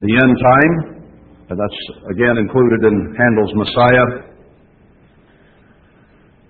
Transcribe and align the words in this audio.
the 0.00 0.16
end 0.16 0.32
time, 0.32 0.74
and 1.52 1.60
that's 1.60 1.80
again 2.08 2.40
included 2.40 2.88
in 2.88 2.96
Handel's 3.20 3.52
Messiah. 3.52 4.32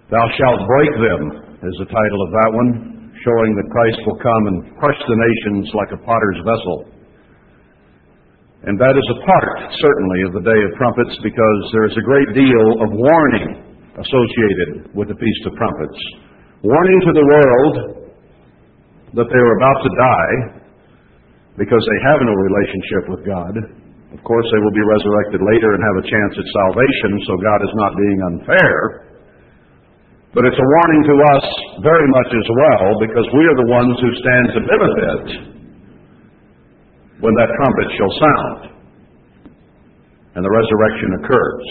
Thou 0.07 0.23
shalt 0.39 0.63
break 0.71 0.93
them 0.95 1.23
is 1.59 1.75
the 1.83 1.91
title 1.91 2.21
of 2.23 2.31
that 2.31 2.51
one, 2.55 2.71
showing 3.11 3.51
that 3.59 3.67
Christ 3.75 3.99
will 4.07 4.23
come 4.23 4.45
and 4.55 4.57
crush 4.79 5.01
the 5.03 5.19
nations 5.19 5.67
like 5.75 5.91
a 5.91 5.99
potter's 5.99 6.39
vessel. 6.47 6.95
And 8.71 8.79
that 8.79 8.95
is 8.95 9.09
a 9.11 9.19
part, 9.19 9.59
certainly, 9.83 10.31
of 10.31 10.33
the 10.39 10.47
Day 10.47 10.61
of 10.63 10.71
Trumpets 10.79 11.19
because 11.19 11.61
there 11.75 11.91
is 11.91 11.97
a 11.99 12.07
great 12.07 12.31
deal 12.31 12.67
of 12.87 12.95
warning 12.95 13.67
associated 13.99 14.95
with 14.95 15.11
the 15.11 15.19
Feast 15.19 15.43
of 15.51 15.59
Trumpets. 15.59 16.01
Warning 16.63 16.99
to 17.03 17.13
the 17.19 17.27
world 17.27 17.75
that 19.19 19.27
they 19.27 19.43
are 19.43 19.55
about 19.59 19.79
to 19.83 19.91
die 19.99 20.60
because 21.61 21.85
they 21.85 22.01
have 22.09 22.25
no 22.25 22.33
relationship 22.33 23.03
with 23.13 23.23
God. 23.29 23.55
Of 24.17 24.21
course, 24.25 24.49
they 24.49 24.61
will 24.65 24.73
be 24.73 24.81
resurrected 24.81 25.45
later 25.45 25.77
and 25.77 25.83
have 25.85 25.99
a 26.01 26.07
chance 26.09 26.33
at 26.41 26.47
salvation, 26.57 27.11
so 27.29 27.33
God 27.37 27.61
is 27.61 27.75
not 27.77 27.93
being 28.01 28.19
unfair. 28.33 28.77
But 30.33 30.49
it's 30.49 30.57
a 30.57 30.69
warning 30.81 31.03
to 31.05 31.17
us 31.37 31.47
very 31.85 32.09
much 32.09 32.31
as 32.33 32.49
well 32.49 32.87
because 33.05 33.27
we 33.37 33.45
are 33.45 33.59
the 33.61 33.71
ones 33.71 33.95
who 34.01 34.11
stand 34.25 34.47
to 34.57 34.61
benefit 34.65 35.25
when 37.21 37.35
that 37.37 37.51
trumpet 37.53 37.89
shall 38.01 38.15
sound 38.17 38.61
and 40.35 40.43
the 40.47 40.55
resurrection 40.55 41.11
occurs. 41.21 41.67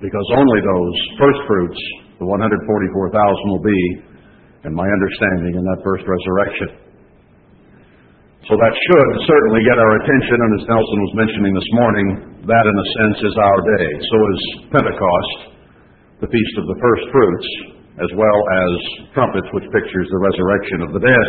Because 0.00 0.26
only 0.34 0.60
those 0.62 0.96
first 1.20 1.40
fruits, 1.46 1.80
the 2.16 2.26
144,000, 2.26 3.50
will 3.50 3.66
be, 3.66 3.82
in 4.64 4.72
my 4.72 4.86
understanding, 4.86 5.58
in 5.58 5.64
that 5.68 5.82
first 5.84 6.06
resurrection. 6.08 6.81
So 8.50 8.58
that 8.58 8.74
should 8.74 9.10
certainly 9.22 9.62
get 9.62 9.78
our 9.78 9.92
attention, 10.02 10.34
and 10.34 10.52
as 10.58 10.66
Nelson 10.66 10.98
was 10.98 11.14
mentioning 11.14 11.54
this 11.54 11.70
morning, 11.78 12.06
that 12.42 12.64
in 12.66 12.74
a 12.74 12.86
sense 12.98 13.18
is 13.22 13.36
our 13.38 13.60
day. 13.78 13.88
So 14.02 14.16
is 14.18 14.40
Pentecost, 14.74 15.38
the 16.18 16.26
Feast 16.26 16.54
of 16.58 16.66
the 16.66 16.78
First 16.82 17.04
Fruits, 17.14 17.48
as 18.02 18.10
well 18.18 18.40
as 18.66 18.70
trumpets, 19.14 19.46
which 19.54 19.62
pictures 19.70 20.10
the 20.10 20.18
resurrection 20.18 20.78
of 20.82 20.90
the 20.90 21.02
dead. 21.06 21.28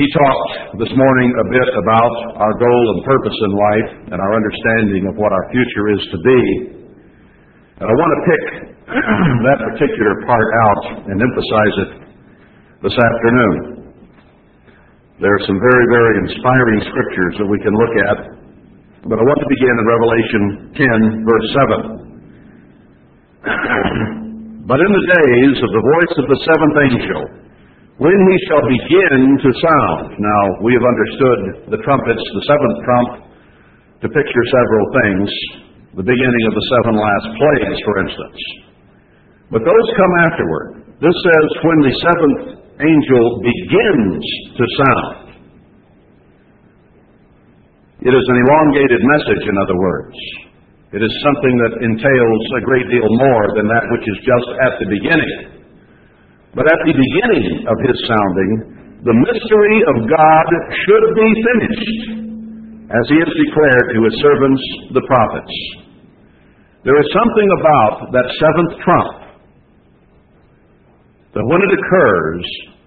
He 0.00 0.08
talked 0.16 0.80
this 0.80 0.92
morning 0.96 1.28
a 1.36 1.46
bit 1.52 1.68
about 1.76 2.40
our 2.40 2.54
goal 2.56 2.84
and 2.96 3.00
purpose 3.04 3.36
in 3.36 3.52
life 3.52 3.90
and 4.12 4.16
our 4.16 4.32
understanding 4.32 5.12
of 5.12 5.20
what 5.20 5.28
our 5.28 5.44
future 5.52 5.86
is 5.92 6.02
to 6.08 6.18
be. 6.24 6.40
And 7.80 7.86
I 7.88 7.92
want 7.92 8.12
to 8.16 8.20
pick 8.24 8.44
that 9.44 9.58
particular 9.60 10.24
part 10.24 10.48
out 10.48 11.04
and 11.04 11.20
emphasize 11.20 11.76
it 11.84 12.05
this 12.84 12.92
afternoon. 12.92 13.88
There 15.16 15.32
are 15.32 15.44
some 15.48 15.56
very, 15.56 15.86
very 15.88 16.28
inspiring 16.28 16.80
scriptures 16.84 17.34
that 17.40 17.48
we 17.48 17.56
can 17.64 17.72
look 17.72 17.94
at, 18.04 18.18
but 19.08 19.16
I 19.16 19.24
want 19.24 19.40
to 19.40 19.48
begin 19.48 19.72
in 19.72 19.84
Revelation 19.88 20.42
10, 20.76 21.24
verse 21.24 21.48
7. 21.56 23.48
but 24.68 24.76
in 24.76 24.90
the 24.92 25.04
days 25.08 25.56
of 25.56 25.70
the 25.72 25.84
voice 25.88 26.14
of 26.20 26.26
the 26.28 26.36
seventh 26.44 26.76
angel, 26.92 27.22
when 27.96 28.12
he 28.12 28.36
shall 28.44 28.60
begin 28.68 29.40
to 29.40 29.50
sound. 29.56 30.12
Now, 30.20 30.42
we 30.60 30.76
have 30.76 30.84
understood 30.84 31.72
the 31.72 31.80
trumpets, 31.80 32.20
the 32.20 32.44
seventh 32.44 32.78
trump, 32.84 33.10
to 34.04 34.06
picture 34.12 34.44
several 34.52 34.84
things. 35.00 35.32
The 35.96 36.04
beginning 36.04 36.44
of 36.44 36.52
the 36.52 36.66
seven 36.76 37.00
last 37.00 37.28
plagues, 37.40 37.80
for 37.88 37.94
instance. 38.04 38.40
But 39.48 39.64
those 39.64 39.86
come 39.96 40.14
afterward. 40.28 40.92
This 41.00 41.16
says, 41.24 41.46
when 41.64 41.78
the 41.88 41.94
seventh 42.04 42.65
angel 42.80 43.24
begins 43.40 44.22
to 44.56 44.64
sound. 44.84 45.26
It 48.04 48.12
is 48.12 48.26
an 48.28 48.38
elongated 48.44 49.00
message, 49.02 49.44
in 49.48 49.56
other 49.56 49.76
words. 49.76 50.16
It 50.92 51.02
is 51.02 51.12
something 51.24 51.54
that 51.66 51.82
entails 51.82 52.42
a 52.56 52.62
great 52.62 52.86
deal 52.92 53.08
more 53.08 53.46
than 53.56 53.66
that 53.66 53.84
which 53.90 54.06
is 54.06 54.18
just 54.22 54.48
at 54.62 54.74
the 54.78 54.88
beginning. 54.88 55.66
But 56.54 56.68
at 56.70 56.80
the 56.86 56.94
beginning 56.94 57.66
of 57.66 57.76
his 57.84 57.98
sounding, 58.06 58.50
the 59.04 59.16
mystery 59.16 59.78
of 59.92 59.96
God 60.08 60.48
should 60.86 61.06
be 61.16 61.28
finished, 61.42 61.98
as 62.92 63.04
he 63.10 63.18
has 63.18 63.32
declared 63.34 63.86
to 63.92 64.00
his 64.06 64.16
servants, 64.22 64.62
the 64.94 65.04
prophets. 65.04 65.56
There 66.86 66.96
is 66.96 67.08
something 67.10 67.48
about 67.60 68.14
that 68.14 68.28
seventh 68.38 68.72
trump 68.86 69.26
that 71.34 71.44
when 71.44 71.60
it 71.60 71.72
occurs, 71.76 72.46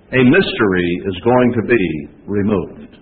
a 0.09 0.21
mystery 0.25 0.89
is 1.05 1.17
going 1.21 1.53
to 1.53 1.63
be 1.69 1.85
removed. 2.25 2.97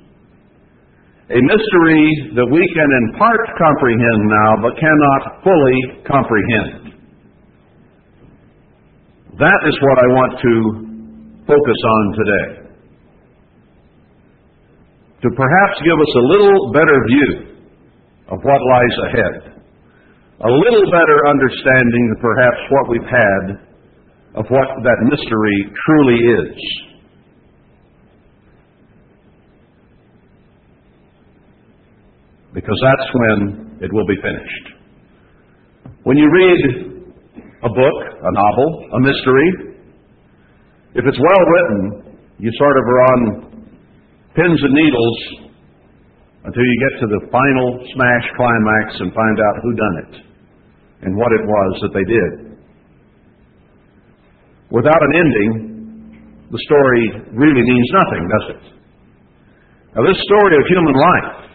A 1.28 1.40
mystery 1.40 2.36
that 2.36 2.48
we 2.52 2.64
can 2.76 2.90
in 2.92 3.06
part 3.20 3.40
comprehend 3.56 4.22
now, 4.28 4.52
but 4.64 4.76
cannot 4.80 5.44
fully 5.44 5.80
comprehend. 6.04 6.88
That 9.40 9.62
is 9.68 9.76
what 9.80 9.98
I 10.00 10.08
want 10.08 10.34
to 10.40 10.54
focus 11.48 11.80
on 11.84 12.04
today. 12.16 12.48
To 15.24 15.30
perhaps 15.32 15.76
give 15.84 16.00
us 16.00 16.14
a 16.16 16.28
little 16.28 16.72
better 16.72 16.98
view 17.08 17.32
of 18.32 18.40
what 18.44 18.60
lies 18.68 18.98
ahead. 19.12 19.64
A 20.44 20.52
little 20.52 20.92
better 20.92 21.28
understanding 21.28 22.16
perhaps 22.20 22.62
what 22.70 22.90
we've 22.90 23.12
had 23.12 23.44
of 24.36 24.46
what 24.50 24.68
that 24.84 25.00
mystery 25.08 25.72
truly 25.86 26.20
is. 26.20 26.87
Because 32.58 32.82
that's 32.82 33.10
when 33.14 33.78
it 33.86 33.94
will 33.94 34.08
be 34.10 34.18
finished. 34.18 34.66
When 36.10 36.18
you 36.18 36.26
read 36.26 36.62
a 37.62 37.70
book, 37.70 37.98
a 38.18 38.32
novel, 38.34 38.70
a 38.98 39.00
mystery, 39.06 39.78
if 40.98 41.06
it's 41.06 41.22
well 41.22 41.44
written, 41.54 42.18
you 42.40 42.50
sort 42.58 42.78
of 42.82 42.84
are 42.90 43.04
on 43.14 43.20
pins 44.34 44.58
and 44.58 44.74
needles 44.74 45.18
until 46.50 46.66
you 46.66 46.76
get 46.90 46.94
to 47.02 47.08
the 47.14 47.22
final 47.30 47.78
smash 47.94 48.26
climax 48.34 49.06
and 49.06 49.14
find 49.14 49.38
out 49.38 49.56
who 49.62 49.72
done 49.78 49.96
it 50.02 50.14
and 51.06 51.16
what 51.16 51.30
it 51.38 51.46
was 51.46 51.72
that 51.86 51.94
they 51.94 52.06
did. 52.10 52.58
Without 54.72 54.98
an 54.98 55.14
ending, 55.14 55.52
the 56.50 56.62
story 56.66 57.22
really 57.38 57.62
means 57.62 57.88
nothing, 58.02 58.24
does 58.26 58.46
it? 58.50 58.64
Now, 59.94 60.02
this 60.10 60.18
story 60.26 60.58
of 60.58 60.66
human 60.66 60.98
life 60.98 61.47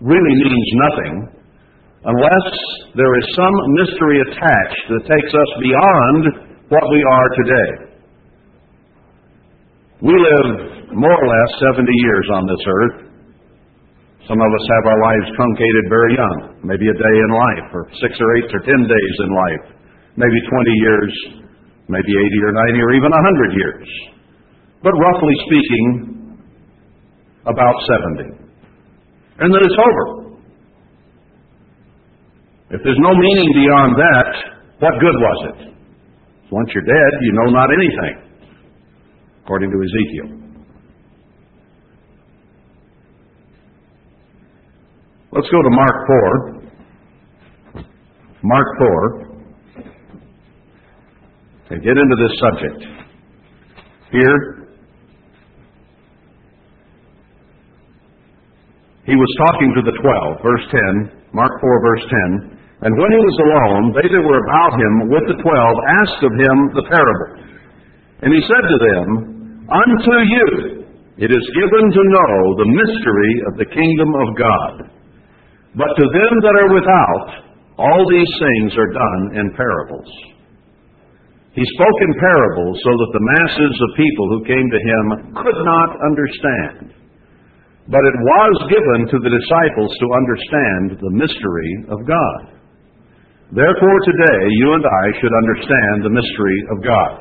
really 0.00 0.34
means 0.40 0.70
nothing 0.88 1.14
unless 2.04 2.48
there 2.96 3.12
is 3.20 3.26
some 3.36 3.56
mystery 3.76 4.18
attached 4.24 4.84
that 4.88 5.02
takes 5.04 5.32
us 5.32 5.50
beyond 5.60 6.22
what 6.72 6.84
we 6.88 7.00
are 7.04 7.28
today. 7.36 7.70
We 10.00 10.16
live 10.16 10.96
more 10.96 11.12
or 11.12 11.28
less 11.28 11.50
70 11.76 11.84
years 11.84 12.26
on 12.32 12.42
this 12.48 12.64
earth. 12.64 12.98
Some 14.24 14.40
of 14.40 14.48
us 14.48 14.64
have 14.76 14.84
our 14.88 15.00
lives 15.04 15.28
truncated 15.36 15.84
very 15.92 16.16
young, 16.16 16.36
maybe 16.64 16.88
a 16.88 16.96
day 16.96 17.16
in 17.20 17.30
life, 17.36 17.68
or 17.74 17.84
six 18.00 18.16
or 18.16 18.28
eight 18.36 18.48
or 18.48 18.62
ten 18.64 18.80
days 18.88 19.14
in 19.20 19.30
life, 19.34 19.64
maybe 20.16 20.38
20 20.48 20.70
years 20.72 21.12
maybe 21.90 22.12
80 22.14 22.46
or 22.46 22.52
90 22.70 22.86
or 22.86 22.90
even 22.94 23.10
100 23.10 23.58
years. 23.58 23.88
But 24.80 24.94
roughly 24.94 25.34
speaking, 25.44 25.86
about 27.44 27.76
70. 28.22 28.39
And 29.40 29.52
then 29.52 29.60
it's 29.64 29.78
over. 29.80 30.30
If 32.70 32.80
there's 32.84 33.00
no 33.00 33.14
meaning 33.14 33.50
beyond 33.54 33.96
that, 33.96 34.28
what 34.78 34.94
good 35.00 35.16
was 35.16 35.38
it? 35.48 35.74
Once 36.52 36.70
you're 36.74 36.84
dead, 36.84 37.12
you 37.22 37.32
know 37.32 37.50
not 37.50 37.68
anything, 37.72 38.14
according 39.42 39.70
to 39.70 39.76
Ezekiel. 39.76 40.40
Let's 45.32 45.48
go 45.48 45.62
to 45.62 45.70
Mark 45.70 46.06
4. 47.74 47.84
Mark 48.42 48.66
4 48.78 49.30
and 51.70 51.82
get 51.82 51.96
into 51.96 52.16
this 52.16 52.40
subject. 52.40 52.84
Here, 54.10 54.59
he 59.10 59.18
was 59.18 59.32
talking 59.50 59.74
to 59.74 59.82
the 59.82 59.96
twelve, 59.98 60.38
verse 60.38 60.66
10, 60.70 61.34
Mark 61.34 61.50
4, 61.58 61.82
verse 61.82 62.06
10. 62.54 62.86
And 62.86 62.94
when 62.94 63.10
he 63.10 63.20
was 63.20 63.38
alone, 63.42 63.82
they 63.98 64.06
that 64.06 64.22
were 64.22 64.40
about 64.46 64.72
him 64.78 64.94
with 65.10 65.26
the 65.26 65.40
twelve 65.42 65.76
asked 66.00 66.22
of 66.22 66.32
him 66.32 66.56
the 66.78 66.86
parable. 66.86 67.30
And 68.22 68.30
he 68.30 68.42
said 68.46 68.64
to 68.64 68.78
them, 68.78 69.06
Unto 69.66 70.14
you 70.30 70.48
it 71.20 71.28
is 71.28 71.56
given 71.58 71.84
to 71.92 72.02
know 72.14 72.32
the 72.56 72.70
mystery 72.72 73.32
of 73.50 73.52
the 73.60 73.68
kingdom 73.68 74.10
of 74.14 74.28
God. 74.40 74.74
But 75.76 75.92
to 75.92 76.06
them 76.08 76.32
that 76.46 76.56
are 76.56 76.72
without, 76.72 77.28
all 77.76 78.02
these 78.08 78.32
things 78.40 78.72
are 78.78 78.92
done 78.92 79.22
in 79.36 79.46
parables 79.56 80.08
He 81.52 81.64
spoke 81.76 81.98
in 82.00 82.12
parables 82.16 82.76
so 82.80 82.92
that 82.94 83.12
the 83.12 83.26
masses 83.36 83.74
of 83.84 83.98
people 84.00 84.26
who 84.32 84.48
came 84.48 84.68
to 84.70 84.80
him 84.80 85.04
could 85.34 85.60
not 85.60 85.90
understand. 86.08 86.99
But 87.90 88.06
it 88.06 88.18
was 88.22 88.70
given 88.70 89.00
to 89.10 89.18
the 89.18 89.34
disciples 89.34 89.90
to 89.98 90.14
understand 90.14 91.02
the 91.02 91.10
mystery 91.10 91.72
of 91.90 92.06
God. 92.06 92.54
Therefore, 93.50 93.98
today, 94.06 94.40
you 94.62 94.78
and 94.78 94.86
I 94.86 95.04
should 95.18 95.34
understand 95.34 96.06
the 96.06 96.14
mystery 96.14 96.58
of 96.70 96.78
God. 96.86 97.12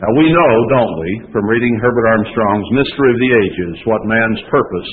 Now, 0.00 0.08
we 0.16 0.32
know, 0.32 0.52
don't 0.72 0.96
we, 0.96 1.28
from 1.28 1.44
reading 1.44 1.76
Herbert 1.76 2.08
Armstrong's 2.08 2.72
Mystery 2.72 3.12
of 3.12 3.20
the 3.20 3.32
Ages, 3.36 3.76
what 3.84 4.00
man's 4.08 4.40
purpose 4.48 4.90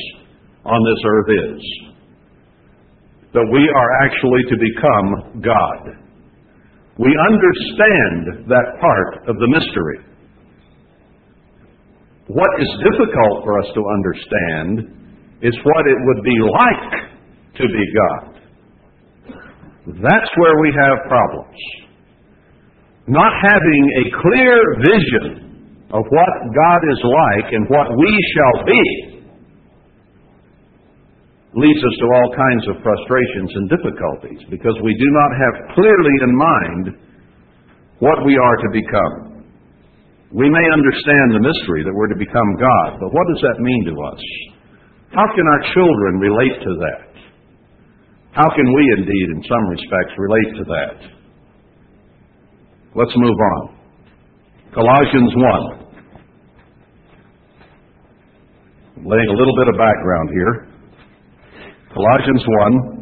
on 0.67 0.79
this 0.83 1.01
earth 1.07 1.31
is. 1.55 1.61
That 3.39 3.47
we 3.55 3.63
are 3.71 3.91
actually 4.03 4.43
to 4.51 4.57
become 4.59 5.39
God. 5.39 5.95
We 6.99 7.15
understand 7.15 8.51
that 8.51 8.67
part 8.83 9.29
of 9.31 9.39
the 9.39 9.47
mystery. 9.47 10.08
What 12.29 12.61
is 12.61 12.69
difficult 12.85 13.41
for 13.41 13.57
us 13.57 13.65
to 13.73 13.81
understand 13.81 14.73
is 15.41 15.55
what 15.65 15.83
it 15.89 15.97
would 15.97 16.21
be 16.21 16.37
like 16.45 16.93
to 17.57 17.65
be 17.65 17.85
God. 17.97 18.39
That's 19.97 20.31
where 20.37 20.61
we 20.61 20.69
have 20.69 21.09
problems. 21.09 21.57
Not 23.07 23.33
having 23.41 23.83
a 23.97 24.05
clear 24.21 24.53
vision 24.77 25.89
of 25.89 26.05
what 26.05 26.33
God 26.53 26.81
is 26.93 27.01
like 27.01 27.49
and 27.49 27.65
what 27.65 27.89
we 27.97 28.11
shall 28.37 28.65
be 28.65 28.85
leads 31.57 31.81
us 31.81 31.95
to 31.97 32.05
all 32.13 32.29
kinds 32.37 32.65
of 32.69 32.75
frustrations 32.85 33.51
and 33.57 33.65
difficulties 33.73 34.45
because 34.53 34.77
we 34.85 34.93
do 34.93 35.09
not 35.17 35.31
have 35.33 35.73
clearly 35.73 36.15
in 36.21 36.37
mind 36.37 36.85
what 37.97 38.23
we 38.23 38.37
are 38.37 38.57
to 38.57 38.69
become. 38.69 39.28
We 40.31 40.45
may 40.45 40.61
understand 40.69 41.33
the 41.33 41.41
mystery 41.41 41.81
that 41.83 41.93
we're 41.93 42.13
to 42.13 42.19
become 42.19 42.55
God, 42.61 43.01
but 43.01 43.09
what 43.09 43.25
does 43.33 43.41
that 43.41 43.57
mean 43.57 43.85
to 43.89 43.95
us? 44.13 44.21
How 45.09 45.25
can 45.33 45.41
our 45.41 45.61
children 45.73 46.21
relate 46.21 46.61
to 46.61 46.75
that? 46.85 47.09
How 48.31 48.47
can 48.53 48.73
we 48.73 48.83
indeed, 48.97 49.27
in 49.33 49.41
some 49.49 49.67
respects, 49.69 50.13
relate 50.17 50.53
to 50.53 50.63
that? 50.69 51.01
Let's 52.93 53.11
move 53.15 53.37
on. 53.57 53.75
Colossians 54.71 55.33
1. 55.35 55.89
I'm 58.97 59.05
laying 59.05 59.29
a 59.29 59.33
little 59.33 59.55
bit 59.57 59.67
of 59.67 59.77
background 59.77 60.29
here. 60.29 60.67
Colossians 61.91 62.45
1. 62.45 62.99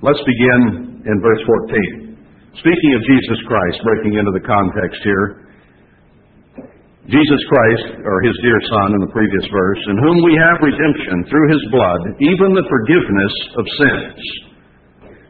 Let's 0.00 0.20
begin 0.24 0.85
in 1.06 1.16
verse 1.22 1.42
14. 1.46 2.60
Speaking 2.60 2.92
of 2.98 3.02
Jesus 3.06 3.38
Christ, 3.46 3.78
breaking 3.86 4.18
into 4.18 4.32
the 4.34 4.42
context 4.42 5.00
here, 5.06 5.46
Jesus 7.06 7.42
Christ, 7.46 8.02
or 8.02 8.18
his 8.26 8.34
dear 8.42 8.58
Son 8.66 8.98
in 8.98 9.00
the 9.06 9.14
previous 9.14 9.46
verse, 9.54 9.82
in 9.86 9.96
whom 10.02 10.18
we 10.26 10.34
have 10.34 10.58
redemption 10.58 11.22
through 11.30 11.46
his 11.54 11.62
blood, 11.70 12.02
even 12.18 12.50
the 12.50 12.66
forgiveness 12.66 13.34
of 13.54 13.64
sins. 13.78 14.18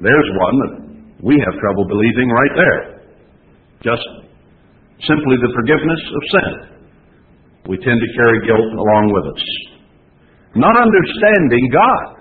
There's 0.00 0.30
one 0.40 0.56
that 0.56 0.72
we 1.20 1.36
have 1.36 1.60
trouble 1.60 1.84
believing 1.84 2.28
right 2.32 2.54
there. 2.56 2.80
Just 3.84 4.08
simply 5.04 5.36
the 5.36 5.52
forgiveness 5.52 6.02
of 6.08 6.22
sin. 6.32 6.52
We 7.68 7.76
tend 7.84 8.00
to 8.00 8.10
carry 8.16 8.40
guilt 8.48 8.72
along 8.72 9.12
with 9.12 9.36
us. 9.36 9.44
Not 10.56 10.80
understanding 10.80 11.68
God. 11.68 12.15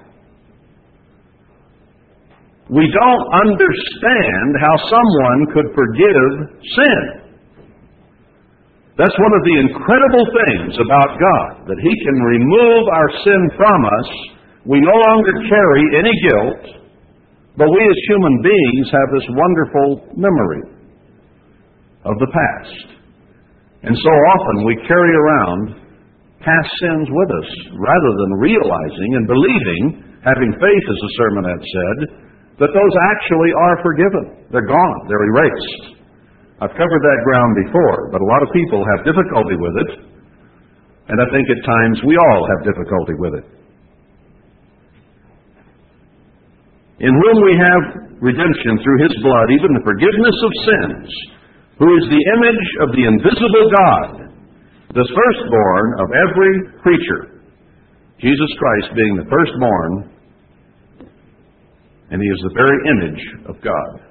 We 2.66 2.90
don't 2.90 3.26
understand 3.46 4.50
how 4.58 4.74
someone 4.90 5.40
could 5.54 5.70
forgive 5.78 6.32
sin. 6.66 7.04
That's 8.98 9.14
one 9.22 9.36
of 9.38 9.44
the 9.46 9.58
incredible 9.70 10.26
things 10.34 10.74
about 10.82 11.20
God, 11.20 11.68
that 11.70 11.78
He 11.78 11.94
can 12.02 12.18
remove 12.26 12.84
our 12.90 13.10
sin 13.22 13.42
from 13.54 13.80
us. 13.86 14.10
We 14.66 14.82
no 14.82 14.98
longer 14.98 15.36
carry 15.46 15.84
any 16.00 16.16
guilt, 16.26 16.64
but 17.54 17.70
we 17.70 17.82
as 17.86 18.00
human 18.10 18.42
beings 18.42 18.88
have 18.90 19.10
this 19.14 19.28
wonderful 19.30 19.90
memory 20.18 20.64
of 22.02 22.18
the 22.18 22.32
past. 22.34 22.98
And 23.86 23.94
so 23.94 24.10
often 24.10 24.66
we 24.66 24.90
carry 24.90 25.14
around 25.14 25.86
past 26.42 26.72
sins 26.82 27.06
with 27.14 27.30
us 27.30 27.50
rather 27.78 28.12
than 28.26 28.42
realizing 28.42 29.10
and 29.22 29.28
believing, 29.30 29.84
having 30.26 30.50
faith, 30.58 30.86
as 30.90 31.00
the 31.04 31.14
sermon 31.22 31.44
had 31.46 31.62
said, 31.62 32.25
that 32.60 32.72
those 32.72 32.94
actually 33.12 33.52
are 33.52 33.76
forgiven. 33.84 34.48
They're 34.52 34.68
gone, 34.68 35.00
they're 35.12 35.28
erased. 35.28 36.00
I've 36.64 36.72
covered 36.72 37.04
that 37.04 37.20
ground 37.28 37.52
before, 37.68 38.16
but 38.16 38.24
a 38.24 38.28
lot 38.32 38.42
of 38.44 38.50
people 38.56 38.80
have 38.96 39.04
difficulty 39.04 39.60
with 39.60 39.76
it, 39.76 39.92
and 41.12 41.20
I 41.20 41.28
think 41.30 41.46
at 41.52 41.62
times 41.68 42.00
we 42.08 42.16
all 42.16 42.42
have 42.48 42.60
difficulty 42.64 43.16
with 43.20 43.34
it. 43.44 43.46
In 47.04 47.12
whom 47.12 47.38
we 47.44 47.54
have 47.60 47.84
redemption 48.24 48.80
through 48.80 49.00
his 49.04 49.14
blood, 49.20 49.52
even 49.52 49.76
the 49.76 49.84
forgiveness 49.84 50.38
of 50.40 50.52
sins, 50.64 51.08
who 51.76 51.92
is 51.92 52.08
the 52.08 52.24
image 52.40 52.70
of 52.88 52.90
the 52.96 53.04
invisible 53.04 53.68
God, 53.68 54.32
the 54.96 55.04
firstborn 55.04 55.88
of 56.00 56.08
every 56.24 56.54
creature. 56.80 57.44
Jesus 58.24 58.48
Christ 58.56 58.96
being 58.96 59.20
the 59.20 59.28
firstborn, 59.28 60.15
and 62.12 62.22
he 62.22 62.30
is 62.30 62.40
the 62.46 62.54
very 62.54 62.78
image 62.94 63.24
of 63.50 63.56
God. 63.62 64.06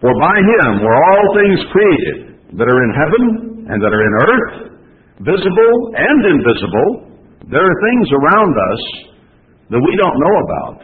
For 0.00 0.12
by 0.20 0.36
him 0.36 0.84
were 0.84 0.98
all 1.00 1.26
things 1.32 1.60
created 1.72 2.18
that 2.60 2.68
are 2.68 2.82
in 2.84 2.92
heaven 2.92 3.22
and 3.72 3.78
that 3.80 3.92
are 3.92 4.04
in 4.04 4.14
earth, 4.20 4.56
visible 5.24 5.74
and 5.96 6.18
invisible. 6.28 6.90
There 7.48 7.64
are 7.64 7.76
things 7.88 8.08
around 8.12 8.52
us 8.52 8.82
that 9.70 9.80
we 9.80 9.92
don't 9.96 10.18
know 10.20 10.34
about 10.44 10.78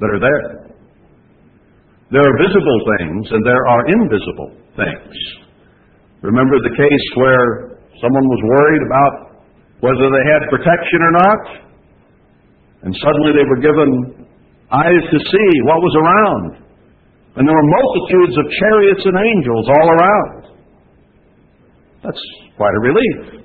that 0.00 0.10
are 0.12 0.20
there. 0.20 0.70
There 2.12 2.24
are 2.24 2.36
visible 2.36 2.78
things 2.98 3.32
and 3.32 3.40
there 3.46 3.64
are 3.64 3.82
invisible 3.88 4.50
things. 4.76 5.14
Remember 6.22 6.60
the 6.60 6.76
case 6.76 7.06
where 7.16 7.80
someone 7.96 8.26
was 8.28 8.42
worried 8.44 8.84
about 8.84 9.14
whether 9.80 10.06
they 10.12 10.24
had 10.28 10.52
protection 10.52 11.00
or 11.00 11.12
not? 11.16 11.69
And 12.82 12.96
suddenly 12.96 13.32
they 13.36 13.44
were 13.44 13.60
given 13.60 14.26
eyes 14.72 15.04
to 15.12 15.18
see 15.18 15.50
what 15.68 15.84
was 15.84 15.94
around. 16.00 16.64
And 17.36 17.46
there 17.46 17.54
were 17.54 17.68
multitudes 17.68 18.34
of 18.38 18.44
chariots 18.58 19.04
and 19.04 19.16
angels 19.16 19.66
all 19.68 19.88
around. 19.90 20.40
That's 22.02 22.22
quite 22.56 22.74
a 22.74 22.80
relief 22.80 23.44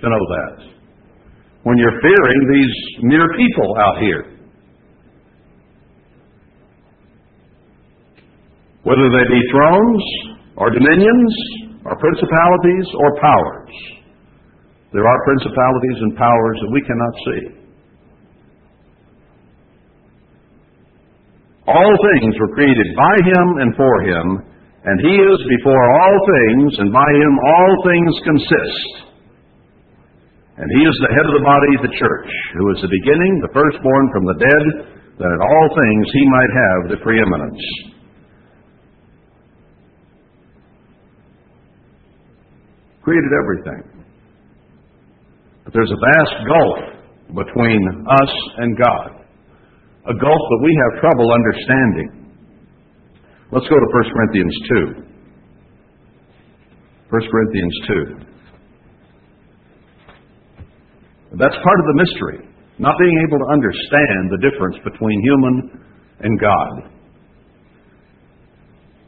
to 0.00 0.06
know 0.06 0.24
that. 0.38 0.54
When 1.64 1.78
you're 1.78 2.00
fearing 2.00 2.40
these 2.52 2.74
mere 3.02 3.28
people 3.36 3.76
out 3.78 3.98
here. 4.00 4.22
Whether 8.84 9.08
they 9.08 9.26
be 9.32 9.42
thrones, 9.50 10.04
or 10.56 10.70
dominions, 10.70 11.34
or 11.84 11.96
principalities, 11.96 12.86
or 13.00 13.20
powers. 13.20 13.74
There 14.92 15.08
are 15.08 15.24
principalities 15.24 15.98
and 16.02 16.16
powers 16.16 16.58
that 16.62 16.70
we 16.70 16.82
cannot 16.82 17.14
see. 17.24 17.63
All 21.66 21.94
things 22.12 22.36
were 22.36 22.52
created 22.52 22.88
by 22.92 23.16
him 23.24 23.46
and 23.64 23.72
for 23.76 23.94
him, 24.04 24.26
and 24.84 25.00
he 25.00 25.16
is 25.16 25.40
before 25.48 25.80
all 25.80 26.16
things, 26.28 26.76
and 26.76 26.92
by 26.92 27.08
him 27.08 27.32
all 27.40 27.72
things 27.88 28.14
consist. 28.24 28.92
And 30.60 30.68
he 30.76 30.82
is 30.84 30.96
the 31.00 31.14
head 31.16 31.24
of 31.24 31.34
the 31.34 31.42
body, 31.42 31.72
the 31.80 31.96
church, 31.96 32.30
who 32.52 32.70
is 32.76 32.84
the 32.84 32.92
beginning, 33.00 33.40
the 33.40 33.54
firstborn 33.56 34.04
from 34.12 34.24
the 34.28 34.38
dead, 34.44 34.64
that 35.18 35.32
in 35.32 35.40
all 35.40 35.68
things 35.72 36.04
he 36.12 36.24
might 36.28 36.52
have 36.52 36.80
the 36.92 37.00
preeminence. 37.02 37.64
Created 43.02 43.32
everything. 43.40 44.04
But 45.64 45.72
there's 45.72 45.90
a 45.90 46.04
vast 46.12 46.36
gulf 46.44 46.78
between 47.34 48.04
us 48.04 48.32
and 48.58 48.76
God 48.76 49.23
a 50.04 50.12
gulf 50.12 50.42
that 50.52 50.60
we 50.60 50.68
have 50.84 51.00
trouble 51.00 51.32
understanding. 51.32 52.28
Let's 53.52 53.68
go 53.68 53.76
to 53.76 53.86
1 53.88 54.04
Corinthians 54.12 54.56
2. 54.68 54.94
1 57.08 57.30
Corinthians 57.30 57.80
2. 57.88 58.16
That's 61.40 61.56
part 61.56 61.80
of 61.80 61.86
the 61.88 61.96
mystery, 62.04 62.44
not 62.78 62.92
being 63.00 63.16
able 63.26 63.38
to 63.40 63.48
understand 63.48 64.28
the 64.28 64.36
difference 64.44 64.76
between 64.84 65.24
human 65.24 65.80
and 66.20 66.38
God. 66.38 66.92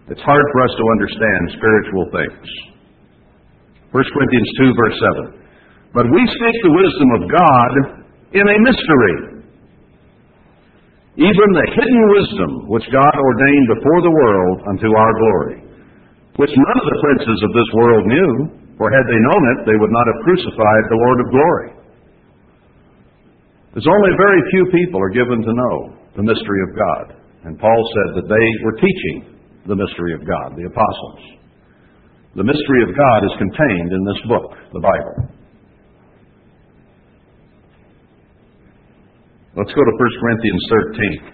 It's 0.08 0.22
hard 0.22 0.46
for 0.52 0.62
us 0.62 0.70
to 0.80 0.90
understand 0.96 1.50
spiritual 1.60 2.06
things. 2.08 2.48
1 3.92 4.00
Corinthians 4.00 4.48
2, 4.58 4.72
verse 4.80 4.98
7. 5.34 5.44
But 5.92 6.08
we 6.08 6.24
speak 6.24 6.56
the 6.64 6.72
wisdom 6.72 7.20
of 7.20 7.28
God 7.28 8.00
in 8.32 8.48
a 8.48 8.56
mystery 8.64 9.35
even 11.16 11.48
the 11.56 11.68
hidden 11.72 12.02
wisdom 12.12 12.50
which 12.68 12.84
God 12.92 13.14
ordained 13.16 13.68
before 13.72 14.00
the 14.04 14.12
world 14.12 14.56
unto 14.68 14.88
our 14.92 15.12
glory, 15.16 15.56
which 16.36 16.52
none 16.52 16.78
of 16.80 16.88
the 16.92 17.00
princes 17.00 17.38
of 17.40 17.52
this 17.56 17.70
world 17.72 18.04
knew, 18.04 18.32
for 18.76 18.92
had 18.92 19.08
they 19.08 19.20
known 19.32 19.42
it, 19.56 19.58
they 19.64 19.78
would 19.80 19.92
not 19.92 20.04
have 20.04 20.24
crucified 20.28 20.84
the 20.92 21.00
Lord 21.00 21.18
of 21.24 21.32
glory. 21.32 21.70
There's 23.72 23.88
only 23.88 24.12
very 24.16 24.40
few 24.52 24.64
people 24.72 25.00
are 25.00 25.12
given 25.12 25.40
to 25.40 25.52
know 25.52 25.76
the 26.16 26.24
mystery 26.24 26.60
of 26.68 26.76
God. 26.76 27.06
And 27.44 27.60
Paul 27.60 27.80
said 27.92 28.20
that 28.20 28.28
they 28.28 28.48
were 28.64 28.76
teaching 28.76 29.36
the 29.68 29.76
mystery 29.76 30.12
of 30.12 30.24
God, 30.28 30.56
the 30.56 30.68
apostles. 30.68 31.20
The 32.36 32.44
mystery 32.44 32.82
of 32.84 32.92
God 32.92 33.24
is 33.24 33.32
contained 33.40 33.92
in 33.92 34.02
this 34.04 34.20
book, 34.28 34.52
the 34.72 34.84
Bible. 34.84 35.32
Let's 39.56 39.72
go 39.72 39.80
to 39.80 39.94
1 39.96 40.20
Corinthians 40.20 40.64
13. 41.24 41.32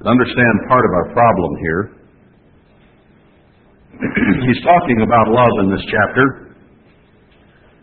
To 0.00 0.08
understand 0.08 0.54
part 0.72 0.80
of 0.80 0.92
our 0.96 1.12
problem 1.12 1.50
here, 1.60 1.82
he's 4.48 4.56
talking 4.64 5.04
about 5.04 5.28
love 5.28 5.52
in 5.60 5.68
this 5.68 5.84
chapter 5.84 6.56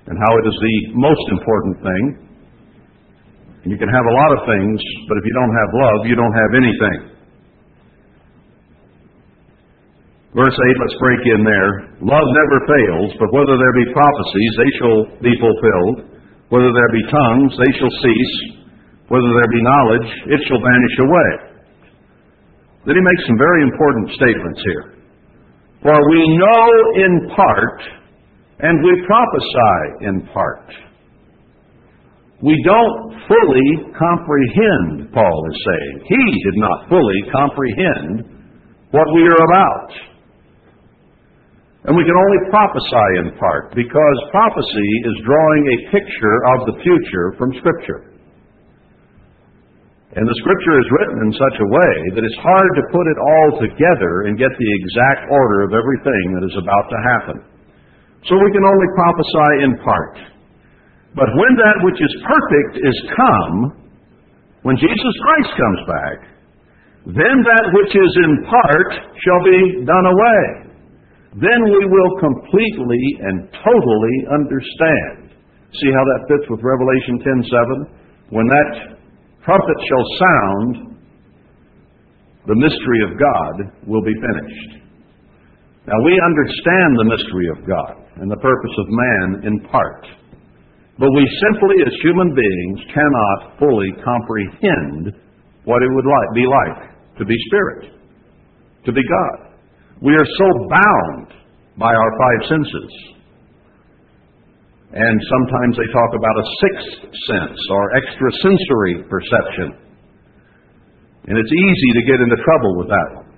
and 0.09 0.17
how 0.17 0.31
it 0.41 0.45
is 0.49 0.57
the 0.57 0.77
most 0.97 1.21
important 1.37 1.85
thing. 1.85 2.03
You 3.69 3.77
can 3.77 3.93
have 3.93 4.05
a 4.09 4.15
lot 4.25 4.31
of 4.33 4.39
things, 4.49 4.81
but 5.05 5.21
if 5.21 5.23
you 5.29 5.33
don't 5.37 5.53
have 5.53 5.69
love, 5.77 5.99
you 6.09 6.17
don't 6.17 6.33
have 6.33 6.51
anything. 6.57 6.97
Verse 10.33 10.57
8, 10.57 10.81
let's 10.81 10.97
break 10.97 11.21
in 11.37 11.45
there. 11.45 11.93
Love 12.01 12.25
never 12.25 12.57
fails, 12.65 13.13
but 13.21 13.29
whether 13.37 13.53
there 13.53 13.75
be 13.77 13.93
prophecies, 13.93 14.53
they 14.57 14.71
shall 14.81 14.99
be 15.21 15.33
fulfilled. 15.37 16.20
Whether 16.51 16.75
there 16.75 16.91
be 16.91 17.07
tongues, 17.07 17.55
they 17.55 17.71
shall 17.79 17.95
cease. 18.03 18.35
Whether 19.07 19.31
there 19.31 19.51
be 19.55 19.63
knowledge, 19.63 20.09
it 20.35 20.39
shall 20.51 20.59
vanish 20.59 20.95
away. 20.99 21.31
Then 22.83 22.99
he 22.99 23.03
makes 23.03 23.23
some 23.27 23.39
very 23.39 23.63
important 23.63 24.11
statements 24.19 24.59
here. 24.59 24.85
For 25.79 25.95
we 26.11 26.21
know 26.35 26.67
in 26.99 27.13
part, 27.35 27.79
and 28.59 28.83
we 28.83 29.07
prophesy 29.07 30.11
in 30.11 30.15
part. 30.33 30.67
We 32.43 32.57
don't 32.65 33.15
fully 33.31 33.69
comprehend, 33.95 35.13
Paul 35.13 35.39
is 35.47 35.57
saying. 35.61 35.95
He 36.03 36.23
did 36.51 36.57
not 36.59 36.89
fully 36.89 37.21
comprehend 37.31 38.27
what 38.91 39.07
we 39.15 39.23
are 39.23 39.43
about. 39.45 40.10
And 41.81 41.97
we 41.97 42.05
can 42.05 42.13
only 42.13 42.41
prophesy 42.53 43.09
in 43.25 43.27
part 43.41 43.73
because 43.73 44.17
prophecy 44.29 44.89
is 45.09 45.25
drawing 45.25 45.63
a 45.65 45.77
picture 45.89 46.37
of 46.53 46.57
the 46.69 46.77
future 46.85 47.33
from 47.41 47.49
Scripture. 47.57 48.13
And 50.13 50.29
the 50.29 50.39
Scripture 50.45 50.77
is 50.77 50.87
written 50.93 51.17
in 51.25 51.31
such 51.33 51.57
a 51.57 51.71
way 51.73 51.93
that 52.13 52.21
it's 52.21 52.41
hard 52.45 52.71
to 52.77 52.91
put 52.93 53.05
it 53.09 53.17
all 53.17 53.49
together 53.65 54.29
and 54.29 54.37
get 54.37 54.53
the 54.53 54.71
exact 54.77 55.33
order 55.33 55.65
of 55.65 55.73
everything 55.73 56.25
that 56.37 56.45
is 56.45 56.57
about 56.61 56.85
to 56.93 56.99
happen. 57.01 57.37
So 58.29 58.37
we 58.37 58.53
can 58.53 58.61
only 58.61 58.89
prophesy 58.93 59.51
in 59.65 59.71
part. 59.81 60.15
But 61.17 61.33
when 61.33 61.53
that 61.65 61.81
which 61.81 61.97
is 61.97 62.13
perfect 62.21 62.73
is 62.77 62.97
come, 63.17 63.57
when 64.61 64.77
Jesus 64.77 65.15
Christ 65.25 65.51
comes 65.57 65.81
back, 65.89 66.17
then 67.09 67.35
that 67.41 67.65
which 67.73 67.89
is 67.97 68.11
in 68.21 68.45
part 68.45 68.89
shall 69.17 69.41
be 69.41 69.81
done 69.81 70.05
away 70.05 70.70
then 71.39 71.59
we 71.63 71.83
will 71.87 72.11
completely 72.19 73.03
and 73.23 73.47
totally 73.63 74.17
understand. 74.35 75.31
See 75.79 75.91
how 75.95 76.03
that 76.03 76.21
fits 76.27 76.49
with 76.51 76.59
Revelation 76.59 77.19
10:7? 77.23 77.87
When 78.35 78.47
that 78.47 78.99
trumpet 79.43 79.79
shall 79.87 80.05
sound, 80.19 80.97
the 82.47 82.55
mystery 82.55 83.01
of 83.07 83.17
God 83.17 83.87
will 83.87 84.01
be 84.03 84.13
finished. 84.13 84.83
Now 85.87 85.99
we 86.03 86.19
understand 86.19 86.89
the 86.97 87.09
mystery 87.15 87.47
of 87.55 87.65
God 87.65 87.95
and 88.17 88.29
the 88.29 88.37
purpose 88.37 88.75
of 88.77 88.85
man 88.89 89.27
in 89.45 89.59
part. 89.71 90.05
But 90.99 91.09
we 91.15 91.25
simply, 91.49 91.81
as 91.85 91.93
human 92.03 92.35
beings, 92.35 92.79
cannot 92.93 93.57
fully 93.57 93.91
comprehend 94.03 95.15
what 95.63 95.81
it 95.81 95.89
would 95.89 96.05
like, 96.05 96.29
be 96.35 96.45
like 96.45 96.91
to 97.17 97.25
be 97.25 97.35
spirit, 97.47 97.93
to 98.85 98.91
be 98.91 99.01
God. 99.01 99.50
We 100.01 100.17
are 100.17 100.25
so 100.25 100.47
bound 100.65 101.27
by 101.77 101.93
our 101.93 102.11
five 102.17 102.41
senses. 102.49 102.91
And 104.91 105.15
sometimes 105.29 105.77
they 105.77 105.89
talk 105.93 106.11
about 106.17 106.41
a 106.41 106.45
sixth 106.57 106.93
sense 107.29 107.59
or 107.69 107.83
extrasensory 107.95 109.05
perception. 109.07 109.77
And 111.29 111.37
it's 111.37 111.53
easy 111.53 111.89
to 111.95 112.03
get 112.09 112.19
into 112.19 112.35
trouble 112.41 112.73
with 112.81 112.89
that 112.89 113.09
one 113.13 113.29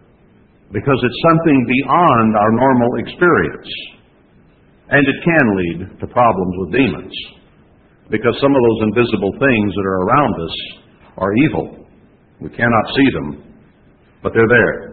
because 0.72 0.98
it's 1.03 1.22
something 1.29 1.60
beyond 1.67 2.29
our 2.39 2.51
normal 2.55 2.91
experience. 3.05 3.70
And 4.88 5.03
it 5.03 5.20
can 5.20 5.46
lead 5.60 6.00
to 6.00 6.05
problems 6.08 6.53
with 6.63 6.79
demons 6.79 7.13
because 8.10 8.39
some 8.39 8.55
of 8.55 8.62
those 8.63 8.82
invisible 8.88 9.36
things 9.36 9.70
that 9.75 9.86
are 9.86 10.01
around 10.08 10.34
us 10.48 10.55
are 11.17 11.34
evil. 11.43 11.88
We 12.39 12.50
cannot 12.50 12.86
see 12.96 13.10
them, 13.13 13.27
but 14.24 14.32
they're 14.34 14.48
there. 14.48 14.93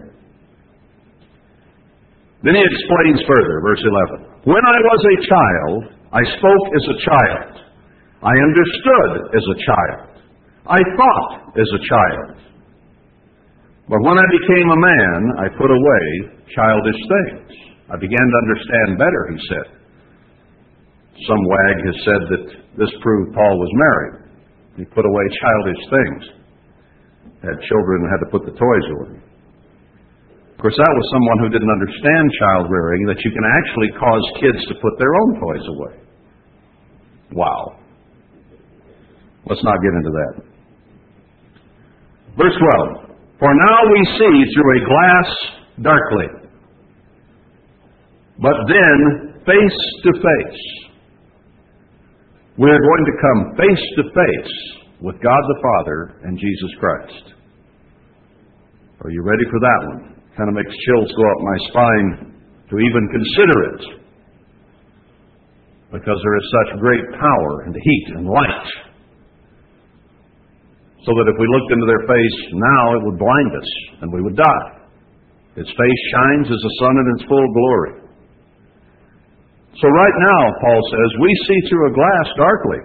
Then 2.42 2.56
he 2.56 2.64
explains 2.64 3.20
further, 3.28 3.60
verse 3.60 3.84
11. 3.84 4.48
When 4.48 4.64
I 4.64 4.78
was 4.80 5.00
a 5.04 5.16
child, 5.28 5.80
I 6.12 6.22
spoke 6.40 6.64
as 6.72 6.84
a 6.88 6.98
child. 7.04 7.52
I 8.24 8.32
understood 8.32 9.10
as 9.36 9.44
a 9.44 9.58
child. 9.60 10.10
I 10.64 10.80
thought 10.96 11.52
as 11.56 11.68
a 11.68 11.82
child. 11.84 12.40
But 13.88 14.00
when 14.06 14.16
I 14.16 14.28
became 14.32 14.68
a 14.70 14.80
man, 14.80 15.18
I 15.36 15.46
put 15.52 15.68
away 15.68 16.04
childish 16.54 17.00
things. 17.10 17.50
I 17.92 17.96
began 17.98 18.22
to 18.22 18.36
understand 18.46 18.98
better, 18.98 19.22
he 19.34 19.38
said. 19.50 19.66
Some 21.28 21.42
wag 21.44 21.76
has 21.84 21.96
said 22.08 22.22
that 22.32 22.44
this 22.78 22.92
proved 23.02 23.34
Paul 23.34 23.58
was 23.58 23.72
married. 23.74 24.30
He 24.76 24.84
put 24.84 25.04
away 25.04 25.24
childish 25.44 25.82
things. 25.90 26.22
Had 27.42 27.60
children 27.68 28.08
had 28.08 28.24
to 28.24 28.30
put 28.32 28.46
the 28.46 28.56
toys 28.56 28.86
away. 28.96 29.19
Of 30.60 30.68
course, 30.68 30.76
that 30.76 30.92
was 30.92 31.06
someone 31.16 31.38
who 31.40 31.48
didn't 31.56 31.72
understand 31.72 32.28
child 32.36 32.68
rearing, 32.68 33.08
that 33.08 33.16
you 33.24 33.32
can 33.32 33.48
actually 33.48 33.96
cause 33.96 34.24
kids 34.44 34.60
to 34.68 34.74
put 34.84 34.92
their 35.00 35.08
own 35.08 35.40
toys 35.40 35.64
away. 35.72 35.94
Wow. 37.32 37.80
Let's 39.48 39.64
not 39.64 39.80
get 39.80 39.88
into 39.96 40.12
that. 40.12 40.34
Verse 42.36 42.52
12. 42.52 43.40
For 43.40 43.48
now 43.48 43.78
we 43.88 44.04
see 44.20 44.36
through 44.52 44.70
a 44.76 44.80
glass 44.84 45.28
darkly, 45.80 46.28
but 48.36 48.60
then 48.68 49.40
face 49.48 49.80
to 50.04 50.12
face. 50.12 50.62
We 52.58 52.68
are 52.68 52.84
going 52.84 53.04
to 53.08 53.14
come 53.16 53.56
face 53.56 53.84
to 53.96 54.02
face 54.12 54.54
with 55.00 55.16
God 55.22 55.40
the 55.40 55.60
Father 55.64 56.20
and 56.24 56.36
Jesus 56.36 56.70
Christ. 56.78 57.32
Are 59.00 59.10
you 59.10 59.22
ready 59.24 59.44
for 59.48 59.60
that 59.60 59.88
one? 59.88 60.19
Kind 60.36 60.48
of 60.48 60.54
makes 60.54 60.74
chills 60.86 61.10
go 61.14 61.24
up 61.26 61.40
my 61.42 61.58
spine 61.68 62.08
to 62.70 62.74
even 62.78 63.02
consider 63.10 63.58
it. 63.74 63.82
Because 65.90 66.18
there 66.22 66.36
is 66.38 66.46
such 66.54 66.78
great 66.78 67.06
power 67.18 67.66
and 67.66 67.74
heat 67.74 68.06
and 68.14 68.26
light. 68.26 68.68
So 71.02 71.10
that 71.16 71.26
if 71.32 71.36
we 71.40 71.48
looked 71.48 71.72
into 71.72 71.86
their 71.88 72.04
face 72.06 72.38
now, 72.54 72.82
it 72.94 73.02
would 73.08 73.18
blind 73.18 73.52
us 73.56 73.70
and 74.02 74.12
we 74.12 74.22
would 74.22 74.36
die. 74.36 74.68
Its 75.56 75.68
face 75.68 76.02
shines 76.14 76.46
as 76.46 76.60
the 76.62 76.74
sun 76.78 76.94
in 76.94 77.06
its 77.16 77.24
full 77.26 77.48
glory. 77.52 78.00
So 79.80 79.88
right 79.88 80.16
now, 80.18 80.42
Paul 80.60 80.80
says, 80.92 81.10
we 81.20 81.32
see 81.48 81.68
through 81.68 81.90
a 81.90 81.94
glass 81.94 82.28
darkly. 82.36 82.80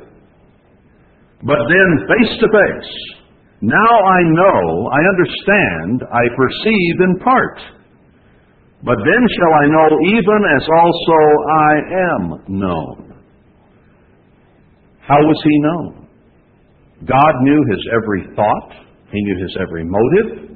But 1.44 1.60
then 1.70 1.90
face 2.08 2.34
to 2.40 2.48
face, 2.48 2.94
now 3.66 3.94
I 4.06 4.22
know, 4.30 4.90
I 4.94 5.02
understand, 5.10 6.04
I 6.14 6.24
perceive 6.38 6.96
in 7.02 7.20
part. 7.20 7.58
But 8.84 8.98
then 9.02 9.22
shall 9.34 9.54
I 9.58 9.66
know 9.66 9.90
even 10.06 10.40
as 10.56 10.64
also 10.70 11.20
I 11.50 11.74
am 12.14 12.24
known. 12.60 13.06
How 15.02 15.18
was 15.18 15.42
he 15.44 15.58
known? 15.60 16.08
God 17.06 17.34
knew 17.42 17.62
his 17.70 17.82
every 17.94 18.36
thought. 18.36 18.72
He 19.12 19.22
knew 19.22 19.38
his 19.42 19.58
every 19.60 19.84
motive. 19.84 20.56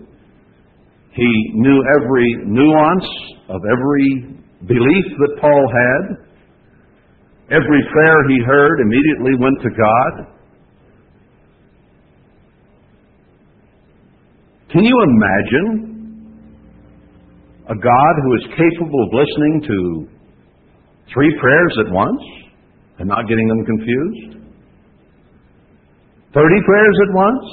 He 1.13 1.51
knew 1.55 1.83
every 1.99 2.35
nuance 2.45 3.09
of 3.49 3.61
every 3.65 4.37
belief 4.67 5.05
that 5.17 5.37
Paul 5.41 5.65
had. 5.73 6.29
Every 7.49 7.81
prayer 7.91 8.29
he 8.29 8.43
heard 8.45 8.79
immediately 8.81 9.33
went 9.39 9.57
to 9.63 9.69
God. 9.69 10.38
Can 14.71 14.85
you 14.85 14.93
imagine 14.93 15.67
a 17.69 17.75
God 17.75 18.13
who 18.21 18.31
is 18.37 18.45
capable 18.53 19.01
of 19.05 19.09
listening 19.13 19.61
to 19.65 19.77
three 21.13 21.33
prayers 21.41 21.73
at 21.85 21.91
once 21.91 22.21
and 22.99 23.09
not 23.09 23.27
getting 23.27 23.47
them 23.47 23.65
confused? 23.65 24.37
30 26.33 26.69
prayers 26.69 26.97
at 27.09 27.15
once 27.15 27.45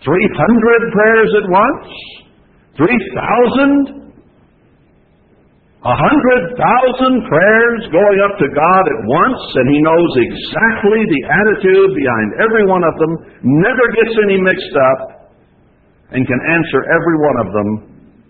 300 0.00 0.96
prayers 0.96 1.30
at 1.44 1.46
once? 1.52 1.88
3,000? 2.80 4.00
A 5.80 5.96
hundred 5.96 6.42
thousand 6.60 7.14
prayers 7.24 7.80
going 7.88 8.20
up 8.24 8.36
to 8.36 8.48
God 8.52 8.84
at 8.84 9.00
once, 9.08 9.40
and 9.60 9.66
He 9.72 9.80
knows 9.80 10.12
exactly 10.28 11.00
the 11.08 11.22
attitude 11.24 11.90
behind 11.96 12.28
every 12.36 12.64
one 12.68 12.84
of 12.84 12.92
them, 13.00 13.12
never 13.44 13.84
gets 13.96 14.12
any 14.28 14.40
mixed 14.40 14.76
up, 14.92 15.19
and 16.12 16.26
can 16.26 16.40
answer 16.50 16.80
every 16.90 17.16
one 17.18 17.36
of 17.46 17.52
them 17.52 17.70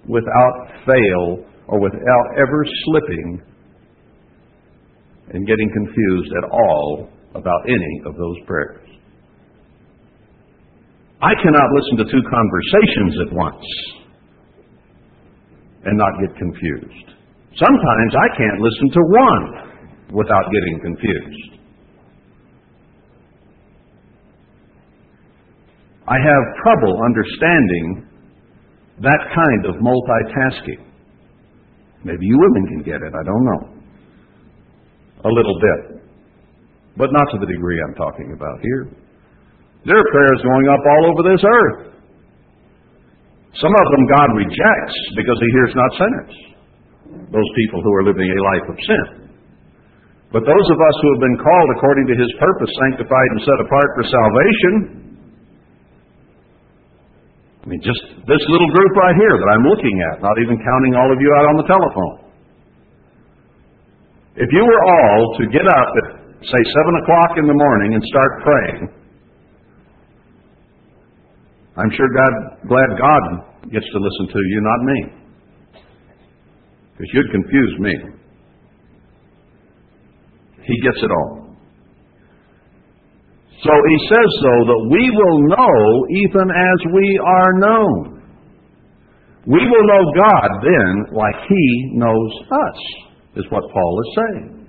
without 0.08 0.54
fail 0.86 1.44
or 1.68 1.80
without 1.80 2.26
ever 2.36 2.64
slipping 2.84 3.42
and 5.32 5.46
getting 5.46 5.70
confused 5.72 6.32
at 6.42 6.50
all 6.50 7.08
about 7.34 7.60
any 7.66 8.02
of 8.06 8.16
those 8.16 8.36
prayers. 8.46 8.86
I 11.22 11.32
cannot 11.42 11.68
listen 11.76 11.96
to 11.98 12.12
two 12.12 12.24
conversations 12.28 13.14
at 13.28 13.32
once 13.36 13.66
and 15.84 15.96
not 15.96 16.12
get 16.20 16.36
confused. 16.36 17.06
Sometimes 17.56 18.12
I 18.16 18.28
can't 18.36 18.60
listen 18.60 18.88
to 18.90 19.02
one 19.04 20.16
without 20.16 20.44
getting 20.50 20.80
confused. 20.82 21.59
I 26.10 26.18
have 26.18 26.42
trouble 26.66 26.94
understanding 27.06 27.86
that 28.98 29.20
kind 29.30 29.62
of 29.70 29.78
multitasking. 29.78 30.82
Maybe 32.02 32.26
you 32.26 32.34
women 32.34 32.64
can 32.74 32.82
get 32.82 32.98
it, 32.98 33.12
I 33.14 33.22
don't 33.22 33.44
know. 33.46 33.62
A 35.24 35.30
little 35.30 35.56
bit. 35.62 36.02
But 36.96 37.14
not 37.14 37.30
to 37.32 37.38
the 37.38 37.46
degree 37.46 37.78
I'm 37.86 37.94
talking 37.94 38.34
about 38.34 38.58
here. 38.60 38.90
There 39.86 39.96
are 39.96 40.08
prayers 40.10 40.40
going 40.42 40.66
up 40.68 40.82
all 40.82 41.04
over 41.14 41.22
this 41.30 41.42
earth. 41.46 41.94
Some 43.62 43.72
of 43.72 43.86
them 43.94 44.04
God 44.10 44.28
rejects 44.34 44.96
because 45.14 45.38
he 45.38 45.48
hears 45.54 45.72
not 45.78 45.90
sinners 45.94 46.50
those 47.10 47.50
people 47.58 47.82
who 47.82 47.92
are 47.94 48.06
living 48.06 48.26
a 48.26 48.38
life 48.54 48.66
of 48.70 48.78
sin. 48.86 49.06
But 50.30 50.46
those 50.46 50.66
of 50.70 50.78
us 50.78 50.96
who 51.02 51.08
have 51.14 51.22
been 51.26 51.38
called 51.42 51.68
according 51.74 52.06
to 52.06 52.14
his 52.14 52.30
purpose, 52.38 52.70
sanctified 52.86 53.30
and 53.34 53.40
set 53.42 53.58
apart 53.66 53.90
for 53.98 54.04
salvation, 54.06 54.99
I 57.60 57.64
mean, 57.68 57.80
just 57.84 58.00
this 58.24 58.42
little 58.48 58.70
group 58.72 58.92
right 58.96 59.16
here 59.16 59.36
that 59.36 59.48
I'm 59.52 59.64
looking 59.68 59.96
at, 60.12 60.24
not 60.24 60.36
even 60.40 60.56
counting 60.56 60.96
all 60.96 61.12
of 61.12 61.20
you 61.20 61.30
out 61.36 61.46
on 61.52 61.56
the 61.60 61.68
telephone. 61.68 62.16
If 64.40 64.48
you 64.52 64.64
were 64.64 64.82
all 64.96 65.18
to 65.38 65.42
get 65.52 65.66
up 65.68 65.90
at, 66.00 66.06
say, 66.40 66.62
7 66.64 67.02
o'clock 67.04 67.30
in 67.36 67.44
the 67.44 67.56
morning 67.56 67.94
and 67.94 68.02
start 68.08 68.30
praying, 68.40 68.80
I'm 71.76 71.90
sure 71.92 72.08
God, 72.08 72.32
glad 72.68 72.88
God 72.96 73.22
gets 73.68 73.84
to 73.84 73.98
listen 74.00 74.26
to 74.32 74.40
you, 74.40 74.58
not 74.64 74.80
me 74.84 75.20
because 77.00 77.14
you'd 77.14 77.30
confuse 77.32 77.78
me. 77.78 77.94
He 80.64 80.80
gets 80.82 80.98
it 81.02 81.10
all. 81.10 81.39
So 83.60 83.72
he 83.76 83.96
says, 84.08 84.30
though, 84.40 84.64
that 84.72 84.82
we 84.88 85.04
will 85.12 85.38
know 85.52 85.76
even 86.24 86.48
as 86.48 86.78
we 86.96 87.06
are 87.20 87.52
known. 87.60 88.20
We 89.46 89.60
will 89.60 89.86
know 89.88 90.04
God 90.16 90.48
then 90.64 90.92
like 91.12 91.36
he 91.48 91.66
knows 91.96 92.32
us, 92.48 92.78
is 93.36 93.44
what 93.52 93.64
Paul 93.72 93.94
is 94.00 94.10
saying. 94.16 94.60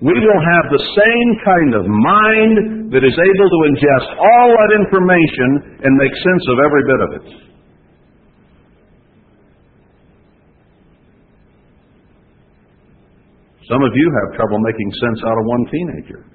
We 0.00 0.16
will 0.16 0.42
have 0.42 0.66
the 0.72 0.84
same 0.96 1.30
kind 1.44 1.72
of 1.76 1.84
mind 1.86 2.90
that 2.90 3.04
is 3.04 3.14
able 3.14 3.48
to 3.52 3.60
ingest 3.70 4.08
all 4.18 4.48
that 4.50 4.72
information 4.80 5.78
and 5.84 5.92
make 5.94 6.10
sense 6.10 6.44
of 6.48 6.56
every 6.58 6.82
bit 6.88 7.00
of 7.00 7.10
it. 7.20 7.26
Some 13.70 13.82
of 13.84 13.92
you 13.94 14.06
have 14.10 14.36
trouble 14.36 14.58
making 14.58 14.90
sense 15.00 15.20
out 15.24 15.38
of 15.38 15.44
one 15.46 15.64
teenager. 15.70 16.26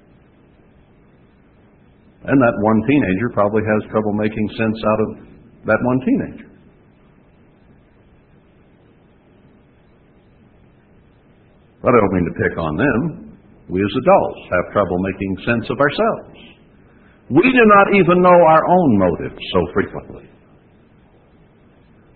And 2.28 2.36
that 2.36 2.54
one 2.60 2.80
teenager 2.84 3.32
probably 3.32 3.64
has 3.64 3.90
trouble 3.90 4.12
making 4.12 4.46
sense 4.52 4.78
out 4.84 5.00
of 5.00 5.08
that 5.64 5.80
one 5.80 5.98
teenager. 6.04 6.48
But 11.80 11.96
I 11.96 11.98
don't 12.04 12.12
mean 12.12 12.28
to 12.28 12.36
pick 12.36 12.54
on 12.60 12.76
them. 12.76 13.00
We 13.72 13.80
as 13.80 13.94
adults 13.96 14.40
have 14.52 14.72
trouble 14.76 14.98
making 15.00 15.32
sense 15.48 15.66
of 15.72 15.80
ourselves. 15.80 16.36
We 17.32 17.44
do 17.48 17.64
not 17.64 17.96
even 17.96 18.20
know 18.20 18.38
our 18.44 18.64
own 18.64 18.90
motives 18.98 19.40
so 19.52 19.60
frequently. 19.72 20.28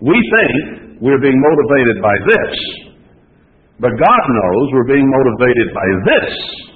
We 0.01 0.13
think 0.13 1.01
we're 1.01 1.21
being 1.21 1.41
motivated 1.41 2.01
by 2.01 2.15
this, 2.27 2.53
but 3.79 3.97
God 3.97 4.23
knows 4.29 4.65
we're 4.73 4.93
being 4.93 5.09
motivated 5.09 5.73
by 5.73 5.87
this. 6.05 6.72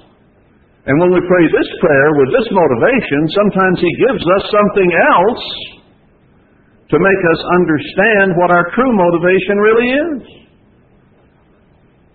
And 0.88 0.96
when 1.04 1.12
we 1.12 1.20
pray 1.20 1.44
this 1.52 1.70
prayer 1.84 2.08
with 2.16 2.32
this 2.32 2.48
motivation, 2.48 3.20
sometimes 3.36 3.76
He 3.76 3.92
gives 4.08 4.24
us 4.24 4.44
something 4.48 4.88
else 4.88 5.44
to 6.88 6.96
make 6.96 7.22
us 7.28 7.40
understand 7.60 8.32
what 8.40 8.48
our 8.48 8.64
true 8.72 8.92
motivation 8.96 9.56
really 9.60 9.90
is. 9.92 10.20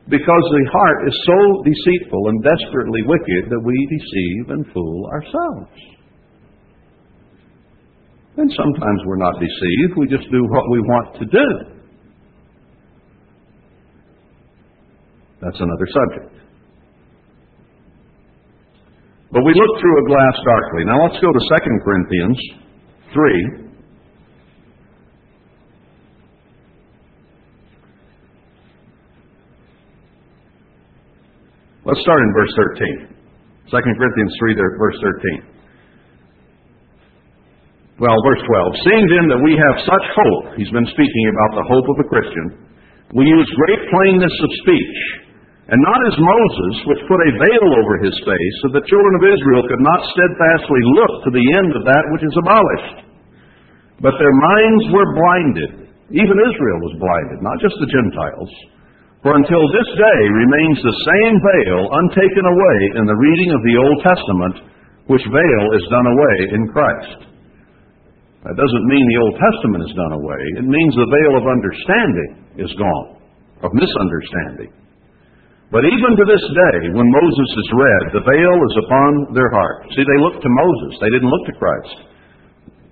Because 0.10 0.46
the 0.50 0.66
heart 0.74 1.00
is 1.06 1.16
so 1.22 1.40
deceitful 1.62 2.24
and 2.34 2.42
desperately 2.42 3.06
wicked 3.06 3.54
that 3.54 3.62
we 3.62 3.78
deceive 3.94 4.58
and 4.58 4.66
fool 4.74 5.06
ourselves. 5.14 5.78
And 8.42 8.50
sometimes 8.58 9.00
we're 9.06 9.22
not 9.22 9.38
deceived, 9.38 9.94
we 9.98 10.08
just 10.10 10.26
do 10.34 10.42
what 10.50 10.66
we 10.74 10.80
want 10.82 11.14
to 11.22 11.26
do. 11.30 11.48
That's 15.46 15.62
another 15.62 15.88
subject. 15.94 16.33
But 19.34 19.42
we 19.42 19.54
look 19.58 19.74
through 19.82 19.98
a 19.98 20.06
glass 20.06 20.38
darkly. 20.46 20.86
Now 20.86 21.02
let's 21.02 21.18
go 21.18 21.34
to 21.34 21.42
2 21.42 21.50
Corinthians 21.82 22.38
3. 23.18 23.66
Let's 31.82 32.00
start 32.06 32.22
in 32.22 32.32
verse 32.38 32.54
13. 32.78 33.10
2 33.74 33.98
Corinthians 33.98 34.34
3, 34.38 34.54
verse 34.78 34.98
13. 35.02 35.50
Well, 37.98 38.14
verse 38.22 38.44
12. 38.46 38.86
Seeing 38.86 39.06
then 39.18 39.34
that 39.34 39.42
we 39.42 39.58
have 39.58 39.82
such 39.82 40.06
hope, 40.14 40.62
he's 40.62 40.70
been 40.70 40.86
speaking 40.94 41.26
about 41.34 41.58
the 41.58 41.66
hope 41.74 41.90
of 41.90 41.98
a 42.06 42.08
Christian, 42.08 42.70
we 43.18 43.26
use 43.26 43.50
great 43.66 43.82
plainness 43.90 44.36
of 44.46 44.50
speech 44.62 45.33
and 45.64 45.80
not 45.80 46.02
as 46.04 46.18
Moses, 46.20 46.76
which 46.92 47.08
put 47.08 47.24
a 47.24 47.40
veil 47.40 47.68
over 47.80 48.04
his 48.04 48.16
face, 48.28 48.56
so 48.60 48.76
the 48.76 48.84
children 48.84 49.14
of 49.16 49.32
Israel 49.32 49.64
could 49.64 49.80
not 49.80 50.12
steadfastly 50.12 50.84
look 50.92 51.14
to 51.24 51.32
the 51.32 51.48
end 51.56 51.72
of 51.72 51.88
that 51.88 52.04
which 52.12 52.26
is 52.28 52.36
abolished. 52.36 52.98
But 54.04 54.20
their 54.20 54.36
minds 54.36 54.84
were 54.92 55.16
blinded. 55.16 55.72
Even 56.12 56.36
Israel 56.36 56.80
was 56.84 57.00
blinded, 57.00 57.40
not 57.40 57.64
just 57.64 57.80
the 57.80 57.88
Gentiles. 57.88 58.52
For 59.24 59.40
until 59.40 59.64
this 59.72 59.90
day 59.96 60.22
remains 60.36 60.84
the 60.84 61.00
same 61.00 61.36
veil 61.40 61.88
untaken 61.96 62.44
away 62.44 62.78
in 63.00 63.08
the 63.08 63.16
reading 63.16 63.56
of 63.56 63.64
the 63.64 63.78
Old 63.80 64.00
Testament, 64.04 64.56
which 65.08 65.24
veil 65.32 65.66
is 65.80 65.88
done 65.88 66.08
away 66.12 66.36
in 66.60 66.64
Christ. 66.76 67.20
That 68.44 68.60
doesn't 68.60 68.90
mean 68.92 69.06
the 69.08 69.24
Old 69.24 69.40
Testament 69.40 69.88
is 69.88 69.96
done 69.96 70.12
away. 70.20 70.44
It 70.60 70.68
means 70.68 70.92
the 70.92 71.08
veil 71.08 71.40
of 71.40 71.48
understanding 71.48 72.32
is 72.60 72.72
gone, 72.76 73.16
of 73.64 73.72
misunderstanding. 73.72 74.83
But 75.74 75.90
even 75.90 76.14
to 76.14 76.26
this 76.30 76.46
day, 76.54 76.94
when 76.94 77.10
Moses 77.10 77.50
is 77.50 77.70
read, 77.74 78.06
the 78.14 78.22
veil 78.22 78.58
is 78.62 78.76
upon 78.86 79.34
their 79.34 79.50
heart. 79.50 79.90
See, 79.98 80.06
they 80.06 80.22
looked 80.22 80.46
to 80.46 80.52
Moses, 80.54 81.02
they 81.02 81.10
didn't 81.10 81.34
look 81.34 81.46
to 81.50 81.58
Christ. 81.58 81.98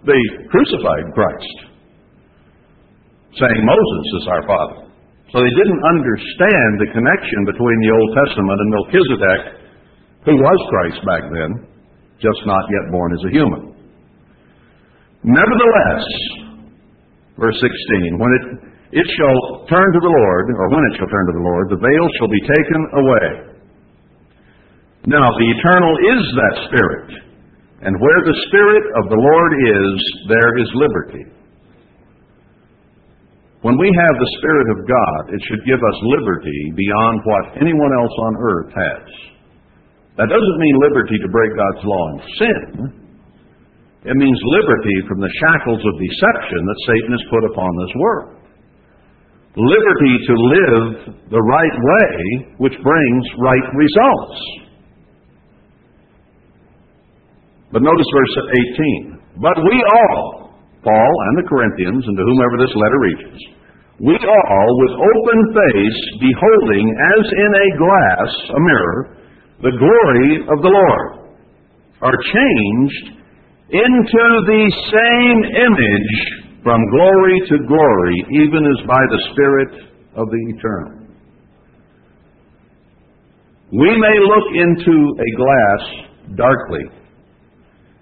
They 0.02 0.22
crucified 0.50 1.06
Christ, 1.14 1.58
saying, 3.38 3.62
Moses 3.62 4.06
is 4.18 4.26
our 4.34 4.44
father. 4.50 4.90
So 5.30 5.46
they 5.46 5.56
didn't 5.62 5.84
understand 5.94 6.72
the 6.82 6.90
connection 6.90 7.40
between 7.46 7.78
the 7.86 7.94
Old 7.94 8.10
Testament 8.18 8.58
and 8.58 8.70
Melchizedek, 8.74 9.42
who 10.26 10.36
was 10.42 10.60
Christ 10.74 11.00
back 11.06 11.24
then, 11.30 11.52
just 12.18 12.42
not 12.50 12.66
yet 12.66 12.90
born 12.90 13.14
as 13.14 13.22
a 13.30 13.32
human. 13.32 13.78
Nevertheless, 15.22 16.06
verse 17.38 17.62
16, 17.62 18.18
when 18.18 18.32
it 18.42 18.71
it 18.92 19.08
shall 19.16 19.40
turn 19.72 19.88
to 19.88 20.02
the 20.04 20.14
Lord, 20.14 20.46
or 20.52 20.68
when 20.68 20.84
it 20.92 20.94
shall 21.00 21.08
turn 21.08 21.26
to 21.32 21.36
the 21.40 21.48
Lord, 21.48 21.66
the 21.72 21.80
veil 21.80 22.06
shall 22.20 22.28
be 22.28 22.44
taken 22.44 22.82
away. 23.00 23.28
Now, 25.08 25.32
the 25.32 25.48
eternal 25.48 25.96
is 25.96 26.24
that 26.36 26.56
Spirit, 26.68 27.10
and 27.88 27.96
where 27.98 28.22
the 28.28 28.38
Spirit 28.52 28.86
of 29.00 29.06
the 29.08 29.18
Lord 29.18 29.52
is, 29.56 29.92
there 30.28 30.54
is 30.60 30.70
liberty. 30.76 31.26
When 33.64 33.78
we 33.78 33.90
have 33.94 34.16
the 34.18 34.34
Spirit 34.42 34.68
of 34.76 34.80
God, 34.90 35.22
it 35.38 35.42
should 35.48 35.64
give 35.64 35.80
us 35.80 35.98
liberty 36.20 36.62
beyond 36.76 37.18
what 37.24 37.62
anyone 37.62 37.94
else 37.96 38.16
on 38.28 38.34
earth 38.42 38.72
has. 38.74 39.06
That 40.20 40.28
doesn't 40.28 40.60
mean 40.60 40.84
liberty 40.84 41.18
to 41.22 41.30
break 41.32 41.56
God's 41.56 41.84
law 41.88 42.06
and 42.12 42.22
sin. 42.38 42.68
It 44.04 44.18
means 44.18 44.40
liberty 44.60 44.98
from 45.08 45.22
the 45.22 45.32
shackles 45.40 45.80
of 45.80 45.94
deception 45.96 46.62
that 46.66 46.86
Satan 46.90 47.12
has 47.16 47.26
put 47.32 47.44
upon 47.54 47.72
this 47.80 47.94
world. 47.96 48.41
Liberty 49.52 50.16
to 50.28 50.34
live 50.34 50.86
the 51.28 51.44
right 51.44 51.76
way, 51.76 52.56
which 52.58 52.76
brings 52.84 53.24
right 53.40 53.68
results. 53.76 54.40
But 57.72 57.84
notice 57.84 58.08
verse 58.16 58.36
18. 59.12 59.20
But 59.44 59.60
we 59.60 59.76
all, 59.76 60.56
Paul 60.84 61.14
and 61.28 61.36
the 61.44 61.48
Corinthians, 61.48 62.04
and 62.08 62.16
to 62.16 62.24
whomever 62.24 62.56
this 62.64 62.76
letter 62.76 63.00
reaches, 63.00 63.40
we 64.00 64.16
all, 64.16 64.70
with 64.80 64.94
open 64.98 65.40
face, 65.52 66.02
beholding 66.20 66.88
as 66.88 67.24
in 67.32 67.52
a 67.52 67.68
glass, 67.76 68.32
a 68.56 68.60
mirror, 68.60 69.00
the 69.68 69.76
glory 69.78 70.32
of 70.48 70.58
the 70.64 70.72
Lord, 70.72 71.36
are 72.02 72.18
changed 72.18 73.06
into 73.70 74.24
the 74.48 74.64
same 74.96 75.40
image 75.60 76.51
from 76.64 76.80
glory 76.92 77.42
to 77.50 77.58
glory, 77.68 78.26
even 78.32 78.66
as 78.66 78.88
by 78.88 79.02
the 79.10 79.22
Spirit 79.34 79.72
of 80.16 80.30
the 80.30 80.42
eternal. 80.56 81.02
We 83.72 83.88
may 83.88 84.18
look 84.20 84.48
into 84.54 84.96
a 85.16 85.30
glass 85.38 85.82
darkly 86.36 86.86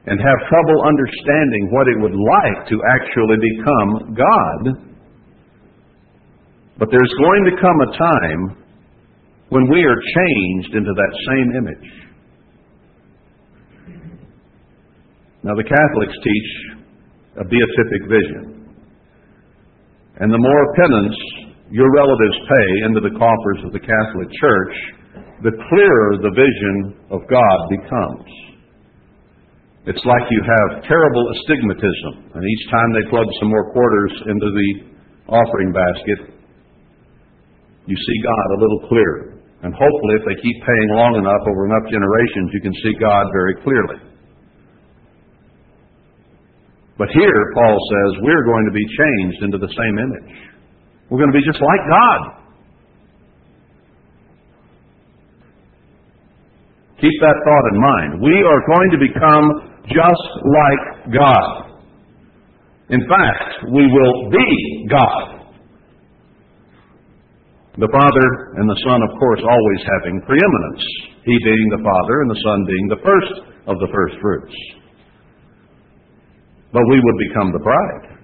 and 0.06 0.20
have 0.20 0.50
trouble 0.50 0.84
understanding 0.84 1.70
what 1.72 1.88
it 1.88 2.00
would 2.02 2.18
like 2.18 2.68
to 2.70 2.82
actually 2.98 3.38
become 3.38 4.16
God. 4.16 4.90
But 6.80 6.90
there's 6.90 7.14
going 7.22 7.46
to 7.46 7.62
come 7.62 7.82
a 7.82 7.98
time 7.98 8.66
when 9.50 9.70
we 9.70 9.84
are 9.84 9.96
changed 9.96 10.74
into 10.74 10.94
that 10.94 11.14
same 11.28 11.52
image. 11.58 11.92
Now, 15.44 15.56
the 15.56 15.64
Catholics 15.64 16.18
teach 16.24 16.79
a 17.38 17.46
beatific 17.46 18.02
vision. 18.10 18.74
And 20.20 20.34
the 20.34 20.42
more 20.42 20.64
penance 20.76 21.18
your 21.70 21.90
relatives 21.94 22.38
pay 22.50 22.70
into 22.90 23.02
the 23.06 23.14
coffers 23.14 23.62
of 23.66 23.72
the 23.74 23.84
Catholic 23.84 24.30
Church, 24.42 24.76
the 25.46 25.54
clearer 25.54 26.10
the 26.18 26.34
vision 26.34 26.98
of 27.14 27.22
God 27.30 27.58
becomes. 27.70 28.30
It's 29.86 30.04
like 30.04 30.26
you 30.34 30.42
have 30.44 30.84
terrible 30.84 31.26
astigmatism, 31.38 32.36
and 32.36 32.44
each 32.44 32.64
time 32.74 32.90
they 32.94 33.10
plug 33.10 33.26
some 33.40 33.50
more 33.50 33.72
quarters 33.72 34.14
into 34.28 34.50
the 34.50 34.70
offering 35.30 35.72
basket, 35.72 36.20
you 37.86 37.96
see 37.96 38.18
God 38.26 38.48
a 38.54 38.62
little 38.62 38.82
clearer. 38.90 39.40
And 39.62 39.74
hopefully, 39.74 40.16
if 40.20 40.24
they 40.26 40.38
keep 40.42 40.58
paying 40.62 40.90
long 40.98 41.16
enough 41.16 41.44
over 41.48 41.68
enough 41.68 41.86
generations, 41.92 42.50
you 42.54 42.62
can 42.62 42.76
see 42.82 42.94
God 43.00 43.28
very 43.32 43.56
clearly. 43.62 44.09
But 47.00 47.08
here, 47.16 47.40
Paul 47.56 47.78
says, 47.80 48.20
we're 48.28 48.44
going 48.44 48.66
to 48.68 48.76
be 48.76 48.84
changed 48.84 49.40
into 49.48 49.58
the 49.58 49.72
same 49.72 49.96
image. 50.04 50.36
We're 51.08 51.24
going 51.24 51.32
to 51.32 51.40
be 51.40 51.48
just 51.48 51.64
like 51.64 51.84
God. 51.88 52.22
Keep 57.00 57.16
that 57.24 57.40
thought 57.40 57.66
in 57.72 57.80
mind. 57.80 58.12
We 58.20 58.36
are 58.44 58.62
going 58.68 58.90
to 58.92 59.00
become 59.00 59.46
just 59.88 60.28
like 60.44 61.16
God. 61.16 61.80
In 62.90 63.00
fact, 63.08 63.72
we 63.72 63.88
will 63.88 64.30
be 64.30 64.50
God. 64.92 65.56
The 67.80 67.88
Father 67.96 68.28
and 68.60 68.68
the 68.68 68.80
Son, 68.84 69.00
of 69.08 69.16
course, 69.18 69.40
always 69.40 69.82
having 69.88 70.20
preeminence. 70.28 70.84
He 71.24 71.32
being 71.48 71.70
the 71.72 71.80
Father 71.80 72.16
and 72.28 72.30
the 72.30 72.42
Son 72.44 72.66
being 72.68 72.88
the 72.92 73.00
first 73.00 73.34
of 73.72 73.80
the 73.80 73.88
first 73.88 74.20
fruits. 74.20 74.79
But 76.72 76.84
we 76.90 77.00
would 77.02 77.18
become 77.30 77.52
the 77.52 77.60
bride. 77.60 78.20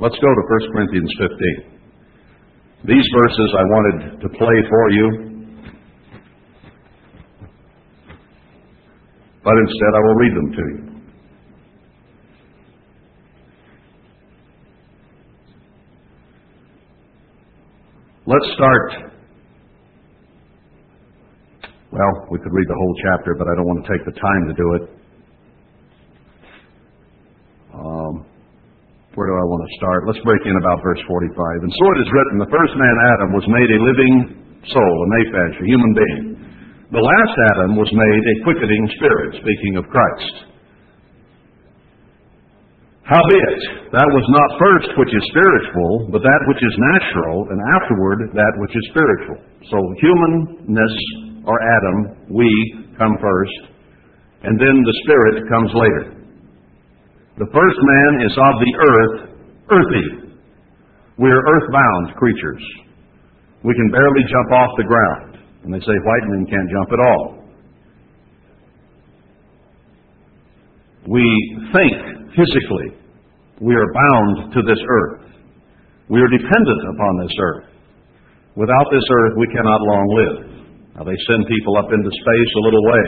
Let's 0.00 0.16
go 0.16 0.28
to 0.28 0.42
1 0.64 0.72
Corinthians 0.72 1.12
15. 1.18 1.80
These 2.84 3.04
verses 3.14 3.54
I 3.58 3.62
wanted 3.64 4.20
to 4.22 4.28
play 4.30 4.64
for 4.68 4.90
you, 4.90 5.06
but 9.44 9.52
instead 9.58 9.92
I 9.94 10.00
will 10.00 10.14
read 10.14 10.36
them 10.36 10.52
to 10.52 10.62
you. 10.72 10.90
Let's 18.26 18.54
start. 18.54 19.09
Well, 21.90 22.30
we 22.30 22.38
could 22.38 22.54
read 22.54 22.70
the 22.70 22.78
whole 22.78 22.94
chapter, 23.02 23.34
but 23.34 23.50
I 23.50 23.58
don't 23.58 23.66
want 23.66 23.82
to 23.82 23.88
take 23.90 24.06
the 24.06 24.14
time 24.14 24.42
to 24.46 24.54
do 24.54 24.66
it. 24.78 24.82
Um, 27.74 28.14
where 29.18 29.26
do 29.26 29.34
I 29.34 29.46
want 29.50 29.62
to 29.66 29.72
start? 29.74 30.06
Let's 30.06 30.22
break 30.22 30.38
in 30.46 30.54
about 30.54 30.78
verse 30.86 31.02
45. 31.02 31.66
And 31.66 31.72
so 31.74 31.84
it 31.90 31.98
is 32.06 32.08
written, 32.14 32.38
the 32.38 32.52
first 32.54 32.74
man, 32.78 32.96
Adam, 33.18 33.34
was 33.34 33.42
made 33.50 33.70
a 33.74 33.78
living 33.82 34.14
soul, 34.70 34.94
a 35.02 35.08
nephesh, 35.18 35.56
a 35.58 35.66
human 35.66 35.92
being. 35.98 36.24
The 36.94 37.02
last 37.02 37.34
Adam 37.54 37.74
was 37.74 37.90
made 37.90 38.22
a 38.22 38.36
quickening 38.46 38.86
spirit, 38.94 39.42
speaking 39.42 39.82
of 39.82 39.90
Christ. 39.90 40.50
Howbeit, 43.02 43.90
that 43.90 44.06
was 44.06 44.26
not 44.30 44.48
first 44.62 44.94
which 44.94 45.10
is 45.10 45.24
spiritual, 45.34 46.14
but 46.14 46.22
that 46.22 46.42
which 46.46 46.62
is 46.62 46.74
natural, 46.94 47.50
and 47.50 47.58
afterward 47.82 48.30
that 48.38 48.54
which 48.62 48.70
is 48.70 48.84
spiritual. 48.94 49.38
So 49.66 49.78
humanness, 49.98 50.94
or 51.46 51.56
Adam, 51.60 52.26
we 52.28 52.48
come 52.98 53.16
first, 53.20 53.60
and 54.42 54.58
then 54.60 54.76
the 54.84 54.96
spirit 55.04 55.48
comes 55.48 55.70
later. 55.74 56.20
The 57.38 57.48
first 57.52 57.78
man 57.80 58.12
is 58.26 58.34
of 58.36 58.54
the 58.60 58.72
earth, 58.76 59.16
earthy. 59.72 60.06
We 61.16 61.28
are 61.30 61.40
earthbound 61.40 62.16
creatures. 62.16 62.64
We 63.64 63.74
can 63.74 63.90
barely 63.90 64.24
jump 64.28 64.52
off 64.52 64.70
the 64.76 64.84
ground. 64.84 65.30
And 65.64 65.74
they 65.74 65.80
say 65.80 65.92
white 65.92 66.26
men 66.28 66.46
can't 66.48 66.70
jump 66.72 66.88
at 66.92 67.00
all. 67.00 67.40
We 71.08 71.24
think 71.72 71.92
physically. 72.36 72.96
We 73.60 73.74
are 73.74 73.92
bound 73.92 74.52
to 74.54 74.60
this 74.62 74.80
earth. 74.88 75.24
We 76.08 76.20
are 76.20 76.28
dependent 76.28 76.82
upon 76.94 77.20
this 77.22 77.36
earth. 77.40 77.66
Without 78.56 78.86
this 78.90 79.04
earth, 79.12 79.34
we 79.36 79.46
cannot 79.48 79.80
long 79.80 80.06
live. 80.16 80.49
Now, 81.00 81.08
they 81.08 81.16
send 81.32 81.48
people 81.48 81.80
up 81.80 81.88
into 81.88 82.12
space 82.12 82.52
a 82.60 82.64
little 82.68 82.84
way, 82.84 83.06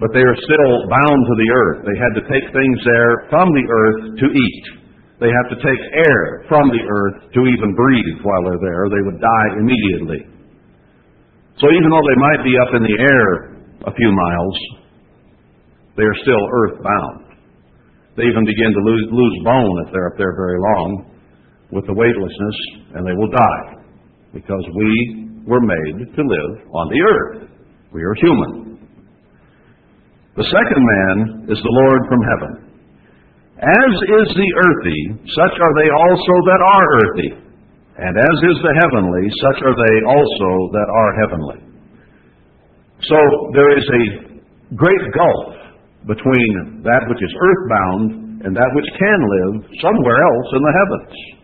but 0.00 0.16
they 0.16 0.24
are 0.24 0.38
still 0.48 0.72
bound 0.88 1.20
to 1.28 1.34
the 1.36 1.50
earth. 1.52 1.78
They 1.84 1.98
had 2.00 2.16
to 2.16 2.24
take 2.24 2.48
things 2.56 2.78
there 2.88 3.28
from 3.28 3.52
the 3.52 3.66
earth 3.68 4.16
to 4.16 4.26
eat. 4.32 4.64
They 5.20 5.28
have 5.28 5.52
to 5.52 5.60
take 5.60 5.82
air 5.92 6.48
from 6.48 6.72
the 6.72 6.80
earth 6.88 7.28
to 7.36 7.40
even 7.44 7.76
breathe 7.76 8.24
while 8.24 8.48
they're 8.48 8.64
there. 8.64 8.88
They 8.88 9.04
would 9.04 9.20
die 9.20 9.50
immediately. 9.60 10.24
So 11.60 11.68
even 11.68 11.92
though 11.92 12.06
they 12.08 12.16
might 12.16 12.40
be 12.40 12.56
up 12.56 12.72
in 12.80 12.82
the 12.88 12.96
air 12.96 13.28
a 13.84 13.92
few 13.92 14.08
miles, 14.08 14.56
they 16.00 16.08
are 16.08 16.18
still 16.24 16.44
earthbound. 16.48 17.44
They 18.16 18.24
even 18.24 18.48
begin 18.48 18.72
to 18.72 18.82
lose, 18.88 19.04
lose 19.12 19.36
bone 19.44 19.84
if 19.84 19.92
they're 19.92 20.08
up 20.08 20.16
there 20.16 20.32
very 20.32 20.56
long 20.64 21.12
with 21.76 21.84
the 21.84 21.92
weightlessness, 21.92 22.56
and 22.96 23.04
they 23.04 23.12
will 23.12 23.28
die 23.36 23.84
because 24.32 24.64
we 24.72 25.27
were 25.48 25.64
made 25.64 26.12
to 26.12 26.22
live 26.22 26.52
on 26.76 26.86
the 26.92 27.00
earth. 27.00 27.48
We 27.88 28.04
are 28.04 28.14
human. 28.20 28.76
The 30.36 30.44
second 30.44 30.82
man 30.84 31.16
is 31.48 31.58
the 31.58 31.76
Lord 31.82 32.00
from 32.06 32.20
heaven. 32.20 32.52
As 33.58 33.92
is 34.22 34.28
the 34.36 34.50
earthy, 34.54 35.00
such 35.34 35.54
are 35.56 35.74
they 35.74 35.90
also 35.90 36.34
that 36.46 36.62
are 36.62 36.86
earthy. 37.00 37.30
And 37.98 38.14
as 38.14 38.38
is 38.46 38.58
the 38.62 38.74
heavenly, 38.78 39.24
such 39.42 39.58
are 39.66 39.74
they 39.74 39.96
also 40.06 40.50
that 40.76 40.88
are 40.94 41.12
heavenly. 41.26 41.60
So 43.08 43.18
there 43.56 43.72
is 43.74 43.86
a 43.88 44.04
great 44.76 45.04
gulf 45.16 45.58
between 46.06 46.84
that 46.84 47.02
which 47.08 47.18
is 47.18 47.32
earthbound 47.34 48.44
and 48.46 48.54
that 48.54 48.70
which 48.76 48.86
can 48.94 49.18
live 49.26 49.54
somewhere 49.82 50.20
else 50.22 50.48
in 50.54 50.62
the 50.62 50.74
heavens. 50.78 51.37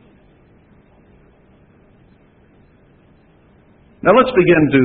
Now 4.04 4.12
let's 4.12 4.36
begin 4.36 4.62
to 4.68 4.82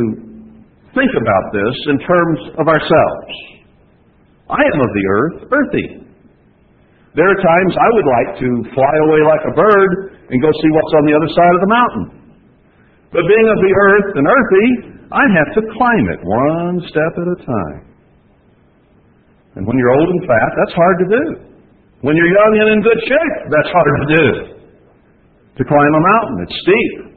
think 0.96 1.12
about 1.12 1.46
this 1.52 1.76
in 1.92 1.98
terms 2.08 2.40
of 2.56 2.66
ourselves. 2.72 3.32
I 4.48 4.64
am 4.64 4.80
of 4.80 4.92
the 4.96 5.06
earth, 5.12 5.38
earthy. 5.52 5.88
There 7.20 7.28
are 7.28 7.40
times 7.44 7.74
I 7.76 7.90
would 8.00 8.08
like 8.08 8.32
to 8.40 8.50
fly 8.72 8.94
away 9.04 9.22
like 9.28 9.44
a 9.44 9.54
bird 9.60 9.92
and 10.32 10.40
go 10.40 10.48
see 10.56 10.72
what's 10.72 10.94
on 10.96 11.04
the 11.04 11.16
other 11.20 11.32
side 11.36 11.52
of 11.52 11.62
the 11.68 11.72
mountain. 11.76 12.06
But 13.12 13.28
being 13.28 13.48
of 13.52 13.60
the 13.60 13.74
earth 13.76 14.10
and 14.16 14.24
earthy, 14.24 14.68
I 15.12 15.24
have 15.36 15.52
to 15.52 15.62
climb 15.68 16.06
it 16.16 16.20
one 16.24 16.80
step 16.88 17.14
at 17.20 17.28
a 17.28 17.38
time. 17.44 17.84
And 19.60 19.68
when 19.68 19.76
you're 19.76 20.00
old 20.00 20.16
and 20.16 20.24
fat, 20.24 20.52
that's 20.64 20.76
hard 20.80 20.98
to 21.04 21.08
do. 21.12 21.24
When 22.08 22.16
you're 22.16 22.32
young 22.32 22.54
and 22.56 22.70
in 22.72 22.80
good 22.88 23.02
shape, 23.04 23.52
that's 23.52 23.68
hard 23.68 23.94
to 24.00 24.08
do. 24.08 24.28
To 25.60 25.64
climb 25.68 25.92
a 25.92 26.04
mountain, 26.08 26.48
it's 26.48 26.56
steep. 26.64 27.09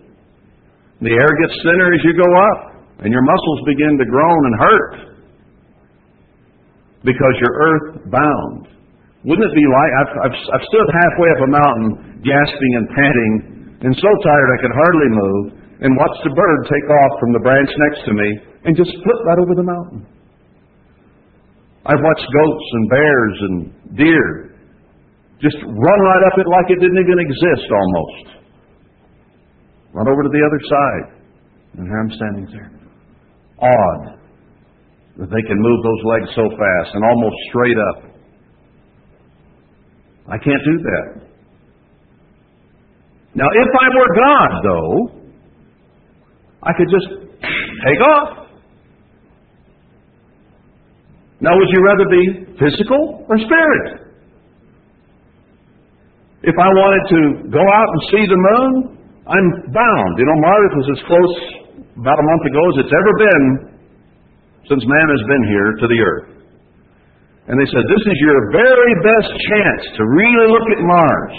The 1.03 1.11
air 1.11 1.33
gets 1.43 1.55
thinner 1.67 1.91
as 1.91 2.03
you 2.07 2.15
go 2.15 2.31
up. 2.31 2.61
and 3.03 3.11
your 3.11 3.27
muscles 3.27 3.61
begin 3.67 3.99
to 3.99 4.07
groan 4.07 4.43
and 4.47 4.55
hurt 4.63 4.95
because 7.03 7.35
you're 7.43 7.59
earth 7.59 7.89
bound. 8.15 8.71
Wouldn't 9.27 9.43
it 9.43 9.55
be 9.59 9.67
like 9.67 9.93
I've, 9.99 10.15
I've, 10.31 10.39
I've 10.55 10.67
stood 10.71 10.87
halfway 10.87 11.29
up 11.35 11.41
a 11.43 11.51
mountain, 11.51 11.89
gasping 12.23 12.73
and 12.79 12.87
panting, 12.95 13.35
and 13.83 13.93
so 13.99 14.11
tired 14.23 14.51
I 14.55 14.59
could 14.63 14.75
hardly 14.75 15.11
move, 15.11 15.45
and 15.83 15.99
watched 15.99 16.23
a 16.23 16.31
bird 16.31 16.59
take 16.71 16.87
off 16.87 17.13
from 17.19 17.35
the 17.35 17.43
branch 17.43 17.71
next 17.91 18.07
to 18.07 18.13
me 18.15 18.29
and 18.71 18.79
just 18.79 18.95
flip 19.03 19.21
right 19.27 19.41
over 19.43 19.55
the 19.59 19.67
mountain. 19.67 20.07
I've 21.83 21.99
watched 21.99 22.27
goats 22.31 22.67
and 22.79 22.85
bears 22.87 23.37
and 23.43 23.55
deer 23.99 24.55
just 25.43 25.59
run 25.59 25.99
right 26.07 26.23
up 26.31 26.39
it 26.39 26.47
like 26.47 26.71
it 26.71 26.79
didn't 26.79 27.03
even 27.03 27.19
exist 27.19 27.67
almost. 27.67 28.42
Run 29.93 30.09
over 30.09 30.23
to 30.23 30.29
the 30.29 30.43
other 30.43 30.61
side. 30.69 31.07
And 31.79 31.87
here 31.87 32.01
I'm 32.01 32.11
standing 32.11 32.47
there. 32.53 32.71
Awed 33.61 34.19
that 35.19 35.29
they 35.29 35.43
can 35.47 35.61
move 35.61 35.79
those 35.85 36.03
legs 36.05 36.29
so 36.35 36.49
fast 36.57 36.95
and 36.95 37.05
almost 37.05 37.37
straight 37.51 37.77
up. 37.77 38.13
I 40.29 40.39
can't 40.39 40.65
do 40.65 40.79
that. 40.83 41.33
Now, 43.35 43.49
if 43.49 43.69
I 43.81 43.87
were 43.97 44.11
God, 44.17 44.51
though, 44.63 45.23
I 46.63 46.73
could 46.77 46.89
just 46.89 47.09
take 47.43 48.01
off. 48.07 48.49
Now, 51.41 51.57
would 51.57 51.69
you 51.71 51.83
rather 51.85 52.09
be 52.09 52.55
physical 52.59 53.27
or 53.29 53.37
spirit? 53.39 54.15
If 56.45 56.55
I 56.59 56.69
wanted 56.69 57.05
to 57.11 57.51
go 57.51 57.61
out 57.61 57.89
and 57.89 58.03
see 58.11 58.27
the 58.27 58.37
moon, 58.37 59.02
I'm 59.23 59.47
bound. 59.71 60.13
You 60.19 60.27
know, 60.27 60.39
Mars 60.43 60.73
was 60.83 60.89
as 60.99 61.01
close 61.07 61.37
about 61.95 62.19
a 62.19 62.27
month 62.27 62.45
ago 62.47 62.63
as 62.75 62.77
it's 62.83 62.95
ever 62.95 63.13
been 63.23 63.45
since 64.67 64.83
man 64.83 65.07
has 65.11 65.23
been 65.31 65.45
here 65.47 65.69
to 65.79 65.87
the 65.87 66.01
earth. 66.03 66.29
And 67.51 67.59
they 67.59 67.69
said, 67.71 67.85
This 67.87 68.05
is 68.07 68.19
your 68.23 68.39
very 68.55 68.95
best 69.03 69.31
chance 69.51 69.83
to 69.99 70.03
really 70.07 70.47
look 70.51 70.67
at 70.75 70.81
Mars. 70.83 71.35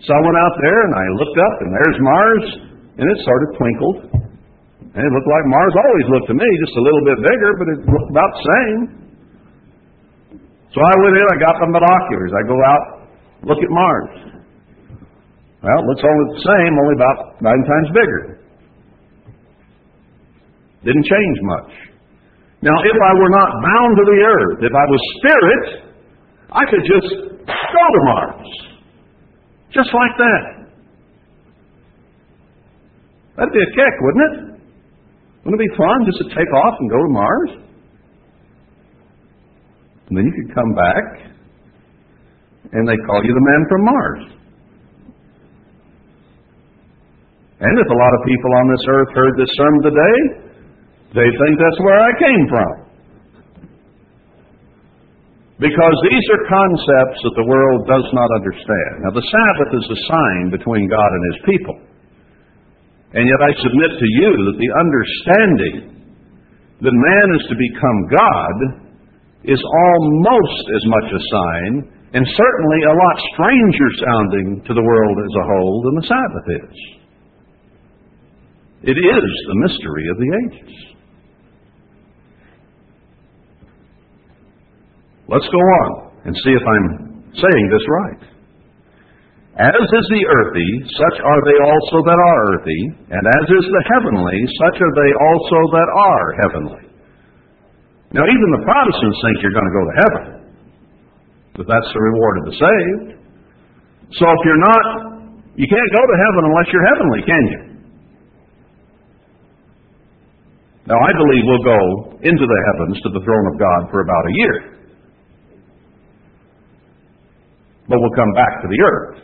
So 0.00 0.16
I 0.16 0.20
went 0.24 0.36
out 0.36 0.54
there 0.64 0.80
and 0.88 0.92
I 0.96 1.06
looked 1.16 1.38
up, 1.40 1.54
and 1.60 1.70
there's 1.76 1.98
Mars, 2.00 2.44
and 3.00 3.04
it 3.04 3.18
sort 3.24 3.40
of 3.44 3.48
twinkled. 3.56 3.98
And 4.96 5.02
it 5.04 5.12
looked 5.12 5.30
like 5.30 5.44
Mars 5.48 5.74
always 5.76 6.06
looked 6.08 6.28
to 6.32 6.36
me, 6.36 6.48
just 6.64 6.76
a 6.76 6.84
little 6.84 7.04
bit 7.04 7.18
bigger, 7.20 7.50
but 7.60 7.66
it 7.68 7.78
looked 7.84 8.10
about 8.10 8.30
the 8.32 8.44
same. 8.48 8.80
So 10.72 10.78
I 10.80 10.94
went 11.04 11.14
in, 11.20 11.26
I 11.30 11.38
got 11.40 11.54
my 11.60 11.68
binoculars. 11.68 12.32
I 12.32 12.42
go 12.48 12.56
out, 12.56 12.84
look 13.44 13.60
at 13.60 13.70
Mars. 13.70 14.39
Well, 15.60 15.76
it 15.76 15.86
looks 15.92 16.04
only 16.04 16.26
the 16.36 16.44
same, 16.44 16.72
only 16.72 16.96
about 16.96 17.18
nine 17.44 17.62
times 17.68 17.88
bigger. 17.92 18.40
Didn't 20.84 21.04
change 21.04 21.38
much. 21.44 21.72
Now, 22.62 22.76
if 22.80 22.96
I 22.96 23.12
were 23.16 23.32
not 23.32 23.50
bound 23.60 23.92
to 23.96 24.04
the 24.08 24.20
earth, 24.24 24.58
if 24.64 24.72
I 24.72 24.84
was 24.88 25.00
spirit, 25.20 25.64
I 26.52 26.64
could 26.68 26.84
just 26.88 27.08
go 27.44 27.84
to 27.92 28.00
Mars. 28.04 28.48
Just 29.72 29.92
like 29.92 30.14
that. 30.16 30.44
That'd 33.36 33.52
be 33.52 33.60
a 33.60 33.72
kick, 33.76 33.94
wouldn't 34.00 34.24
it? 34.24 34.34
Wouldn't 35.44 35.60
it 35.60 35.64
be 35.68 35.76
fun 35.76 36.04
just 36.04 36.18
to 36.24 36.28
take 36.36 36.52
off 36.52 36.74
and 36.80 36.90
go 36.90 36.96
to 36.96 37.12
Mars? 37.12 37.50
And 40.08 40.18
then 40.18 40.24
you 40.24 40.32
could 40.32 40.54
come 40.54 40.72
back, 40.74 41.04
and 42.72 42.88
they 42.88 42.96
call 43.06 43.24
you 43.24 43.32
the 43.32 43.44
man 43.44 43.62
from 43.68 43.84
Mars. 43.84 44.39
And 47.60 47.74
if 47.76 47.88
a 47.92 47.98
lot 48.00 48.12
of 48.16 48.20
people 48.24 48.52
on 48.56 48.66
this 48.72 48.84
earth 48.88 49.10
heard 49.12 49.34
this 49.36 49.52
sermon 49.60 49.82
today, 49.84 50.18
they 51.12 51.28
think 51.28 51.52
that's 51.60 51.80
where 51.84 52.00
I 52.00 52.12
came 52.16 52.44
from. 52.48 52.72
Because 55.60 55.96
these 56.08 56.26
are 56.32 56.48
concepts 56.48 57.20
that 57.20 57.36
the 57.36 57.44
world 57.44 57.84
does 57.84 58.08
not 58.16 58.32
understand. 58.32 59.04
Now, 59.04 59.12
the 59.12 59.28
Sabbath 59.28 59.70
is 59.76 59.86
a 59.92 59.98
sign 60.08 60.44
between 60.56 60.88
God 60.88 61.10
and 61.12 61.24
His 61.36 61.40
people. 61.44 61.76
And 63.12 63.28
yet 63.28 63.40
I 63.44 63.52
submit 63.60 63.92
to 63.92 64.08
you 64.08 64.30
that 64.48 64.56
the 64.56 64.72
understanding 64.80 65.76
that 66.80 66.96
man 66.96 67.28
is 67.36 67.44
to 67.52 67.56
become 67.60 67.98
God 68.08 68.56
is 69.44 69.60
almost 69.60 70.64
as 70.80 70.84
much 70.88 71.08
a 71.12 71.22
sign, 71.28 71.72
and 72.16 72.24
certainly 72.24 72.80
a 72.88 72.96
lot 72.96 73.16
stranger 73.36 73.88
sounding 74.00 74.64
to 74.64 74.72
the 74.72 74.80
world 74.80 75.16
as 75.20 75.34
a 75.36 75.44
whole 75.44 75.76
than 75.84 75.94
the 76.00 76.08
Sabbath 76.08 76.46
is. 76.56 76.99
It 78.82 78.96
is 78.96 79.28
the 79.48 79.58
mystery 79.60 80.04
of 80.08 80.16
the 80.16 80.30
ages. 80.40 80.72
Let's 85.28 85.46
go 85.52 85.62
on 85.62 85.90
and 86.24 86.34
see 86.34 86.50
if 86.50 86.64
I'm 86.64 86.88
saying 87.36 87.64
this 87.70 87.86
right. 87.86 88.22
As 89.60 89.76
is 89.76 90.06
the 90.08 90.24
earthy, 90.24 90.70
such 90.96 91.16
are 91.20 91.42
they 91.44 91.58
also 91.60 91.96
that 92.08 92.16
are 92.16 92.40
earthy, 92.56 92.82
and 93.12 93.24
as 93.28 93.46
is 93.52 93.66
the 93.68 93.84
heavenly, 93.92 94.38
such 94.56 94.80
are 94.80 94.94
they 94.96 95.12
also 95.12 95.58
that 95.76 95.90
are 95.92 96.26
heavenly. 96.40 96.84
Now, 98.16 98.24
even 98.26 98.48
the 98.56 98.64
Protestants 98.64 99.18
think 99.22 99.36
you're 99.44 99.54
going 99.54 99.70
to 99.70 99.76
go 99.76 99.84
to 99.84 99.96
heaven, 100.00 100.24
but 101.60 101.66
that's 101.68 101.90
the 101.92 102.00
reward 102.00 102.34
of 102.40 102.44
the 102.48 102.56
saved. 102.56 103.10
So 104.16 104.24
if 104.24 104.40
you're 104.42 104.64
not, 104.64 104.84
you 105.54 105.68
can't 105.68 105.90
go 105.94 106.02
to 106.02 106.16
heaven 106.16 106.42
unless 106.48 106.68
you're 106.72 106.88
heavenly, 106.90 107.22
can 107.28 107.44
you? 107.54 107.69
Now, 110.90 110.98
I 110.98 111.12
believe 111.14 111.42
we'll 111.46 111.68
go 111.70 111.82
into 112.18 112.44
the 112.50 112.60
heavens 112.66 112.98
to 113.06 113.10
the 113.14 113.22
throne 113.22 113.46
of 113.54 113.62
God 113.62 113.80
for 113.94 114.02
about 114.02 114.24
a 114.26 114.34
year. 114.42 114.56
But 117.86 118.02
we'll 118.02 118.18
come 118.18 118.34
back 118.34 118.58
to 118.58 118.66
the 118.66 118.80
earth. 118.82 119.18